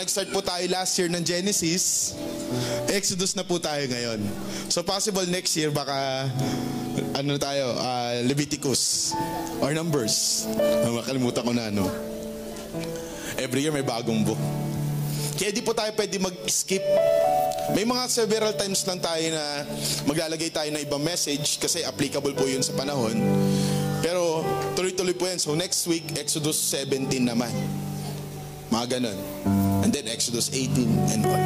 Nag-start 0.04 0.36
po 0.36 0.44
tayo 0.44 0.68
last 0.68 1.00
year 1.00 1.08
ng 1.08 1.24
Genesis, 1.24 2.12
Exodus 2.92 3.40
na 3.40 3.48
po 3.48 3.56
tayo 3.56 3.88
ngayon. 3.88 4.20
So 4.68 4.84
possible 4.84 5.24
next 5.32 5.56
year 5.56 5.72
baka 5.72 6.28
ano 7.16 7.40
tayo, 7.40 7.72
ah, 7.80 8.12
Leviticus 8.28 9.16
or 9.64 9.72
Numbers. 9.72 10.44
Ah, 10.60 10.92
Makalimutan 10.92 11.48
ko 11.48 11.56
na 11.56 11.72
ano. 11.72 11.88
Every 13.40 13.64
year 13.64 13.72
may 13.72 13.80
bagong 13.80 14.28
book. 14.28 14.36
Kaya 15.40 15.56
di 15.56 15.64
po 15.64 15.72
tayo 15.72 15.96
pwede 15.96 16.20
mag-skip. 16.20 16.84
May 17.72 17.88
mga 17.88 18.04
several 18.12 18.60
times 18.60 18.84
lang 18.84 19.00
tayo 19.00 19.24
na 19.32 19.64
maglalagay 20.04 20.52
tayo 20.52 20.68
ng 20.68 20.84
ibang 20.84 21.00
message 21.00 21.64
kasi 21.64 21.80
applicable 21.88 22.36
po 22.36 22.44
yun 22.44 22.60
sa 22.60 22.76
panahon. 22.76 23.24
Pero 24.04 24.44
tuloy-tuloy 24.76 25.16
po 25.16 25.32
yan. 25.32 25.40
So 25.40 25.56
next 25.56 25.88
week, 25.88 26.12
Exodus 26.20 26.60
17 26.76 27.24
naman. 27.24 27.56
Mga 28.74 28.86
ganun. 28.98 29.18
And 29.86 29.94
then 29.94 30.10
Exodus 30.10 30.50
18 30.50 31.14
and 31.14 31.22
on. 31.30 31.42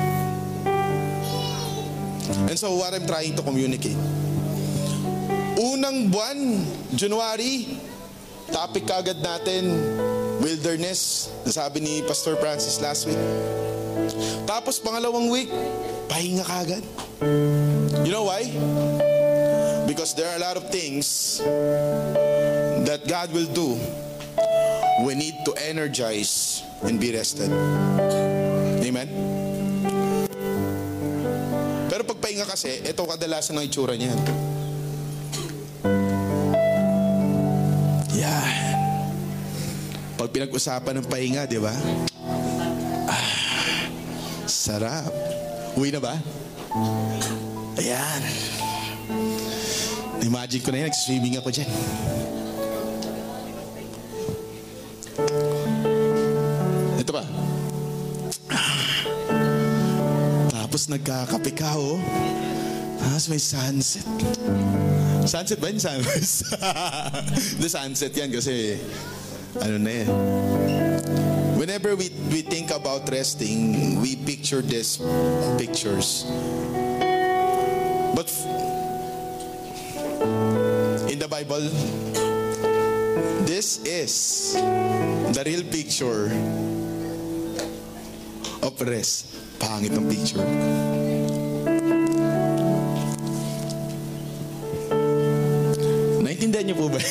And 2.48 2.56
so 2.56 2.72
what 2.80 2.96
I'm 2.96 3.04
trying 3.04 3.36
to 3.36 3.44
communicate. 3.44 4.00
Unang 5.60 6.08
buwan, 6.08 6.64
January, 6.96 7.76
topic 8.48 8.88
kagad 8.88 9.20
natin, 9.20 9.76
wilderness. 10.40 11.28
Nasabi 11.44 11.84
ni 11.84 12.00
Pastor 12.08 12.40
Francis 12.40 12.80
last 12.80 13.12
week. 13.12 13.20
Tapos 14.48 14.80
pangalawang 14.80 15.28
week, 15.28 15.52
pahinga 16.08 16.48
kagad. 16.48 16.84
You 18.08 18.12
know 18.16 18.32
why? 18.32 18.48
Because 19.84 20.16
there 20.16 20.32
are 20.32 20.40
a 20.40 20.44
lot 20.48 20.56
of 20.56 20.72
things 20.72 21.44
that 22.88 23.04
God 23.04 23.36
will 23.36 23.52
do. 23.52 23.76
We 25.04 25.12
need 25.12 25.44
to 25.44 25.52
energize 25.60 26.64
and 26.86 27.02
be 27.02 27.10
rested. 27.10 27.50
Amen? 28.84 29.10
Pero 31.90 32.04
pag 32.06 32.20
pahinga 32.22 32.46
kasi, 32.46 32.84
ito 32.86 33.02
kadalasan 33.02 33.58
ng 33.58 33.66
itsura 33.66 33.98
niya. 33.98 34.14
Yan. 38.14 38.76
Pag 40.18 40.30
pinag-usapan 40.30 41.02
ng 41.02 41.08
pahinga, 41.10 41.50
di 41.50 41.58
ba? 41.58 41.74
Ah, 43.10 43.32
sarap. 44.46 45.10
Uwi 45.78 45.90
na 45.94 46.02
ba? 46.02 46.14
Ayan. 47.78 48.22
Imagine 50.22 50.62
ko 50.66 50.70
na 50.74 50.78
yan, 50.82 50.88
nag-swimming 50.90 51.36
ako 51.40 51.50
dyan. 51.54 51.70
Ito 57.08 57.16
pa. 57.16 57.24
Tapos 60.52 60.92
nagkakape 60.92 61.56
ka, 61.56 61.80
oh. 61.80 61.96
Tapos 63.00 63.32
may 63.32 63.40
sunset. 63.40 64.04
Sunset 65.24 65.56
ba 65.64 65.72
yun? 65.72 65.80
Sunrise? 65.80 66.44
The 67.64 67.70
sunset 67.72 68.12
yan 68.12 68.28
kasi, 68.28 68.76
ano 69.56 69.80
na 69.80 70.04
yan. 70.04 70.10
Whenever 71.56 71.96
we, 71.96 72.12
we 72.28 72.44
think 72.44 72.76
about 72.76 73.08
resting, 73.08 74.04
we 74.04 74.20
picture 74.20 74.60
these 74.60 75.00
pictures. 75.56 76.28
But 78.12 78.28
in 81.08 81.24
the 81.24 81.32
Bible, 81.32 81.72
this 83.48 83.80
is 83.88 84.60
the 85.32 85.44
real 85.48 85.64
picture 85.72 86.36
rest. 88.86 89.34
Pangit 89.58 89.94
ang 89.96 90.06
picture. 90.06 90.44
Naintindihan 96.22 96.66
niyo 96.70 96.78
po 96.78 96.88
ba? 96.94 97.02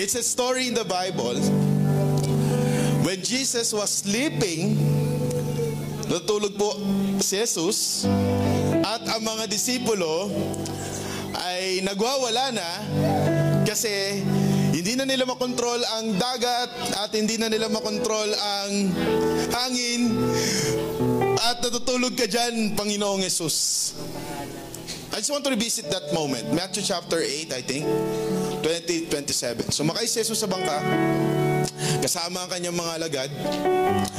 It's 0.00 0.16
a 0.16 0.24
story 0.24 0.66
in 0.66 0.74
the 0.74 0.88
Bible. 0.88 1.38
When 3.06 3.20
Jesus 3.22 3.70
was 3.70 4.02
sleeping, 4.02 4.74
natulog 6.10 6.56
po 6.58 6.74
si 7.22 7.38
Jesus 7.38 8.08
at 8.82 9.04
ang 9.06 9.22
mga 9.22 9.46
disipulo 9.46 10.32
ay 11.36 11.84
nagwawala 11.86 12.50
na 12.50 12.70
kasi 13.62 14.24
hindi 14.80 14.96
na 14.96 15.04
nila 15.04 15.28
makontrol 15.28 15.76
ang 16.00 16.16
dagat 16.16 16.72
at 17.04 17.12
hindi 17.12 17.36
na 17.36 17.52
nila 17.52 17.68
makontrol 17.68 18.32
ang 18.32 18.88
hangin 19.52 20.08
at 21.36 21.60
natutulog 21.60 22.16
ka 22.16 22.24
dyan, 22.24 22.72
Panginoong 22.72 23.20
Jesus. 23.20 23.92
I 25.12 25.20
just 25.20 25.28
want 25.28 25.44
to 25.44 25.52
revisit 25.52 25.92
that 25.92 26.16
moment. 26.16 26.48
Matthew 26.56 26.80
chapter 26.80 27.20
8, 27.20 27.52
I 27.52 27.60
think. 27.60 27.84
20, 28.64 29.12
27. 29.12 29.68
Sumakay 29.68 30.08
si 30.08 30.24
Jesus 30.24 30.40
sa 30.40 30.48
bangka. 30.48 30.80
Kasama 32.00 32.48
ang 32.48 32.48
kanyang 32.48 32.76
mga 32.80 32.92
alagad. 32.96 33.30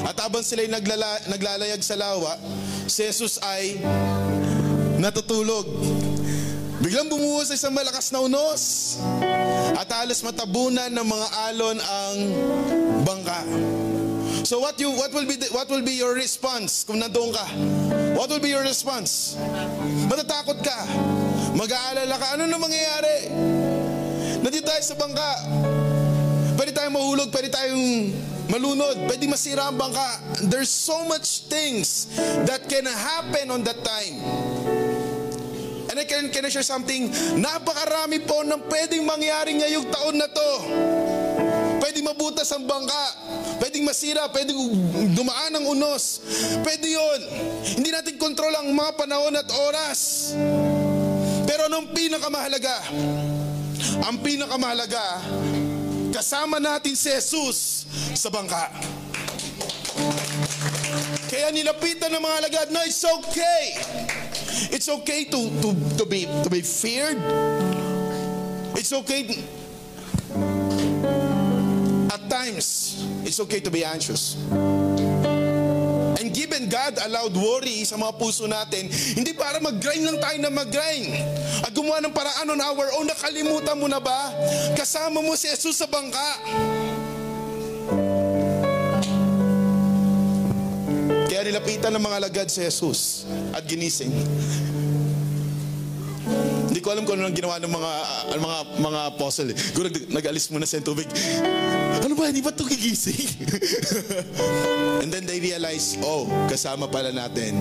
At 0.05 0.13
habang 0.21 0.45
sila'y 0.45 0.69
naglala, 0.69 1.25
naglalayag 1.25 1.81
sa 1.81 1.97
lawa, 1.97 2.37
si 2.85 3.01
Jesus 3.01 3.41
ay 3.41 3.81
natutulog. 5.01 5.65
Biglang 6.85 7.09
bumuhos 7.09 7.49
sa 7.49 7.57
isang 7.57 7.73
malakas 7.73 8.13
na 8.13 8.21
unos. 8.21 8.61
At 9.75 9.87
halos 9.91 10.23
matabunan 10.23 10.91
ng 10.91 11.07
mga 11.07 11.27
alon 11.51 11.77
ang 11.79 12.15
bangka. 13.07 13.39
So 14.43 14.59
what 14.59 14.75
you 14.81 14.91
what 14.91 15.13
will 15.13 15.29
be 15.29 15.37
the, 15.37 15.47
what 15.53 15.69
will 15.69 15.85
be 15.85 15.95
your 15.95 16.17
response 16.17 16.83
kung 16.83 16.99
nandoon 16.99 17.31
ka? 17.31 17.45
What 18.17 18.27
will 18.27 18.41
be 18.41 18.51
your 18.51 18.65
response? 18.65 19.37
Matatakot 20.09 20.59
ka. 20.59 20.79
Mag-aalala 21.55 22.15
ka. 22.17 22.27
Ano 22.35 22.49
na 22.49 22.57
mangyayari? 22.57 23.31
Nandito 24.41 24.65
tayo 24.65 24.83
sa 24.83 24.95
bangka. 24.97 25.31
Pwede 26.57 26.73
tayong 26.73 26.95
mahulog, 26.97 27.29
pwede 27.31 27.49
tayong 27.53 27.85
malunod, 28.51 29.07
pwede 29.07 29.23
masira 29.29 29.71
ang 29.71 29.79
bangka. 29.79 30.19
There's 30.51 30.73
so 30.73 31.07
much 31.07 31.47
things 31.47 32.11
that 32.43 32.67
can 32.67 32.85
happen 32.89 33.49
on 33.53 33.63
that 33.63 33.79
time. 33.85 34.19
And 35.91 35.99
I 35.99 36.07
can, 36.07 36.31
can 36.31 36.47
I 36.47 36.49
share 36.49 36.63
something? 36.63 37.11
Napakarami 37.35 38.23
po 38.23 38.47
ng 38.47 38.63
pwedeng 38.71 39.03
mangyari 39.03 39.59
ngayong 39.59 39.91
taon 39.91 40.15
na 40.15 40.31
to. 40.31 40.51
Pwedeng 41.83 42.07
mabutas 42.07 42.47
ang 42.55 42.63
bangka. 42.63 43.05
Pwedeng 43.59 43.83
masira. 43.83 44.31
Pwedeng 44.31 44.55
dumaan 45.11 45.51
ang 45.51 45.67
unos. 45.67 46.23
Pwede 46.63 46.87
yon. 46.87 47.19
Hindi 47.75 47.91
natin 47.91 48.15
kontrol 48.15 48.55
ang 48.55 48.71
mga 48.71 48.95
panahon 48.95 49.35
at 49.35 49.51
oras. 49.51 50.31
Pero 51.43 51.67
anong 51.67 51.91
pinakamahalaga? 51.91 52.87
Ang 54.07 54.23
pinakamahalaga, 54.23 55.19
kasama 56.15 56.63
natin 56.63 56.95
si 56.95 57.11
Jesus 57.11 57.83
sa 58.15 58.31
bangka. 58.31 58.71
Kaya 61.27 61.51
nilapitan 61.51 62.15
ng 62.15 62.23
mga 62.23 62.35
alagad 62.39 62.67
na 62.71 62.87
it's 62.87 63.03
okay. 63.03 63.75
It's 64.69 64.89
okay 64.89 65.25
to, 65.25 65.39
to, 65.61 65.69
to, 65.97 66.05
be, 66.05 66.29
to 66.43 66.49
be 66.49 66.61
feared. 66.61 67.17
It's 68.77 68.93
okay 68.93 69.25
at 72.11 72.29
times, 72.29 72.99
it's 73.23 73.39
okay 73.39 73.59
to 73.59 73.71
be 73.71 73.83
anxious. 73.83 74.35
And 76.19 76.29
given 76.35 76.69
God 76.69 76.99
allowed 76.99 77.33
worry 77.33 77.83
sa 77.87 77.95
mga 77.95 78.13
puso 78.19 78.45
natin, 78.45 78.91
hindi 79.15 79.33
para 79.33 79.63
mag-grind 79.63 80.05
lang 80.05 80.19
tayo 80.19 80.37
na 80.43 80.51
mag-grind. 80.51 81.17
At 81.63 81.71
gumawa 81.71 82.03
ng 82.03 82.13
paraan 82.13 82.51
on 82.51 82.59
our 82.61 82.87
own, 82.99 83.07
nakalimutan 83.07 83.79
mo 83.79 83.87
na 83.87 84.03
ba? 84.03 84.31
Kasama 84.75 85.23
mo 85.23 85.33
si 85.39 85.47
Jesus 85.49 85.79
sa 85.79 85.87
bangka. 85.87 86.29
Kaya 91.31 91.47
nilapitan 91.47 91.95
ng 91.95 92.03
mga 92.03 92.27
lagad 92.27 92.47
si 92.51 92.59
Jesus 92.59 93.23
at 93.55 93.63
ginising. 93.63 94.11
Hindi 96.67 96.83
ko 96.83 96.91
alam 96.91 97.07
kung 97.07 97.15
ano 97.15 97.31
ang 97.31 97.37
ginawa 97.39 97.55
ng 97.55 97.71
mga 97.71 97.91
uh, 98.03 98.35
mga 98.35 98.57
mga 98.83 98.99
apostle. 99.15 99.47
Siguro 99.55 99.87
nag- 99.87 100.11
nag-alis 100.11 100.51
muna 100.51 100.67
sa 100.67 100.83
tubig. 100.83 101.07
Ano 102.03 102.19
ba? 102.19 102.27
Hindi 102.27 102.43
ba 102.43 102.51
ito 102.51 102.67
gigising? 102.67 103.47
And 105.07 105.07
then 105.07 105.23
they 105.23 105.39
realize, 105.39 105.95
oh, 106.03 106.27
kasama 106.51 106.91
pala 106.91 107.15
natin 107.15 107.55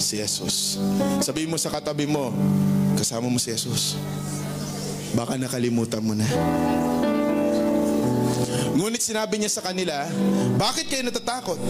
si 0.00 0.16
Jesus. 0.16 0.80
Sabihin 1.20 1.52
mo 1.52 1.60
sa 1.60 1.68
katabi 1.68 2.08
mo, 2.08 2.32
kasama 2.96 3.28
mo 3.28 3.36
si 3.36 3.52
Jesus. 3.52 4.00
Baka 5.12 5.36
nakalimutan 5.36 6.00
mo 6.00 6.16
na. 6.16 6.24
Ngunit 8.80 9.04
sinabi 9.04 9.36
niya 9.36 9.52
sa 9.52 9.60
kanila, 9.60 10.08
bakit 10.56 10.88
kayo 10.88 11.04
natatakot? 11.04 11.60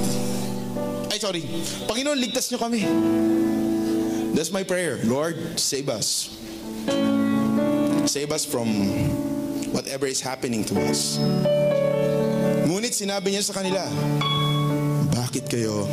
Ay, 1.11 1.19
sorry. 1.19 1.43
Panginoon, 1.91 2.15
ligtas 2.23 2.47
niyo 2.55 2.63
kami. 2.63 2.87
That's 4.31 4.55
my 4.55 4.63
prayer. 4.63 5.03
Lord, 5.03 5.59
save 5.59 5.91
us. 5.91 6.31
Save 8.07 8.31
us 8.31 8.47
from 8.47 8.71
whatever 9.75 10.07
is 10.07 10.23
happening 10.23 10.63
to 10.71 10.79
us. 10.87 11.19
Ngunit 12.71 12.95
sinabi 12.95 13.35
niya 13.35 13.43
sa 13.43 13.59
kanila, 13.59 13.83
bakit 15.11 15.51
kayo 15.51 15.91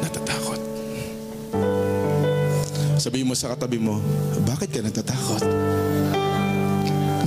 natatakot? 0.00 0.60
Sabihin 2.96 3.28
mo 3.28 3.36
sa 3.36 3.52
katabi 3.52 3.76
mo, 3.76 4.00
bakit 4.48 4.72
ka 4.72 4.80
natatakot? 4.80 5.44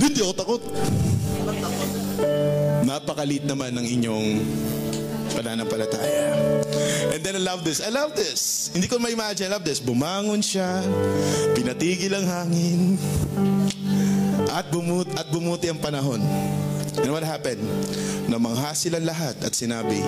Hindi 0.02 0.18
ako 0.26 0.34
takot. 0.34 0.62
Napakalit 2.82 3.46
naman 3.46 3.78
ng 3.78 3.86
inyong 3.86 4.26
pananampalataya. 5.34 6.62
And 7.10 7.20
then 7.22 7.34
I 7.36 7.42
love 7.42 7.66
this. 7.66 7.82
I 7.82 7.90
love 7.90 8.14
this. 8.14 8.70
Hindi 8.70 8.86
ko 8.86 9.02
ma-imagine. 9.02 9.50
I 9.50 9.58
love 9.58 9.66
this. 9.66 9.82
Bumangon 9.82 10.40
siya, 10.40 10.80
pinatigil 11.58 12.14
ang 12.14 12.26
hangin, 12.26 12.80
at, 14.54 14.70
bumut 14.70 15.10
at 15.18 15.26
bumuti 15.34 15.66
ang 15.66 15.82
panahon. 15.82 16.22
And 16.94 17.10
what 17.10 17.26
happened? 17.26 17.62
Namangha 18.30 18.70
silang 18.78 19.02
lahat 19.02 19.34
at 19.42 19.52
sinabi, 19.52 19.98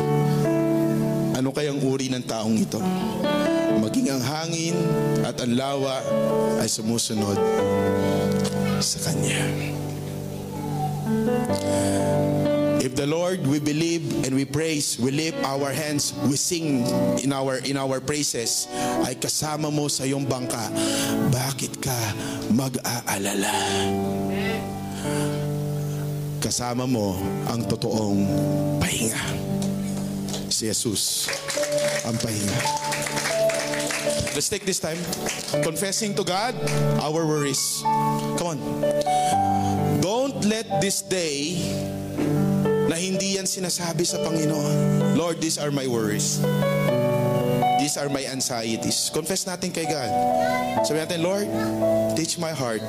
ano 1.34 1.50
kayang 1.50 1.82
uri 1.82 2.08
ng 2.14 2.22
taong 2.22 2.56
ito? 2.56 2.78
Maging 3.76 4.08
ang 4.14 4.22
hangin 4.22 4.76
at 5.26 5.36
ang 5.42 5.52
lawa 5.52 6.00
ay 6.62 6.70
sumusunod 6.70 7.36
Lord 13.07 13.46
we 13.46 13.62
believe 13.62 14.26
and 14.26 14.34
we 14.34 14.42
praise, 14.44 14.98
we 14.98 15.14
lift 15.14 15.38
our 15.46 15.70
hands, 15.70 16.11
we 16.26 16.34
sing 16.34 16.82
in 17.22 17.30
our 17.30 17.62
in 17.62 17.78
our 17.78 18.02
praises, 18.02 18.66
ay 19.07 19.14
kasama 19.14 19.70
mo 19.70 19.86
sa 19.86 20.02
iyong 20.02 20.26
bangka. 20.26 20.66
Bakit 21.30 21.78
ka 21.78 21.94
mag-aalala? 22.50 23.54
Kasama 26.42 26.90
mo 26.90 27.14
ang 27.46 27.62
totoong 27.70 28.26
pahinga. 28.82 29.22
Si 30.50 30.66
Jesus 30.66 31.30
ang 32.02 32.18
pahinga. 32.18 32.59
Let's 34.34 34.50
take 34.50 34.66
this 34.66 34.82
time 34.82 34.98
confessing 35.62 36.12
to 36.18 36.24
God 36.26 36.59
our 37.00 37.22
worries. 37.24 37.80
Come 38.36 38.59
on. 38.59 38.59
Don't 40.02 40.44
let 40.44 40.82
this 40.82 41.00
day 41.00 41.57
na 42.97 43.05
hindi 43.05 43.36
yan 43.36 43.44
sinasabi 43.44 44.09
sa 44.09 44.16
Panginoon. 44.24 45.12
Lord, 45.20 45.36
these 45.36 45.61
are 45.61 45.68
my 45.68 45.84
worries. 45.84 46.40
These 47.76 48.01
are 48.01 48.09
my 48.09 48.24
anxieties. 48.24 49.12
Confess 49.12 49.44
natin 49.44 49.68
kay 49.68 49.84
God. 49.84 50.09
Sabi 50.80 51.05
natin, 51.05 51.20
Lord, 51.20 51.44
teach 52.16 52.40
my 52.40 52.57
heart 52.57 52.80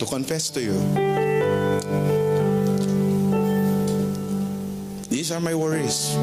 to 0.00 0.04
confess 0.08 0.48
to 0.56 0.64
you. 0.64 0.76
These 5.12 5.36
are 5.36 5.42
my 5.44 5.52
worries. 5.52 6.16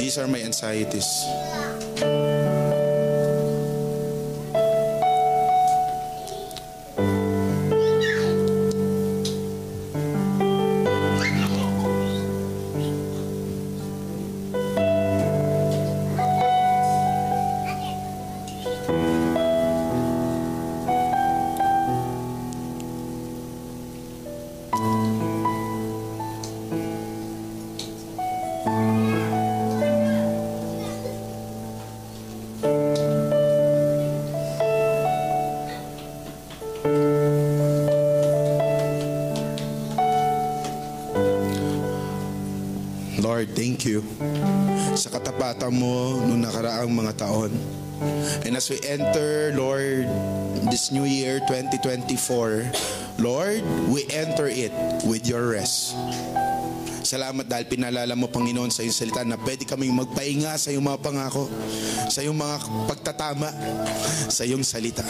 These 0.00 0.16
are 0.16 0.24
my 0.24 0.40
anxieties. 0.40 1.04
Thank 43.74 43.90
you 43.90 44.06
sa 44.94 45.10
katapatan 45.10 45.74
mo 45.74 46.22
noong 46.22 46.46
nakaraang 46.46 46.94
mga 46.94 47.26
taon. 47.26 47.50
And 48.46 48.54
as 48.54 48.70
we 48.70 48.78
enter, 48.86 49.50
Lord, 49.58 50.06
this 50.70 50.94
new 50.94 51.02
year, 51.02 51.42
2024, 51.50 53.18
Lord, 53.18 53.66
we 53.90 54.06
enter 54.14 54.46
it 54.46 54.70
with 55.02 55.26
your 55.26 55.58
rest. 55.58 55.98
Salamat 57.02 57.50
dahil 57.50 57.66
pinalala 57.66 58.14
mo, 58.14 58.30
Panginoon, 58.30 58.70
sa 58.70 58.86
iyong 58.86 58.94
salita 58.94 59.26
na 59.26 59.34
pwede 59.42 59.66
kaming 59.66 59.90
magpahinga 59.90 60.54
sa 60.54 60.70
iyong 60.70 60.86
mga 60.86 61.02
pangako, 61.02 61.50
sa 62.06 62.22
iyong 62.22 62.38
mga 62.38 62.56
pagtatama, 62.86 63.50
sa 64.30 64.46
iyong 64.46 64.62
salita. 64.62 65.02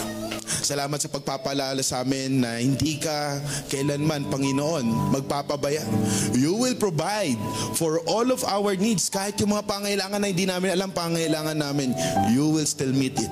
Salamat 0.65 0.97
sa 0.97 1.13
pagpapalala 1.13 1.77
sa 1.85 2.01
amin 2.01 2.41
na 2.41 2.57
hindi 2.57 2.97
ka 2.97 3.37
kailanman, 3.69 4.33
Panginoon, 4.33 5.13
magpapabaya. 5.13 5.85
You 6.33 6.57
will 6.57 6.73
provide 6.73 7.37
for 7.77 8.01
all 8.09 8.33
of 8.33 8.41
our 8.49 8.73
needs. 8.73 9.05
Kahit 9.13 9.37
yung 9.37 9.53
mga 9.53 9.69
pangailangan 9.69 10.17
na 10.17 10.25
hindi 10.33 10.49
namin 10.49 10.73
alam 10.73 10.89
pangailangan 10.89 11.53
namin, 11.53 11.93
you 12.33 12.49
will 12.49 12.65
still 12.65 12.89
meet 12.89 13.13
it. 13.13 13.29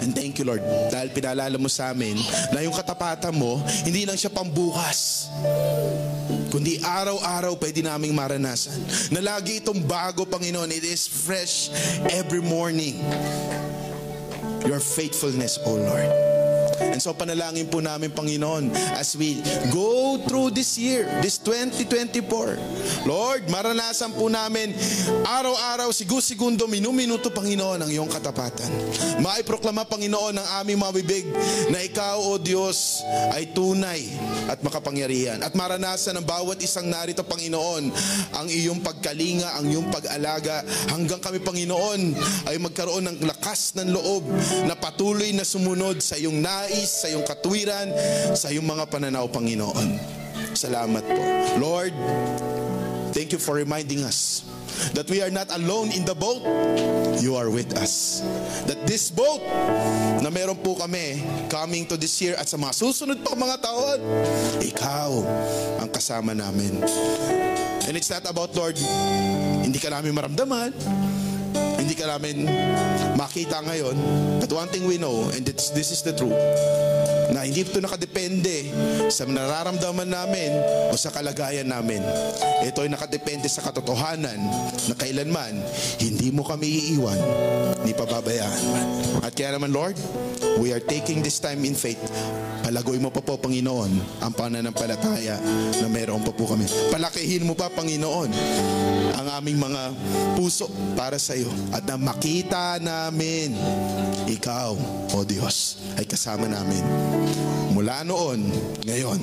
And 0.00 0.16
thank 0.16 0.40
you, 0.40 0.48
Lord, 0.48 0.64
dahil 0.88 1.12
pinalala 1.12 1.60
mo 1.60 1.68
sa 1.68 1.92
amin 1.92 2.16
na 2.56 2.64
yung 2.64 2.72
katapatan 2.72 3.36
mo, 3.36 3.60
hindi 3.84 4.08
lang 4.08 4.16
siya 4.16 4.32
pambukas, 4.32 5.28
kundi 6.48 6.80
araw-araw 6.80 7.52
pwede 7.60 7.84
naming 7.84 8.16
maranasan. 8.16 8.80
Na 9.12 9.20
lagi 9.20 9.60
itong 9.60 9.84
bago, 9.84 10.24
Panginoon. 10.24 10.72
It 10.72 10.88
is 10.88 11.04
fresh 11.04 11.68
every 12.08 12.40
morning. 12.40 12.96
Your 14.66 14.80
faithfulness, 14.80 15.58
O 15.64 15.74
Lord. 15.74 16.37
And 16.78 17.02
so 17.02 17.10
panalangin 17.10 17.66
po 17.66 17.82
namin, 17.82 18.14
Panginoon, 18.14 18.70
as 18.94 19.18
we 19.18 19.42
go 19.74 20.18
through 20.26 20.54
this 20.54 20.78
year, 20.78 21.10
this 21.18 21.38
2024. 21.42 22.54
Lord, 23.06 23.50
maranasan 23.50 24.14
po 24.14 24.30
namin 24.30 24.70
araw-araw, 25.26 25.90
sigu-segundo, 25.90 26.70
minu-minuto, 26.70 27.34
Panginoon, 27.34 27.82
ang 27.82 27.90
iyong 27.90 28.10
katapatan. 28.10 28.70
Maiproklama, 29.18 29.86
Panginoon, 29.90 30.38
ng 30.38 30.48
aming 30.62 30.78
mga 30.78 30.92
bibig 31.02 31.24
na 31.74 31.82
Ikaw, 31.82 32.22
O 32.22 32.38
Diyos, 32.38 33.02
ay 33.34 33.50
tunay 33.50 34.06
at 34.46 34.62
makapangyarihan. 34.62 35.42
At 35.42 35.58
maranasan 35.58 36.22
ng 36.22 36.26
bawat 36.26 36.62
isang 36.62 36.86
narito, 36.86 37.26
Panginoon, 37.26 37.90
ang 38.38 38.46
iyong 38.46 38.78
pagkalinga, 38.86 39.58
ang 39.58 39.66
iyong 39.66 39.90
pag-alaga, 39.90 40.62
hanggang 40.94 41.18
kami, 41.18 41.42
Panginoon, 41.42 42.00
ay 42.46 42.56
magkaroon 42.62 43.10
ng 43.10 43.18
lakas 43.26 43.74
ng 43.74 43.90
loob 43.90 44.22
na 44.66 44.78
patuloy 44.78 45.34
na 45.34 45.42
sumunod 45.42 45.98
sa 45.98 46.14
iyong 46.14 46.38
nais, 46.68 46.92
sa 46.92 47.08
iyong 47.08 47.24
katwiran, 47.24 47.88
sa 48.36 48.52
iyong 48.52 48.68
mga 48.68 48.84
pananaw, 48.92 49.24
Panginoon. 49.32 49.96
Salamat 50.52 51.00
po. 51.00 51.22
Lord, 51.56 51.96
thank 53.16 53.32
you 53.32 53.40
for 53.40 53.56
reminding 53.56 54.04
us 54.04 54.44
that 54.92 55.08
we 55.08 55.24
are 55.24 55.32
not 55.32 55.48
alone 55.56 55.88
in 55.96 56.04
the 56.04 56.12
boat. 56.12 56.44
You 57.18 57.34
are 57.40 57.48
with 57.48 57.72
us. 57.80 58.22
That 58.68 58.84
this 58.84 59.08
boat 59.08 59.42
na 60.20 60.28
meron 60.28 60.60
po 60.60 60.76
kami 60.76 61.24
coming 61.48 61.88
to 61.88 61.96
this 61.96 62.14
year 62.20 62.36
at 62.36 62.46
sa 62.46 62.60
mga 62.60 62.76
susunod 62.76 63.18
pa 63.24 63.32
mga 63.32 63.56
taon, 63.64 63.98
ikaw 64.60 65.10
ang 65.80 65.88
kasama 65.88 66.36
namin. 66.36 66.84
And 67.88 67.96
it's 67.96 68.12
not 68.12 68.28
about, 68.28 68.52
Lord, 68.52 68.76
hindi 69.64 69.80
ka 69.80 69.88
namin 69.88 70.12
maramdaman, 70.12 70.76
hindi 71.88 72.04
ka 72.04 72.20
namin 72.20 72.44
makita 73.16 73.64
ngayon. 73.64 73.96
But 74.44 74.52
one 74.52 74.68
thing 74.68 74.84
we 74.84 75.00
know, 75.00 75.32
and 75.32 75.40
this, 75.40 75.72
this 75.72 75.88
is 75.88 76.04
the 76.04 76.12
truth, 76.12 76.36
na 77.32 77.48
hindi 77.48 77.64
ito 77.64 77.80
nakadepende 77.80 78.68
sa 79.08 79.24
nararamdaman 79.24 80.04
namin 80.04 80.52
o 80.92 80.94
sa 81.00 81.08
kalagayan 81.08 81.64
namin. 81.64 82.04
Ito 82.60 82.84
ay 82.84 82.92
nakadepende 82.92 83.48
sa 83.48 83.64
katotohanan 83.64 84.36
na 84.84 84.94
kailanman 85.00 85.64
hindi 85.96 86.28
mo 86.28 86.44
kami 86.44 86.92
iiwan 86.92 87.16
ni 87.88 87.96
pababayaan. 87.96 88.62
At 89.24 89.32
kaya 89.32 89.56
naman, 89.56 89.72
Lord, 89.72 89.96
we 90.60 90.76
are 90.76 90.84
taking 90.84 91.24
this 91.24 91.40
time 91.40 91.64
in 91.64 91.72
faith. 91.72 92.00
Palagoy 92.68 93.00
mo 93.00 93.08
pa 93.08 93.24
po, 93.24 93.40
Panginoon, 93.40 94.20
ang 94.20 94.32
pananampalataya 94.36 95.40
na 95.80 95.88
mayroon 95.88 96.20
pa 96.20 96.36
po 96.36 96.52
kami. 96.52 96.68
Palakihin 96.92 97.48
mo 97.48 97.56
pa, 97.56 97.72
Panginoon, 97.72 98.28
ang 99.16 99.28
aming 99.40 99.56
mga 99.56 99.82
puso 100.36 100.68
para 100.92 101.16
sa 101.16 101.32
iyo 101.32 101.48
na 101.86 102.00
makita 102.00 102.80
namin 102.82 103.54
ikaw, 104.26 104.74
O 105.14 105.22
Diyos, 105.22 105.78
ay 105.94 106.08
kasama 106.08 106.48
namin 106.50 106.82
mula 107.78 108.02
noon, 108.02 108.42
ngayon, 108.82 109.20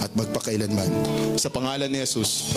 at 0.00 0.08
magpakailanman. 0.16 0.88
Sa 1.36 1.52
pangalan 1.52 1.92
ni 1.92 2.00
Jesus. 2.00 2.56